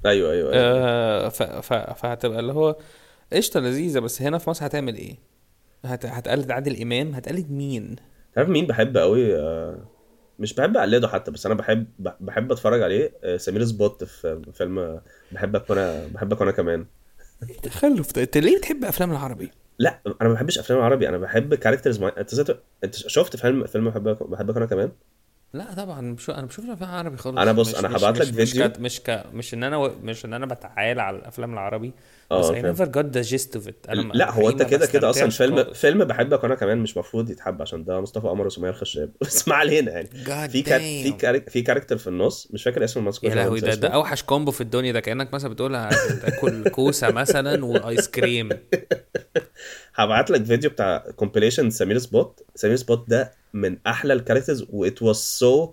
أيوه 0.07 0.33
أيوه, 0.33 0.53
أيوة. 0.53 0.65
آه 0.65 1.29
ف... 1.29 1.43
ف... 1.43 1.73
فهتبقى 1.73 2.41
اللي 2.41 2.53
هو 2.53 2.77
قشطة 3.33 3.61
لذيذة 3.61 3.99
بس 3.99 4.23
هنا 4.23 4.39
في 4.39 4.51
مصر 4.51 4.67
هتعمل 4.67 4.95
إيه؟ 4.97 5.17
هت... 5.85 6.07
هتقلد 6.07 6.51
عادل 6.51 6.83
إمام؟ 6.83 7.15
هتقلد 7.15 7.51
مين؟ 7.51 7.97
عارف 8.37 8.49
مين 8.49 8.67
بحب 8.67 8.97
قوي؟ 8.99 9.37
آه، 9.37 9.79
مش 10.39 10.55
بحب 10.55 10.77
اقلده 10.77 11.09
حتى 11.09 11.31
بس 11.31 11.47
أنا 11.47 11.55
بحب 11.55 11.87
بحب 12.21 12.53
أتفرج 12.53 12.83
عليه. 12.83 13.13
آه، 13.25 13.37
سمير 13.37 13.65
سبوت 13.65 14.05
في 14.05 14.43
فيلم 14.53 15.01
بحبك 15.33 15.71
وأنا 15.71 16.07
بحبك 16.15 16.41
وأنا 16.41 16.53
كمان. 16.53 16.87
تخلف 17.63 18.19
انت 18.19 18.37
ليه 18.37 18.59
بتحب 18.59 18.85
أفلام 18.85 19.11
العربي؟ 19.11 19.51
لا 19.79 20.01
أنا 20.07 20.29
ما 20.29 20.35
بحبش 20.35 20.59
أفلام 20.59 20.79
العربي. 20.79 21.09
أنا 21.09 21.19
بحب 21.19 21.55
كاركترز 21.55 22.01
مع... 22.01 22.13
أنت 22.85 22.95
شفت 22.95 23.37
فيلم 23.37 23.67
فيلم 23.67 23.91
بحبك 23.91 24.57
أنا 24.57 24.67
كمان؟ 24.67 24.93
لا 25.53 25.75
طبعا 25.75 26.01
مش 26.01 26.31
أنا 26.31 26.47
بشوف 26.47 26.65
افلام 26.71 26.91
عربي 26.91 27.17
خالص 27.17 27.39
أنا 27.39 27.53
بص، 27.53 27.69
مش- 27.69 27.85
مش- 27.85 28.03
هبعت 28.03 28.19
لك 28.19 28.29
مش- 28.29 28.35
مش 28.35 28.51
فيديو. 28.53 28.69
ك... 28.69 28.81
مش 28.81 29.01
ك... 29.01 29.25
مش 29.33 29.55
إن 29.55 29.65
أنا 29.65 29.77
و... 29.77 29.93
مش 30.03 30.25
إن 30.25 30.33
أنا 30.35 30.47
بتعالى 30.47 31.03
على 31.03 31.17
الأفلام 31.17 31.53
العربي 31.53 31.93
آه 32.33 32.61
بس 32.61 32.83
got 32.83 33.05
the 33.17 33.29
gist 33.31 33.61
of 33.61 33.67
it 33.69 33.89
أنا 33.91 34.03
ما- 34.03 34.13
لا 34.15 34.31
هو 34.33 34.49
أنت 34.51 34.63
كده 34.63 34.87
كده 34.87 35.11
أصلا 35.11 35.31
فيلم 35.31 35.57
خالص. 35.57 35.81
فيلم 35.81 36.05
بحبك 36.05 36.43
وأنا 36.45 36.55
كمان 36.55 36.79
مش 36.79 36.97
مفروض 36.97 37.31
يتحب 37.31 37.63
عشان 37.63 37.85
ده 37.85 38.01
مصطفى 38.01 38.29
قمر 38.29 38.47
وسمية 38.47 38.71
الخشاب 38.71 39.11
بس 39.21 39.49
ما 39.49 39.55
علينا 39.55 39.93
يعني 39.93 40.09
God 40.25 40.51
في 40.51 40.63
كار... 40.63 40.81
في. 40.81 41.13
كار... 41.13 41.41
في 41.41 41.63
كاركتر 41.63 41.97
في 41.99 42.07
النص 42.07 42.49
مش 42.51 42.63
فاكر 42.65 42.85
اسمه 42.85 43.03
المذكور 43.03 43.31
يا 43.31 43.35
لهوي 43.35 43.61
ده. 43.61 43.75
ده 43.75 43.89
أوحش 43.89 44.23
كومبو 44.23 44.51
في 44.51 44.61
الدنيا 44.61 44.93
ده 44.93 45.01
كأنك 45.01 45.35
مثلا 45.35 45.51
بتقول 45.51 45.73
تاكل 46.23 46.69
كوسة 46.69 47.11
مثلا 47.11 47.65
وآيس 47.67 48.09
كريم 48.09 48.49
هبعت 49.97 50.31
لك 50.31 50.45
فيديو 50.45 50.71
بتاع 50.71 50.99
compilation 51.17 51.71
سمير 51.71 51.99
سبوت. 51.99 52.43
سمير 52.55 52.77
سبوت 52.77 53.09
ده 53.11 53.33
من 53.55 53.77
أحلى 53.87 54.13
ال 54.13 54.18
characters 54.18 54.67
what 54.71 55.03
was 55.03 55.17
so 55.17 55.73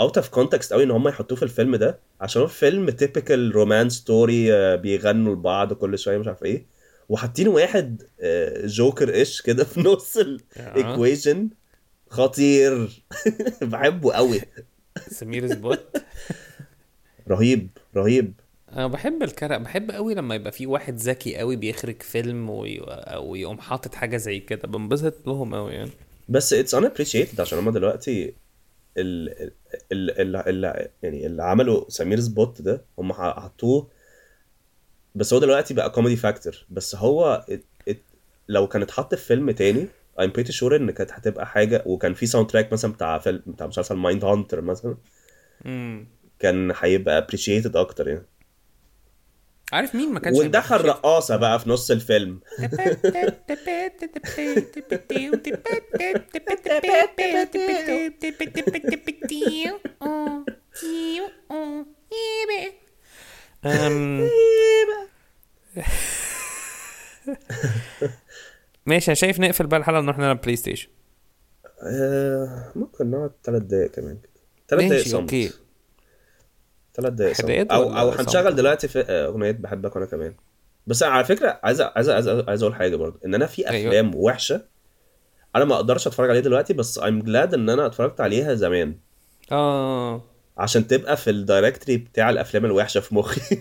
out 0.00 0.16
of 0.16 0.28
context 0.28 0.72
قوي 0.72 0.82
إن 0.84 0.90
هم 0.90 1.08
يحطوه 1.08 1.36
في 1.36 1.42
الفيلم 1.42 1.76
ده. 1.76 1.98
عشان 2.20 2.42
هو 2.42 2.48
فيلم 2.48 2.90
typical 2.90 3.52
romance 3.54 3.88
story 3.88 4.76
بيغنوا 4.76 5.34
لبعض 5.34 5.72
كل 5.72 5.98
شوية 5.98 6.18
مش 6.18 6.26
عارف 6.26 6.44
إيه. 6.44 6.66
وحاطين 7.08 7.48
واحد 7.48 8.02
آه، 8.20 8.66
جوكر 8.66 9.14
إيش 9.14 9.42
كده 9.42 9.64
في 9.64 9.80
نص 9.80 10.16
ال 10.16 10.31
equation 10.31 11.48
خطير. 12.10 13.02
بحبه 13.62 14.12
قوي 14.12 14.40
سمير 15.08 15.48
سبوت. 15.48 15.96
رهيب 17.28 17.68
رهيب. 17.96 18.32
أنا 18.72 18.86
بحب 18.86 19.22
الكرق 19.22 19.56
بحب 19.56 19.90
قوي 19.90 20.14
لما 20.14 20.34
يبقى 20.34 20.52
في 20.52 20.66
واحد 20.66 20.96
ذكي 20.96 21.36
قوي 21.36 21.56
بيخرج 21.56 22.02
فيلم 22.02 22.50
وي... 22.50 22.80
ويقوم 23.18 23.58
حاطط 23.58 23.94
حاجة 23.94 24.16
زي 24.16 24.40
كده 24.40 24.68
بنبسط 24.68 25.26
لهم 25.26 25.54
قوي 25.54 25.72
يعني. 25.72 25.90
بس 26.28 26.52
اتس 26.52 26.76
unappreciated 26.76 27.40
عشان 27.40 27.58
هم 27.58 27.70
دلوقتي 27.70 28.34
ال 28.98 29.28
ال 29.92 30.10
ال 30.20 30.36
ال 30.64 30.88
يعني 31.02 31.26
اللي 31.26 31.42
عملوا 31.42 31.84
سمير 31.88 32.20
سبوت 32.20 32.62
ده 32.62 32.84
هم 32.98 33.12
حطوه 33.12 33.88
بس 35.14 35.32
هو 35.34 35.40
دلوقتي 35.40 35.74
بقى 35.74 35.90
كوميدي 35.90 36.16
فاكتور 36.16 36.64
بس 36.70 36.96
هو 36.96 37.44
it, 37.50 37.90
it 37.92 37.96
لو 38.48 38.68
كان 38.68 38.82
اتحط 38.82 39.14
في 39.14 39.24
فيلم 39.24 39.50
تاني 39.50 39.86
I'm 40.20 40.30
pretty 40.38 40.52
sure 40.60 40.72
إن 40.72 40.90
كانت 40.90 41.12
هتبقى 41.12 41.46
حاجة 41.46 41.82
وكان 41.86 42.14
في 42.14 42.26
ساوند 42.26 42.46
تراك 42.50 42.72
مثلا 42.72 42.92
بتاع 42.92 43.18
فيلم 43.18 43.42
بتاع 43.46 43.66
مسلسل 43.66 43.96
مايند 43.96 44.24
هانتر 44.24 44.60
مثلا 44.60 44.96
امم 45.66 46.06
كان 46.38 46.72
هيبقى 46.80 47.26
appreciated 47.26 47.76
أكتر 47.76 48.08
يعني. 48.08 48.22
عارف 49.72 49.94
مين 49.94 50.12
ما 50.12 50.20
كانش 50.20 50.38
وندخل 50.38 50.76
هيبقى 50.76 50.88
رقاصه 50.90 51.36
بقى 51.36 51.60
في 51.60 51.70
نص 51.70 51.90
الفيلم. 51.90 52.40
ماشي 68.86 69.06
أنا 69.06 69.14
شايف 69.14 69.40
نقفل 69.40 69.66
بقى 69.66 69.80
الحلقة 69.80 70.00
نروح 70.00 70.18
نلعب 70.18 70.40
بلاي 70.40 70.56
ستيشن 70.56 70.88
آه 71.82 72.72
ممكن 72.76 73.10
نقعد 73.10 73.30
ثلاث 73.44 73.62
دقايق 73.62 73.90
كمان 73.90 74.18
ثلاث 74.68 74.84
دقايق 74.84 75.14
okay 75.14 75.48
صمت. 75.48 75.60
ثلاث 76.94 77.12
دقايق 77.12 77.72
أو 77.72 77.98
أو؟ 77.98 78.10
هنشغل 78.10 78.54
دلوقتي 78.54 78.88
في 78.88 79.00
آه، 79.08 79.26
أغنية 79.26 79.50
بحبك 79.50 79.96
وأنا 79.96 80.06
كمان. 80.06 80.34
بس 80.86 81.02
على 81.02 81.24
فكرة 81.24 81.60
عايز 81.62 81.80
عايز 81.80 82.08
عايز 82.08 82.28
عايز 82.28 82.62
أقول 82.62 82.74
حاجة 82.74 82.96
برضه 82.96 83.18
إن 83.24 83.34
أنا 83.34 83.46
في 83.46 83.68
أيوة. 83.70 83.88
أفلام 83.88 84.14
وحشة 84.14 84.62
أنا 85.56 85.64
ما 85.64 85.74
أقدرش 85.74 86.06
أتفرج 86.06 86.30
عليها 86.30 86.42
دلوقتي 86.42 86.74
بس 86.74 86.98
I'm 87.00 87.22
glad 87.22 87.54
إن 87.54 87.70
أنا 87.70 87.86
اتفرجت 87.86 88.20
عليها 88.20 88.54
زمان. 88.54 88.94
آه. 89.52 90.22
عشان 90.58 90.86
تبقى 90.86 91.16
في 91.16 91.30
ال 91.30 91.37
directory 91.37 91.96
بتاع 91.96 92.30
الأفلام 92.30 92.64
الوحشة 92.64 93.00
في 93.00 93.14
مخي. 93.14 93.40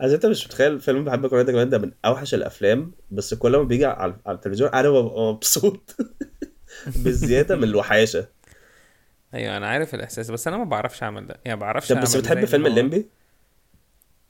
عشان 0.00 0.14
أنت 0.14 0.26
مش 0.26 0.46
متخيل 0.46 0.80
فيلم 0.80 1.04
بحبك 1.04 1.32
وأنا 1.32 1.52
كمان 1.52 1.68
ده 1.70 1.78
من 1.78 1.92
أوحش 2.04 2.34
الأفلام 2.34 2.92
بس 3.10 3.34
كل 3.34 3.56
ما 3.56 3.62
بيجي 3.62 3.84
على 3.86 4.16
على 4.26 4.34
التلفزيون 4.34 4.70
أنا 4.70 4.90
ببقى 4.90 5.32
مبسوط. 5.32 5.96
بالزياده 7.04 7.56
من 7.56 7.64
الوحاشة. 7.64 8.26
أيوه 9.34 9.56
أنا 9.56 9.66
عارف 9.66 9.94
الإحساس 9.94 10.30
بس 10.30 10.48
أنا 10.48 10.56
ما 10.56 10.64
بعرفش 10.64 11.02
أعمل 11.02 11.26
ده 11.26 11.40
يعني 11.44 11.56
ما 11.56 11.60
بعرفش 11.66 11.88
طب 11.88 12.00
بس 12.00 12.16
بتحب 12.16 12.44
فيلم 12.44 12.66
الليمبي؟ 12.66 13.06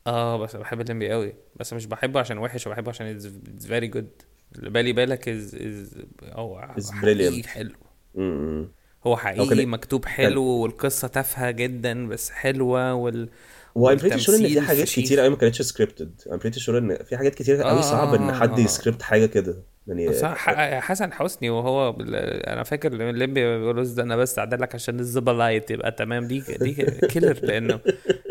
آه 0.07 0.37
بس 0.39 0.57
بحب 0.57 0.81
الليمبي 0.81 1.11
قوي 1.13 1.35
بس 1.57 1.73
مش 1.73 1.87
بحبه 1.87 2.21
عشان 2.21 2.39
وحش 2.39 2.67
وبحبه 2.67 2.89
عشان 2.89 3.21
it's 3.21 3.63
very 3.65 3.97
good 3.97 4.25
اللي 4.59 4.71
بالي 4.71 4.93
بالك 4.93 5.29
is 5.29 5.55
is 5.55 5.95
is 6.79 6.91
حقيقي. 6.93 7.43
حلو 7.43 7.75
هو 9.07 9.17
حقيقي 9.17 9.67
مكتوب 9.67 10.05
حلو 10.05 10.43
والقصة 10.45 11.09
تافهة 11.09 11.51
جدا 11.51 12.09
بس 12.09 12.31
حلوة 12.31 12.95
وال 12.95 13.29
و 13.75 13.80
I'm 13.80 13.97
pretty 13.97 14.19
sure 14.19 14.35
إن 14.37 14.49
في 14.49 14.61
حاجات. 14.61 14.87
كتير 14.89 15.21
قوي 15.21 15.29
ما 15.29 15.37
كانتش 15.37 15.63
scripted 15.63 16.23
I'm 16.33 16.37
pretty 16.39 16.61
sure 16.61 16.79
إن 16.79 16.97
في 17.05 17.17
حاجات 17.17 17.35
كتير 17.35 17.63
قوي 17.63 17.79
آه، 17.79 17.81
صعب 17.81 18.15
إن 18.15 18.23
آه، 18.31 18.41
حد 18.41 18.59
آه. 18.59 18.63
يسكريبت 18.63 19.03
حاجة 19.03 19.27
كده 19.27 19.57
يعني 19.89 20.81
حسن 20.81 21.13
حسني 21.13 21.51
وهو. 21.51 21.97
أنا 22.01 22.63
فاكر 22.63 22.93
لما 22.93 23.11
الليمبي 23.11 23.59
بيقول 23.59 23.95
ده 23.95 24.03
أنا 24.03 24.17
بس 24.17 24.39
أعدل 24.39 24.61
لك 24.61 24.75
عشان 24.75 25.01
الزبلايت 25.01 25.71
يبقى 25.71 25.93
تمام 25.93 26.25
دي 26.25 26.41
دي 26.61 26.75
killer 27.09 27.39
لأنه 27.43 27.81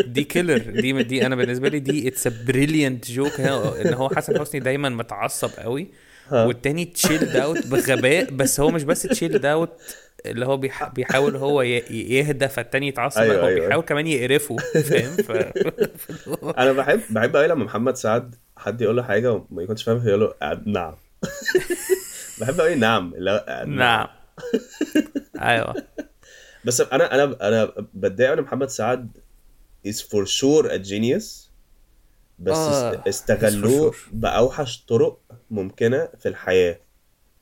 دي 0.06 0.24
كيلر 0.24 0.58
دي 0.58 1.04
دي 1.04 1.26
أنا 1.26 1.36
بالنسبة 1.36 1.70
لي 1.70 1.80
دي 1.80 2.08
it's 2.08 2.28
brilliant 2.28 3.12
joke 3.12 3.40
إن 3.40 3.94
هو 3.94 4.10
حسن 4.10 4.40
حسني 4.40 4.60
دايما 4.60 4.90
متعصب 4.90 5.50
قوي. 5.60 5.88
والتاني 6.32 6.86
chilled 6.86 7.36
out 7.36 7.68
بغباء 7.68 8.32
بس 8.32 8.60
هو 8.60 8.70
مش 8.72 8.84
بس 8.84 9.02
chilled 9.02 9.46
out 9.46 9.82
اللي 10.26 10.46
هو 10.46 10.58
بيح... 10.58 10.88
بيحاول 10.90 11.36
هو 11.36 11.62
ي... 11.62 11.70
يهدى 11.90 12.48
فالتاني 12.48 12.88
يتعصب 12.88 13.22
أيوة، 13.22 13.42
هو 13.42 13.48
أيوة. 13.48 13.66
بيحاول 13.66 13.84
كمان 13.84 14.08
يقرفه 14.08 14.58
فاهم 14.58 15.16
ف... 15.16 15.32
أنا 16.62 16.72
بحب 16.72 17.02
بحب 17.10 17.36
قوي 17.36 17.48
لما 17.48 17.66
محمد 17.66 17.96
سعد 17.96 18.36
حد 18.58 18.82
يقول 18.82 18.96
له 18.98 19.04
حاجة 19.04 19.34
وما 19.34 19.64
يكونش 19.64 19.84
فاهم 19.84 20.08
يقول 20.08 20.20
له 20.20 20.34
آه، 20.42 20.62
نعم 20.66 20.94
بحب 22.42 22.62
قوي 22.62 22.76
نعم 22.76 23.14
آه، 23.28 23.66
نعم 23.66 24.08
أيوه 25.42 25.76
بس 26.66 26.82
أنا 26.82 27.14
أنا 27.14 27.48
أنا 27.48 27.74
بتضايق 27.94 28.32
إن 28.32 28.42
محمد 28.42 28.70
سعد 28.70 29.18
is 29.88 29.96
for 30.02 30.26
sure 30.26 30.68
a 30.70 30.90
genius 30.90 31.48
بس 32.40 32.58
آه، 32.58 32.92
است- 32.94 33.08
استغلوه 33.08 33.92
sure. 33.92 33.96
بأوحش 34.12 34.86
طرق 34.86 35.20
ممكنة 35.52 36.10
في 36.20 36.30
الحياة 36.30 36.80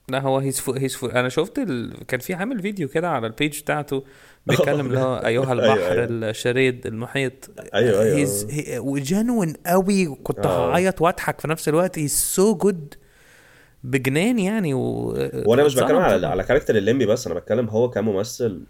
لا 0.09 0.21
هو 0.21 0.37
he's 0.37 0.59
فو 0.59 0.73
he's 0.73 0.95
فو 0.95 1.07
أنا 1.07 1.29
شفت 1.29 1.59
ال... 1.59 2.05
كان 2.07 2.19
في 2.19 2.33
عامل 2.33 2.61
فيديو 2.61 2.87
كده 2.87 3.09
على 3.09 3.27
ال 3.27 3.34
page 3.34 3.61
بتاعته 3.61 4.03
بيتكلم 4.45 4.85
اللي 4.87 4.99
هو 4.99 5.15
أيها 5.17 5.53
البحر 5.53 5.91
أيوة. 5.91 6.05
الشريد 6.09 6.87
المحيط 6.87 7.33
أيوة، 7.73 8.01
أيوة. 8.01 8.17
he's 8.17 8.47
he... 8.51 8.79
وجنون 8.79 9.53
قوي 9.65 10.15
كنت 10.15 10.45
آه. 10.45 10.71
هعيط 10.71 11.01
وأضحك 11.01 11.41
في 11.41 11.47
نفس 11.47 11.69
الوقت 11.69 11.99
he's 11.99 12.11
so 12.15 12.55
good 12.55 12.93
بجنان 13.85 14.39
يعني 14.39 14.73
و... 14.73 15.07
وأنا 15.45 15.63
مش 15.63 15.75
بتكلم 15.75 15.97
على. 15.97 16.27
على 16.27 16.43
character 16.43 16.75
الليمبي 16.75 17.05
بس 17.05 17.27
أنا 17.27 17.35
بتكلم 17.35 17.69
هو 17.69 17.89
كممثل 17.89 18.63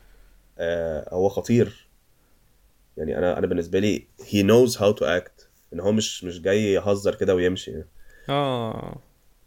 آه 0.59 1.13
هو 1.13 1.29
خطير. 1.29 1.87
يعني 2.97 3.17
أنا 3.17 3.37
أنا 3.37 3.47
بالنسبة 3.47 3.79
لي 3.79 4.07
he 4.21 4.43
knows 4.43 4.77
how 4.77 4.93
to 4.99 5.01
act. 5.01 5.45
إن 5.73 5.79
هو 5.79 5.91
مش 5.91 6.23
مش 6.23 6.41
جاي 6.41 6.73
يهزر 6.73 7.15
كده 7.15 7.35
ويمشي. 7.35 7.73
آه. 8.29 8.97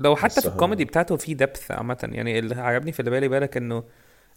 لو 0.00 0.16
حتى 0.16 0.40
في 0.40 0.48
الكوميدي 0.48 0.84
بتاعته 0.84 1.16
في 1.16 1.34
depth 1.34 1.70
عامة. 1.70 2.08
يعني 2.12 2.38
اللي 2.38 2.54
عجبني 2.54 2.92
في 2.92 3.00
اللي 3.00 3.10
بالي 3.10 3.28
بالك 3.28 3.56
إنه 3.56 3.84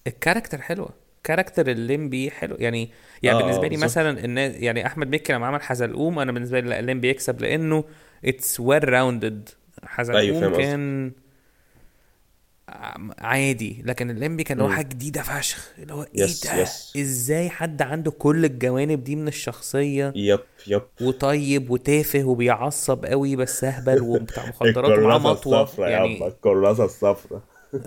ال 0.08 0.13
character 0.13 0.62
حلوة. 0.62 0.90
character 1.24 1.68
الليمبي 1.68 2.32
حلو. 2.32 2.56
يعني 2.60 2.92
يعني 3.24 3.40
آه، 3.40 3.42
بالنسبة 3.42 3.68
لي. 3.68 3.78
مثلا 3.78 4.26
الناس 4.26 4.56
يعني 4.56 4.86
أحمد 4.86 5.08
مكي 5.10 5.34
لما 5.34 5.48
عمل 5.48 5.62
حزلقوم 5.62 6.20
أنا 6.20 6.32
بالنسبة 6.32 6.60
لي 6.60 6.70
لا، 6.70 6.80
الليمبي 6.80 7.10
يكسب 7.10 7.42
لأنه 7.42 7.84
it's 8.26 8.60
well 8.60 8.90
rounded 8.90 9.50
أيوة، 10.00 10.40
فاهم 10.40 10.52
قصدك. 10.52 10.62
كان 10.64 11.12
عادي. 13.20 13.82
لكن 13.86 14.10
الليمبي 14.10 14.44
كان 14.44 14.62
هو. 14.62 14.70
حاجة 14.70 14.88
جديدة 14.88 15.22
فشخ. 15.22 15.70
اللي 15.80 15.94
هو 15.94 16.04
إيه 16.04 16.24
yes، 16.24 16.48
ده؟ 16.48 16.62
yes. 16.62 16.94
إزاي 16.98 17.50
حد 17.50 17.82
عنده 17.82 18.12
كل 18.12 18.46
الجوانب 18.46 19.04
دي 19.04 19.16
من 19.16 19.28
الشخصية؟ 19.28 20.14
yep 20.16 20.40
yep 20.68 20.82
وطيب 21.02 21.70
وتافه 21.70 22.24
وبيعصب 22.24 23.06
قوي 23.06 23.36
بس 23.36 23.64
أهبل 23.64 24.02
وبتاع 24.02 24.46
مخدرات 24.50 25.00
ومعاه 25.00 25.18
مطوة. 25.18 25.90
يعني 25.90 26.18
عم 26.22 26.28
الكراسة 26.28 26.86
الصفرا 26.86 27.42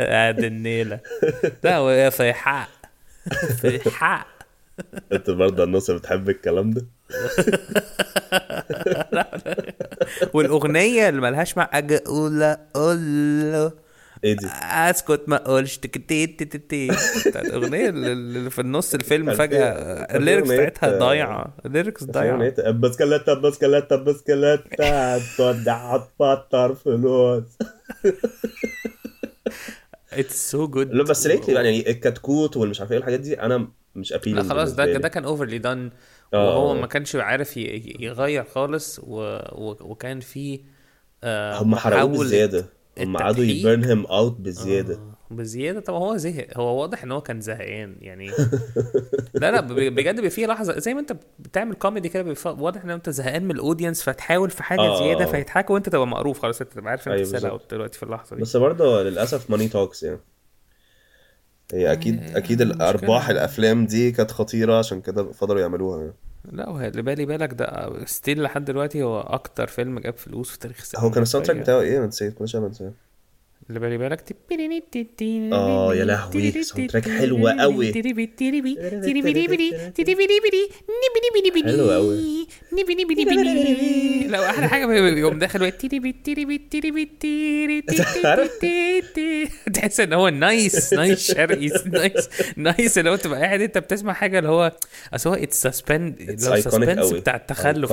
قاعد 0.00 0.44
النيلة. 0.44 1.00
لا 1.64 2.10
في 2.10 2.32
حق. 2.32 2.68
في 3.60 3.90
حق. 3.90 4.39
انت 5.12 5.30
برضه 5.30 5.64
الناس 5.64 5.90
اللي 5.90 6.00
بتحب 6.00 6.28
الكلام 6.28 6.70
ده؟ 6.70 6.86
والأغنية 10.34 11.08
اللي 11.08 11.20
ملهاش 11.20 11.56
مع 11.56 11.70
أجي 11.72 11.96
أقول 11.96 12.42
أقول 12.42 12.98
له 13.52 13.72
إيه 14.24 14.36
دي؟ 14.36 14.46
أسكت 14.62 15.20
ما 15.26 15.36
أقولش 15.36 15.76
تكتي 15.78 16.26
تي 16.26 16.44
تي 16.44 16.58
تي 16.58 16.88
بتاعت 17.26 17.44
الأغنية 17.46 17.88
اللي 17.88 18.50
في 18.50 18.60
النص 18.60 18.94
الفيلم 18.94 19.34
فجأة. 19.34 19.70
ال 20.16 20.21
lyrics 20.21 20.50
بتاعتها 20.50 20.98
ضايعة. 20.98 21.54
ال 21.66 21.71
lyrics 21.71 22.04
ضايعة. 22.04 22.38
ضايعة 22.38 22.70
بسكلتة 22.70 23.34
بسكلتة 23.34 23.96
بسكلتة 23.96 25.18
تودع 25.36 25.96
هتفطر 25.96 26.74
فلوس. 26.74 27.44
it's 30.12 30.50
so 30.50 30.68
good 30.68 30.94
لا 30.94 31.04
بس 31.04 31.26
lately 31.26 31.54
يعني 31.54 31.90
الكتكوت 31.90 32.56
والمش 32.56 32.80
عارف 32.80 32.92
إيه 32.92 32.98
الحاجات 32.98 33.20
دي 33.20 33.40
أنا 33.42 33.68
مش 33.94 34.12
appeal 34.12 34.36
لا 34.36 34.42
خلاص 34.42 34.74
ده 34.74 34.84
ده 34.92 35.08
كان 35.08 35.24
overly 35.24 35.58
done 35.58 35.90
آه. 36.34 36.48
وهو 36.48 36.74
ما 36.74 36.86
كانش 36.86 37.16
عارف 37.16 37.56
يغير 37.56 38.44
خالص 38.44 38.98
و... 38.98 39.20
و... 39.52 39.76
وكان 39.80 40.20
في 40.20 40.60
آه 41.24 41.58
هم 41.58 41.76
حرقوه 41.76 42.24
بزيادة. 42.24 42.66
هم 42.98 43.16
قعدوا. 43.16 43.44
ي 43.44 43.52
burn 43.52 43.84
him 43.84 44.06
out 44.06 44.40
بزيادة. 44.40 44.94
آه، 44.94 45.09
بزيادة. 45.30 45.80
طب 45.80 45.94
هو 45.94 46.16
زهق. 46.16 46.46
هو 46.56 46.80
واضح 46.80 47.02
إن 47.04 47.12
هو 47.12 47.20
كان 47.20 47.40
زهقان 47.40 47.96
يعني. 48.00 48.30
لا 49.34 49.50
لا 49.50 49.60
بجد 49.60 50.14
بيبقى 50.16 50.30
في 50.30 50.46
لحظة 50.46 50.78
زي 50.78 50.94
ما 50.94 51.00
أنت 51.00 51.16
بتعمل 51.38 51.74
كوميدي 51.74 52.08
كده 52.08 52.34
واضح 52.46 52.84
إن 52.84 52.90
أنت 52.90 53.10
زهقان 53.10 53.44
من 53.44 53.50
ال 53.50 53.56
audience 53.56 54.02
فتحاول 54.02 54.50
في 54.50 54.62
حاجة 54.62 54.80
آه، 54.80 54.98
زيادة 54.98 55.24
آه. 55.24 55.26
فيضحكوا 55.32 55.74
وأنت 55.74 55.88
تبقى 55.88 56.06
مقروف. 56.06 56.42
خلاص 56.42 56.60
أنت 56.60 56.72
تبقى 56.72 56.90
عارف 56.90 57.08
أنت 57.08 57.34
أيوة 57.44 57.60
دلوقتي 57.70 57.98
في 57.98 58.02
اللحظة 58.02 58.36
دي. 58.36 58.42
بس 58.42 58.56
برضه 58.56 59.02
للأسف 59.02 59.50
money 59.50 59.68
talks 59.68 60.02
يعني. 60.02 60.18
هي 61.74 61.92
أكيد 61.92 62.22
آه، 62.22 62.38
أكيد 62.38 62.60
الأرباح. 62.60 63.28
الأفلام 63.28 63.86
دي 63.86 64.12
كانت 64.12 64.30
خطيرة 64.30 64.78
عشان 64.78 65.00
كده 65.00 65.32
فضلوا 65.32 65.60
يعملوها 65.60 66.00
يعني. 66.00 66.14
لا 66.52 66.68
وه- 66.68 66.86
اللي 66.86 67.02
بالي 67.02 67.26
بالك 67.26 67.54
ده 67.54 67.90
still 68.06 68.42
لحد 68.42 68.64
دلوقتي 68.64 69.02
هو 69.02 69.20
أكتر 69.20 69.66
فيلم 69.66 69.98
جاب 69.98 70.16
فلوس 70.16 70.50
في 70.50 70.58
تاريخ 70.58 70.76
السينما 70.80 71.06
هو 71.06 71.10
كان 71.10 71.22
ال 71.22 71.46
soundtrack. 71.46 71.56
بتاعه 71.60 71.80
إيه؟ 71.80 71.98
أنا 71.98 72.06
نسيت. 72.06 72.34
كل 72.34 72.48
شوية 72.48 72.62
بنساه 72.62 72.92
اللي 73.70 73.80
بالي 73.80 73.98
بالك 73.98 74.20
آه، 75.52 75.94
يا 75.94 76.04
لهوي، 76.04 76.32
ساوند 76.62 76.90
تراك 76.90 77.08
حلوة 77.08 77.52
قوي. 77.62 77.92
حلوة 81.72 81.94
قوي. 81.94 82.46
لا 84.28 84.50
أحلى 84.50 84.68
حاجة 84.68 84.86
بيقوم 84.86 85.38
داخل 85.38 85.62
تحس 89.74 90.00
ان 90.00 90.12
هو 90.12 90.28
نايس 90.28 90.92
نايس 90.94 91.32
شرقي 91.32 91.68
نايس 91.86 92.28
نايس 92.56 92.98
اللي 92.98 93.10
هو 93.10 93.16
تبقى 93.16 93.40
قاعد 93.40 93.60
انت 93.60 93.78
بتسمع 93.78 94.12
حاجة 94.12 94.38
اللي 94.38 94.50
هو 94.50 94.72
اصل 95.14 95.30
هو 95.30 95.36
اتس 95.36 95.62
سسبند 95.62 96.20
اللي 96.20 96.32
هو 96.32 96.56
سسبنس. 96.60 97.10
بتاع 97.20 97.36
التخلف. 97.36 97.92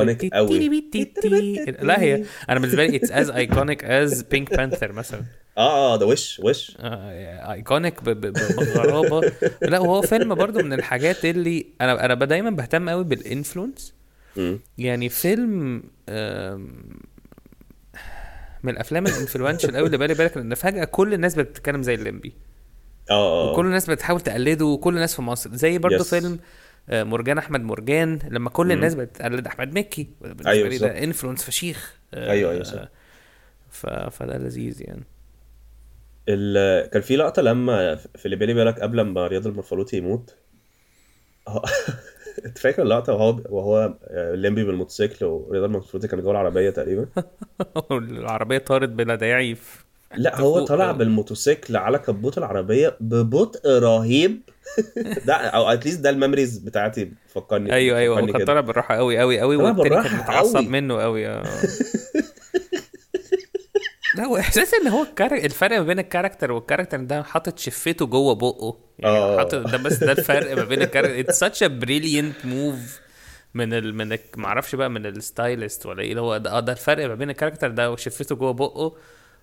لا 1.81 2.01
هي 2.01 2.23
أنا 2.49 2.59
بالنسبة 2.59 2.85
لي 2.85 2.95
اتس 2.95 3.11
از 3.11 3.29
ايكونيك 3.29 3.83
از 3.83 4.21
بينك 4.21 4.57
بانثر 4.57 4.91
مثلا 4.91 5.21
آه 5.57 5.93
آه 5.93 5.97
ده 5.97 6.05
وش 6.05 6.39
وش 6.43 6.77
iconic 6.79 8.03
بغرابة 8.03 9.31
لا 9.71 9.79
وهو 9.79 10.01
فيلم 10.01 10.35
برضو 10.35 10.59
من 10.63 10.73
الحاجات 10.73 11.25
اللي 11.25 11.65
أنا 11.81 12.05
أنا 12.05 12.13
دايما 12.13 12.49
بهتم 12.49 12.89
قوي 12.89 13.03
بال 13.03 13.18
influence. 13.18 13.93
يعني 14.77 15.09
فيلم 15.09 15.83
من 18.63 18.69
الأفلام 18.73 19.05
ال 19.07 19.13
influential 19.13 19.75
قوي 19.75 19.85
اللي 19.85 19.97
بالي 19.97 20.13
بالك 20.13 20.37
ان 20.37 20.55
فجأة 20.55 20.83
كل 20.83 21.13
الناس 21.13 21.35
بتتكلم 21.35 21.83
زي 21.83 21.93
الليمبي 21.93 22.33
آه 23.11 23.49
آه 23.49 23.51
وكل 23.51 23.65
الناس 23.65 23.89
بتحاول 23.89 24.21
تقلده 24.21 24.65
وكل 24.65 24.93
الناس 24.95 25.15
في 25.15 25.21
مصر 25.21 25.55
زي 25.55 25.77
برضو 25.77 25.97
Yes. 26.03 26.07
فيلم 26.07 26.39
آه، 26.89 27.03
مرجان 27.03 27.37
أحمد 27.37 27.61
مرجان 27.61 28.19
لما 28.29 28.49
كل. 28.49 28.71
الناس 28.71 28.95
بتقلد 28.95 29.47
أحمد 29.47 29.79
مكي 29.79 30.07
بالنسبة 30.21 30.49
أيوة 30.51 30.69
لي 30.69 30.77
ده. 30.77 31.03
influence 31.03 31.43
فشيخ 31.43 31.95
آه، 32.13 32.31
أيوة، 32.31 32.51
أيوة، 32.51 32.63
صح. 32.63 32.87
فده 34.11 34.37
لذيذ 34.37 34.81
يعني 34.81 35.03
ال... 36.29 36.89
كان 36.89 37.01
في 37.01 37.15
لقطة 37.15 37.41
لما 37.41 37.95
في 37.95 38.25
اللي 38.25 38.35
بالي 38.35 38.53
بالك 38.53 38.79
قبل 38.79 39.01
ما 39.01 39.27
رياض 39.27 39.47
المنفلوطي 39.47 39.97
يموت 39.97 40.35
هو- 41.47 41.63
أنت 42.45 42.57
فاكر 42.57 42.81
اللقطة 42.81 43.13
وهو 43.13 43.41
وهو 43.49 43.93
ليمبي 44.33 44.63
بالموتوسيكل 44.63 45.25
ورياض 45.25 45.63
المنفلوطي 45.63 46.07
كان 46.07 46.21
جوه 46.21 46.31
العربية 46.31 46.69
تقريبا 46.69 47.05
العربيه 47.91 48.57
طارت 48.57 48.89
بلا 48.89 49.15
داعي. 49.15 49.57
لا 50.15 50.39
هو 50.39 50.65
طلع. 50.65 50.91
بالموتوسيكل 50.91 51.77
على 51.77 51.99
كبوت 51.99 52.37
العربية 52.37 52.97
ببطء 52.99 53.69
رهيب 53.79 54.41
ده 55.27 55.33
أو 55.33 55.69
at 55.69 55.78
least 55.78 55.99
ده 55.99 56.09
ال 56.09 56.14
memories 56.14 56.57
بتاعتي 56.57 57.11
فكرني 57.27 57.73
أيوه 57.73 57.97
أيوه 57.99 58.19
هو 58.19 58.25
كان. 58.27 58.45
طالع 58.45 58.59
بالراحة 58.59 58.95
قوي 58.95 59.19
قوي 59.19 59.39
قوي 59.39 59.55
والتاني 59.55 60.03
كان 60.03 60.17
متعصب. 60.17 60.57
منه 60.69 61.01
قوي 61.01 61.27
آه 61.27 61.43
لا 64.17 64.25
هو 64.25 64.37
احساس 64.37 64.73
إن 64.73 64.87
هو 64.87 65.03
ال 65.03 65.07
char... 65.07 65.33
الفرق 65.33 65.77
ما 65.77 65.83
بين 65.83 65.99
ال 65.99 66.04
character 66.04 66.51
وال 66.51 66.60
character 66.60 66.97
ده 66.97 67.23
حاطط 67.23 67.59
شفته 67.59 68.05
جوه 68.05 68.35
بقه 68.35 68.77
يعني 68.99 69.17
آه. 69.17 69.37
حاطط 69.37 69.55
ده 69.55 69.77
بس 69.77 70.03
ده 70.03 70.11
الفرق 70.11 70.55
ما 70.55 70.63
بين 70.63 70.81
ال 70.81 70.85
character 70.85 71.19
it's 71.19 71.43
such 71.43 71.67
a 71.67 71.71
brilliant 71.85 72.45
move 72.45 72.99
من 73.53 73.73
ال... 73.73 73.95
من 73.95 74.13
ال... 74.13 74.19
ما 74.37 74.47
أعرفش 74.47 74.75
بقى 74.75 74.89
من 74.89 75.05
ال 75.05 75.15
stylist 75.15 75.85
ولا 75.85 76.01
إيه 76.01 76.09
اللي 76.09 76.21
هو 76.21 76.37
ده, 76.37 76.51
آه 76.51 76.59
ده 76.59 76.71
الفرق 76.71 77.07
ما 77.07 77.15
بين 77.15 77.29
ال 77.29 77.33
character 77.33 77.71
ده 77.71 77.91
وشفته 77.91 78.35
جوه 78.35 78.53
بقه 78.53 78.95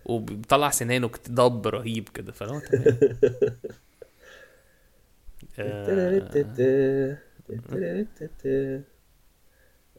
وبيطلع 0.05 0.71
سنانه 0.71 1.11
ضب 1.31 1.67
رهيب 1.67 2.09
كده 2.09 2.33
فهو 2.33 2.61
تمام 2.61 2.99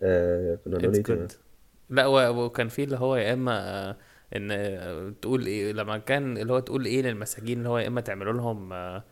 آه، 0.01 0.57
كنا. 1.05 1.27
لا 1.89 2.07
وكان 2.29 2.67
في 2.67 2.83
اللي 2.83 2.97
هو 2.97 3.15
يا 3.15 3.33
إما 3.33 3.89
آه، 3.89 3.97
إن 4.35 5.15
تقول 5.21 5.45
إيه 5.45 5.71
لما 5.73 5.97
كان 5.97 6.37
اللي 6.37 6.53
هو 6.53 6.59
تقول 6.59 6.85
إيه 6.85 7.01
للمساجين 7.01 7.57
اللي 7.57 7.69
هو 7.69 7.77
يا 7.77 7.87
إما 7.87 8.01
تعملوا 8.01 8.33
لهم 8.33 8.73
آه، 8.73 9.03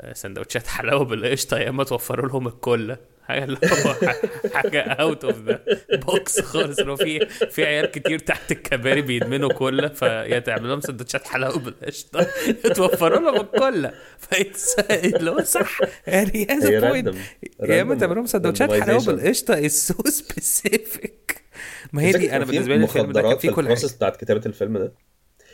آه، 0.00 0.12
سندوتشات 0.12 0.66
حلاوة 0.76 1.04
بالقشطة 1.04 1.58
يا 1.58 1.68
إما 1.68 1.84
توفروا 1.84 2.28
لهم 2.28 2.46
الكله 2.46 2.96
حاجة 3.22 3.44
اللي 3.44 3.58
هو 3.64 3.94
حاجة 4.54 4.80
out 4.82 5.24
of 5.24 5.36
the 5.38 5.60
box 5.92 6.40
خالص. 6.40 6.80
هو 6.80 6.96
في 6.96 7.26
في 7.26 7.64
عيال 7.64 7.86
كتير 7.90 8.18
تحت 8.18 8.52
الكباري 8.52 9.02
بيدمنوا 9.02 9.52
كله 9.52 9.88
فيا 9.88 10.38
تعمل 10.38 10.68
لهم 10.68 10.80
سندوتشات 10.80 11.26
حلاوة 11.26 11.58
بالقشطة 11.58 12.26
توفروا 12.74 13.18
لهم 13.20 13.40
الكله 13.40 13.92
اللي 14.90 15.30
هو 15.30 15.40
صح. 15.42 15.78
يعني 16.06 16.46
هي 16.50 16.80
point. 16.80 17.14
يا 17.62 17.82
إما 17.82 17.94
random 17.94 18.00
تعمل 18.00 18.14
لهم 18.16 18.26
سندوتشات 18.26 18.72
حلاوة. 18.72 19.04
بالقشطة 19.04 19.54
is 19.66 19.72
so 19.72 20.02
specific 20.10 21.37
ما 21.92 22.02
هي 22.02 22.12
دي 22.12 22.36
أنا 22.36 22.44
في 22.44 22.50
بالنسبة 22.52 22.76
لي 22.76 22.84
الفيلم 22.84 23.12
ده 23.12 23.22
كان 23.22 23.38
فيه 23.38 23.50
كل 23.50 23.68
حاجة. 23.68 23.86
بتاعت 23.96 24.16
كتابة 24.16 24.42
الفيلم 24.46 24.78
ده. 24.78 24.92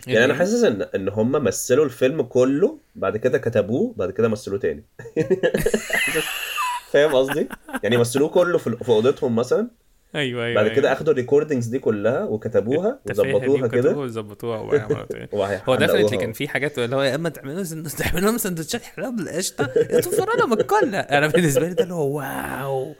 يعني 0.07 0.24
أنا 0.24 0.35
حاسس 0.35 0.64
إن 0.64 0.82
إن 0.82 1.09
هم 1.09 1.32
مثلوا 1.32 1.85
الفيلم 1.85 2.22
كله 2.22 2.78
بعد 2.95 3.16
كده 3.16 3.39
كتبوه 3.39 3.95
بعد 3.97 4.11
كده 4.11 4.28
مثلوه 4.28 4.59
تاني. 4.59 4.85
فاهم 6.93 7.14
قصدي؟ 7.14 7.49
يعني 7.82 7.97
مثلوه 7.97 8.28
كله 8.28 8.59
في 8.59 8.89
أوضتهم 8.89 9.37
مثلا. 9.37 9.68
أيوه 10.14 10.45
أيوه 10.45 10.55
بعد 10.55 10.64
أيوة. 10.64 10.76
كده 10.76 10.93
أخدوا 10.93 11.12
ال 11.12 11.17
recordings 11.17 11.66
دي 11.66 11.78
كلها 11.78 12.24
وكتبوها 12.24 13.01
وظبطوها 13.11 13.66
كده. 13.68 13.97
وظبطوها 13.97 14.59
هو. 15.68 15.76
definitely 15.77 16.16
كان 16.16 16.32
في 16.32 16.49
حاجات 16.49 16.78
اللي 16.78 16.97
هو 16.97 17.03
يا 17.03 17.14
أما 17.14 17.28
تعملوا 17.28 17.64
تعملوا 17.99 18.20
لهم 18.20 18.39
سندوتشات 18.39 18.82
حلاوه 18.82 19.12
بالقشطة 19.16 19.70
يا 19.76 20.01
توفروا 20.01 20.37
لهم 20.37 20.53
الكله 20.53 20.99
أنا 20.99 21.26
بالنسبة 21.26 21.68
لي 21.68 21.74
ده 21.74 21.82
اللي 21.82 21.95
هو 21.95 22.18
wow. 22.18 22.95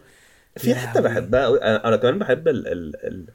في 0.57 0.75
حتة. 0.75 1.01
بحبها 1.01 1.45
قوي 1.45 1.59
أنا 1.59 1.89
أنا 1.89 1.97
كمان 1.97 2.19
بحب 2.19 2.49
ال... 2.49 2.69
ال... 2.69 3.07
ال... 3.07 3.27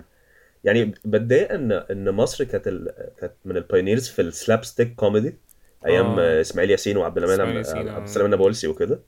يعني 0.64 0.94
بتضايق 1.06 1.52
ان 1.52 1.72
إن 1.72 2.12
مصر 2.12 2.44
كانت 2.44 2.68
ال... 2.68 2.92
كانت 3.18 3.34
من 3.46 3.58
ال 3.58 3.63
pioneers 3.63 4.08
في 4.08 4.22
ال 4.22 4.64
slapstick 4.64 4.96
comedy 4.96 5.38
أيام 5.86 6.20
آه. 6.20 6.42
إسماعيل 6.42 6.72
ياسين 6.72 6.98
وعبد 6.98 7.18
المنعم 7.18 7.40
إسماعيل 7.40 7.58
ياسين، 7.58 7.88
آه. 7.88 7.92
عبد 7.92 8.04
السلام 8.08 8.26
النابلسي 8.26 8.68
وكده 8.68 9.00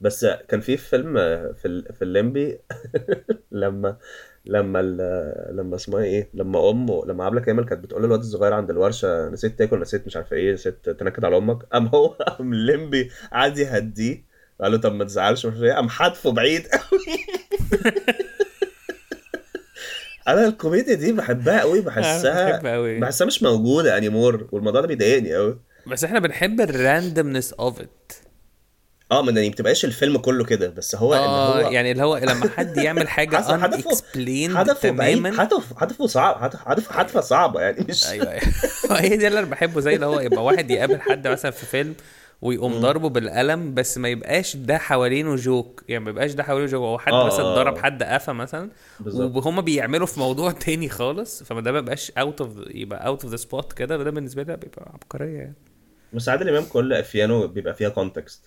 بس 0.00 0.26
كان 0.48 0.60
في 0.60 0.76
فيلم 0.76 1.14
في 1.52 1.68
ال... 1.68 1.94
في 1.94 2.02
الليمبي 2.02 2.58
لما 3.52 3.96
لما 4.44 4.80
ال... 4.80 4.96
لما 5.56 5.76
اسمها 5.76 6.02
إيه 6.02 6.30
لما 6.34 6.70
امه 6.70 7.06
لما 7.06 7.24
عبلة 7.24 7.40
كامل 7.40 7.64
كانت 7.64 7.84
بتقول 7.84 8.02
للواد 8.02 8.20
الصغير 8.20 8.52
عند 8.52 8.70
الورشة 8.70 9.28
نسيت 9.28 9.58
تاكل 9.58 9.80
نسيت 9.80 10.06
مش 10.06 10.16
عارفة 10.16 10.36
إيه 10.36 10.52
نسيت 10.52 10.90
تنكد 10.90 11.24
على 11.24 11.36
أمك 11.36 11.62
قام 11.62 11.86
هو 11.86 12.08
قام 12.38 12.52
الليمبي 12.52 13.10
قعد 13.32 13.58
يهديه 13.58 14.27
قال 14.60 14.72
له 14.72 14.78
طب 14.78 14.94
ما 14.94 15.04
تزعلش 15.04 15.46
مش 15.46 15.62
إيه. 15.62 15.72
قام 15.72 15.88
حادفه 15.88 16.32
بعيد 16.32 16.66
قوي. 16.66 17.00
أنا 20.28 20.46
الكوميديا 20.46 20.94
دي 20.94 21.12
بحبها 21.12 21.60
قوي 21.60 21.80
بحسها 21.80 22.52
بحبها 22.52 22.74
قوي. 22.74 23.00
بحسها 23.00 23.26
مش 23.26 23.42
موجودة 23.42 23.98
anymore 23.98 24.48
والموضوع 24.52 24.80
ده 24.80 24.86
بيضايقني 24.86 25.34
قوي. 25.34 25.58
بس 25.86 26.04
إحنا 26.04 26.20
بنحب 26.20 26.60
ال 26.60 26.68
randomness 26.68 27.52
of 27.52 27.80
it 27.80 28.12
آه 29.12 29.22
ما 29.22 29.32
يعني 29.32 29.50
بتبقاش 29.50 29.84
الفيلم 29.84 30.18
كله 30.18 30.44
كده 30.44 30.68
بس 30.68 30.94
هو 30.94 31.14
آه 31.14 31.66
هو 31.66 31.70
يعني 31.70 31.92
اللي 31.92 32.02
هو 32.02 32.16
لما 32.16 32.48
حد 32.56 32.76
يعمل 32.76 33.08
حاجة 33.08 33.54
unexplained 33.54 34.54
بعيد 34.84 35.16
تماما. 35.16 35.42
هدفه 35.42 35.76
هدفه 35.78 36.06
صعب 36.06 36.42
هدف 36.42 36.68
هدف 36.68 36.92
هدفه 36.92 37.20
صعبة 37.20 37.60
يعني 37.60 37.86
مش 37.88 38.06
أيوه 38.06 38.30
أيوه. 38.30 38.42
هي 39.02 39.16
دي 39.16 39.26
اللي 39.28 39.38
أنا 39.38 39.46
بحبه 39.46 39.80
زي 39.80 39.94
اللي 39.94 40.06
هو 40.06 40.20
يبقى 40.20 40.44
واحد 40.44 40.70
يقابل 40.70 41.00
حد 41.00 41.28
مثلا 41.28 41.50
في 41.50 41.66
فيلم 41.66 41.94
ويقوم 42.42 42.80
ضربه 42.80 43.08
بالقلم 43.08 43.74
بس 43.74 43.98
ما 43.98 44.08
يبقاش 44.08 44.56
ده 44.56 44.78
حوالينه 44.78 45.36
joke. 45.36 45.84
يعني 45.88 46.04
ما 46.04 46.10
يبقاش 46.10 46.32
ده 46.32 46.42
حوالينه 46.42 46.70
joke. 46.70 46.80
هو 46.82 46.98
حد 46.98 47.12
آه، 47.12 47.26
مثلا 47.26 47.44
آه. 47.44 47.54
ضرب 47.54 47.78
حد 47.78 48.02
قفا 48.02 48.32
مثلا. 48.32 48.70
وهما 49.06 49.60
بيعملوا 49.60 50.06
في 50.06 50.20
موضوع 50.20 50.50
تاني 50.66 50.88
خالص 50.88 51.42
فما 51.42 51.60
ده 51.60 51.72
ما 51.72 51.78
يبقاش 51.78 52.10
out 52.18 52.40
of 52.40 52.50
يبقى 52.70 53.06
out 53.06 53.22
of 53.22 53.30
the 53.32 53.36
spot 53.36 53.72
كده. 53.72 53.96
ده 53.96 54.10
بالنسبة 54.10 54.42
لي 54.42 54.56
بيبقى 54.56 54.90
عبقرية 54.94 55.38
يعني. 55.38 55.54
بس 56.12 56.28
عادل 56.28 56.48
امام 56.48 56.64
كل 56.64 56.92
إفيهاته 56.92 57.46
بيبقى 57.46 57.74
فيها 57.74 57.88
context 57.88 58.42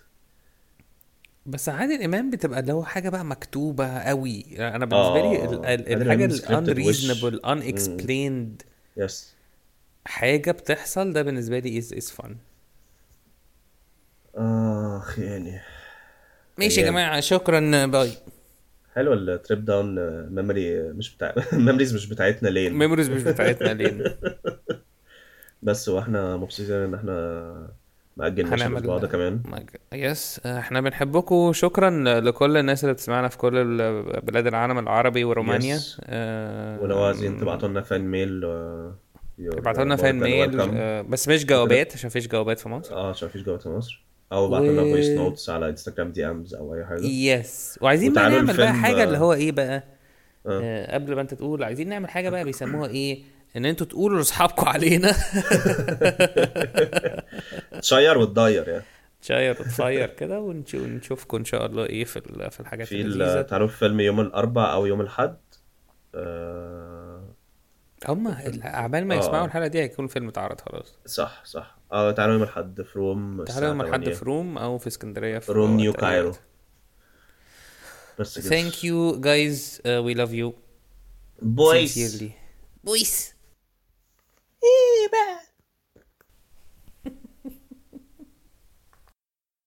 بس 1.45 1.69
عادل 1.69 2.03
إمام 2.03 2.29
بتبقى 2.29 2.59
اللي 2.59 2.73
هو 2.73 2.83
حاجة 2.83 3.09
بقى 3.09 3.25
مكتوبة 3.25 3.99
قوي. 3.99 4.45
أنا 4.57 4.85
بالنسبة 4.85 5.21
لي 5.21 5.37
آه. 5.37 5.75
الحاجة 5.75 6.25
وش. 6.25 6.41
unreasonable 6.41 7.39
unexplained 7.45 8.65
يس 8.97 9.33
حاجة 10.05 10.51
بتحصل 10.51 11.13
ده 11.13 11.21
بالنسبة 11.21 11.59
لي 11.59 11.81
is 11.81 11.85
is 11.85 12.07
fun. 12.21 12.31
آخ 14.36 15.19
يعني. 15.19 15.59
ماشي 16.57 16.79
يا 16.79 16.86
أيام. 16.86 16.93
جماعة 16.93 17.19
شكرا 17.19 17.86
باي. 17.86 18.11
حلو 18.95 19.13
التريب 19.13 19.65
داون 19.65 19.95
ميموري 20.36 20.82
مش 20.93 21.15
بتاع 21.15 21.36
ميموريز 21.53 21.95
مش 21.95 22.07
بتاعتنا 22.09 22.49
لين 22.49 22.73
ميموريز 22.73 23.09
مش 23.09 23.23
بتاعتنا 23.23 23.67
ليه 23.73 24.17
بس 25.63 25.89
وإحنا 25.89 26.38
مبسوطين 26.38 26.75
إن 26.75 26.93
إحنا 26.93 27.11
ما 28.17 28.27
اجلناش 28.27 28.61
الأسبوع 28.63 28.97
ده. 28.97 29.07
كمان. 29.07 29.41
يس 29.93 30.39
إحنا 30.45 30.82
بنحبكم. 30.82 31.53
شكرا 31.53 32.19
لكل 32.21 32.57
الناس 32.57 32.84
اللي 32.84 32.93
بتسمعنا 32.93 33.27
في 33.27 33.38
كل 33.38 33.63
بلاد 34.23 34.47
العالم 34.47 34.79
العربي 34.79 35.23
ورومانيا. 35.23 35.77
Yes. 35.77 35.97
آه، 36.03 36.82
ولو 36.82 37.03
عايزين 37.03 37.38
تبعتوا 37.39 37.67
لنا 37.69 37.82
fan 37.82 38.01
mail 38.01 38.41
آه، 38.45 38.95
ابعتوا 39.39 39.84
لنا 39.84 39.95
more 39.97 39.99
fan 39.99 40.19
than 40.19 40.23
mail. 40.23 40.59
آه، 40.61 41.01
بس 41.01 41.27
مش 41.27 41.45
جوابات 41.45 41.93
عشان 41.93 42.07
مفيش 42.07 42.27
جوابات 42.27 42.59
في 42.59 42.69
مصر. 42.69 42.95
آه 42.95 43.09
عشان 43.09 43.27
مفيش 43.27 43.41
جوه 43.41 43.57
في 43.57 43.69
مصر. 43.69 44.01
أو 44.32 44.45
ابعتوا 44.45 44.67
لنا 44.67 44.82
voice 44.82 45.09
notes 45.09 45.49
على 45.49 45.69
انستغرام 45.69 46.11
DMs 46.11 46.53
أو 46.55 46.75
أي 46.75 46.86
حاجة. 46.86 47.01
yes 47.05 47.79
وعايزين 47.82 48.13
بقى 48.13 48.29
نعمل 48.29 48.57
بقى 48.57 48.73
حاجة 48.73 49.03
اللي. 49.03 49.17
هو 49.17 49.34
إيه 49.34 49.51
بقى 49.51 49.84
آه. 50.47 50.61
آه، 50.63 50.93
قبل 50.93 51.15
ما 51.15 51.21
أنت 51.21 51.34
تقول 51.34 51.63
عايزين 51.63 51.89
نعمل 51.89 52.09
حاجة 52.09 52.29
بقى 52.29 52.43
بيسموها 52.43 52.89
إيه 52.89 53.23
إن 53.57 53.65
أنتوا 53.65 53.88
تقولوا 53.88 54.17
لاصحابكم 54.17 54.67
علينا. 54.67 55.11
تشير 57.82 58.17
وتضير 58.17 58.67
يعني 58.69 58.84
تشاير 59.21 59.55
وتصير 59.61 60.07
كده 60.07 60.39
ونش- 60.39 60.75
ونشوفكم 60.75 61.38
إن 61.38 61.45
شاء 61.45 61.65
الله 61.65 61.86
إيه 61.86 62.05
في 62.05 62.21
في 62.51 62.59
الحاجات 62.59 62.88
في 62.88 63.03
في 63.47 63.67
فيلم 63.67 63.99
يوم 63.99 64.19
الاربع 64.19 64.73
أو 64.73 64.86
يوم 64.86 65.01
الأحد؟ 65.01 65.38
آه 66.15 67.00
هم 68.07 68.35
عبال 68.63 69.07
ما 69.07 69.15
آه. 69.15 69.19
يسمعوا 69.19 69.45
الحلقة 69.45 69.67
دي 69.67 69.79
هيكون 69.81 70.07
فيلم 70.07 70.27
اتعرض 70.27 70.61
خلاص. 70.61 70.95
صح 71.05 71.45
صح. 71.45 71.77
آه 71.91 72.11
تعالوا 72.11 72.33
يوم 72.33 72.43
الأحد 72.43 72.81
في 72.81 72.99
Room 72.99 73.43
تعالوا 73.43 73.67
يوم 73.69 73.81
الأحد 73.81 74.09
في 74.09 74.25
Room 74.25 74.57
أو 74.57 74.77
في 74.77 74.87
اسكندرية 74.87 75.39
في 75.39 75.51
Room 75.51 75.77
New 75.77 75.93
Cairo. 75.93 76.34
بس 78.19 78.39
thank 78.39 78.84
you 78.84 79.21
guys 79.21 79.82
we 79.86 80.13
love 80.13 80.32
you 80.34 80.53
boys 81.41 82.23
boys 82.84 83.34
إيه 84.63 85.11
بقى 85.11 85.39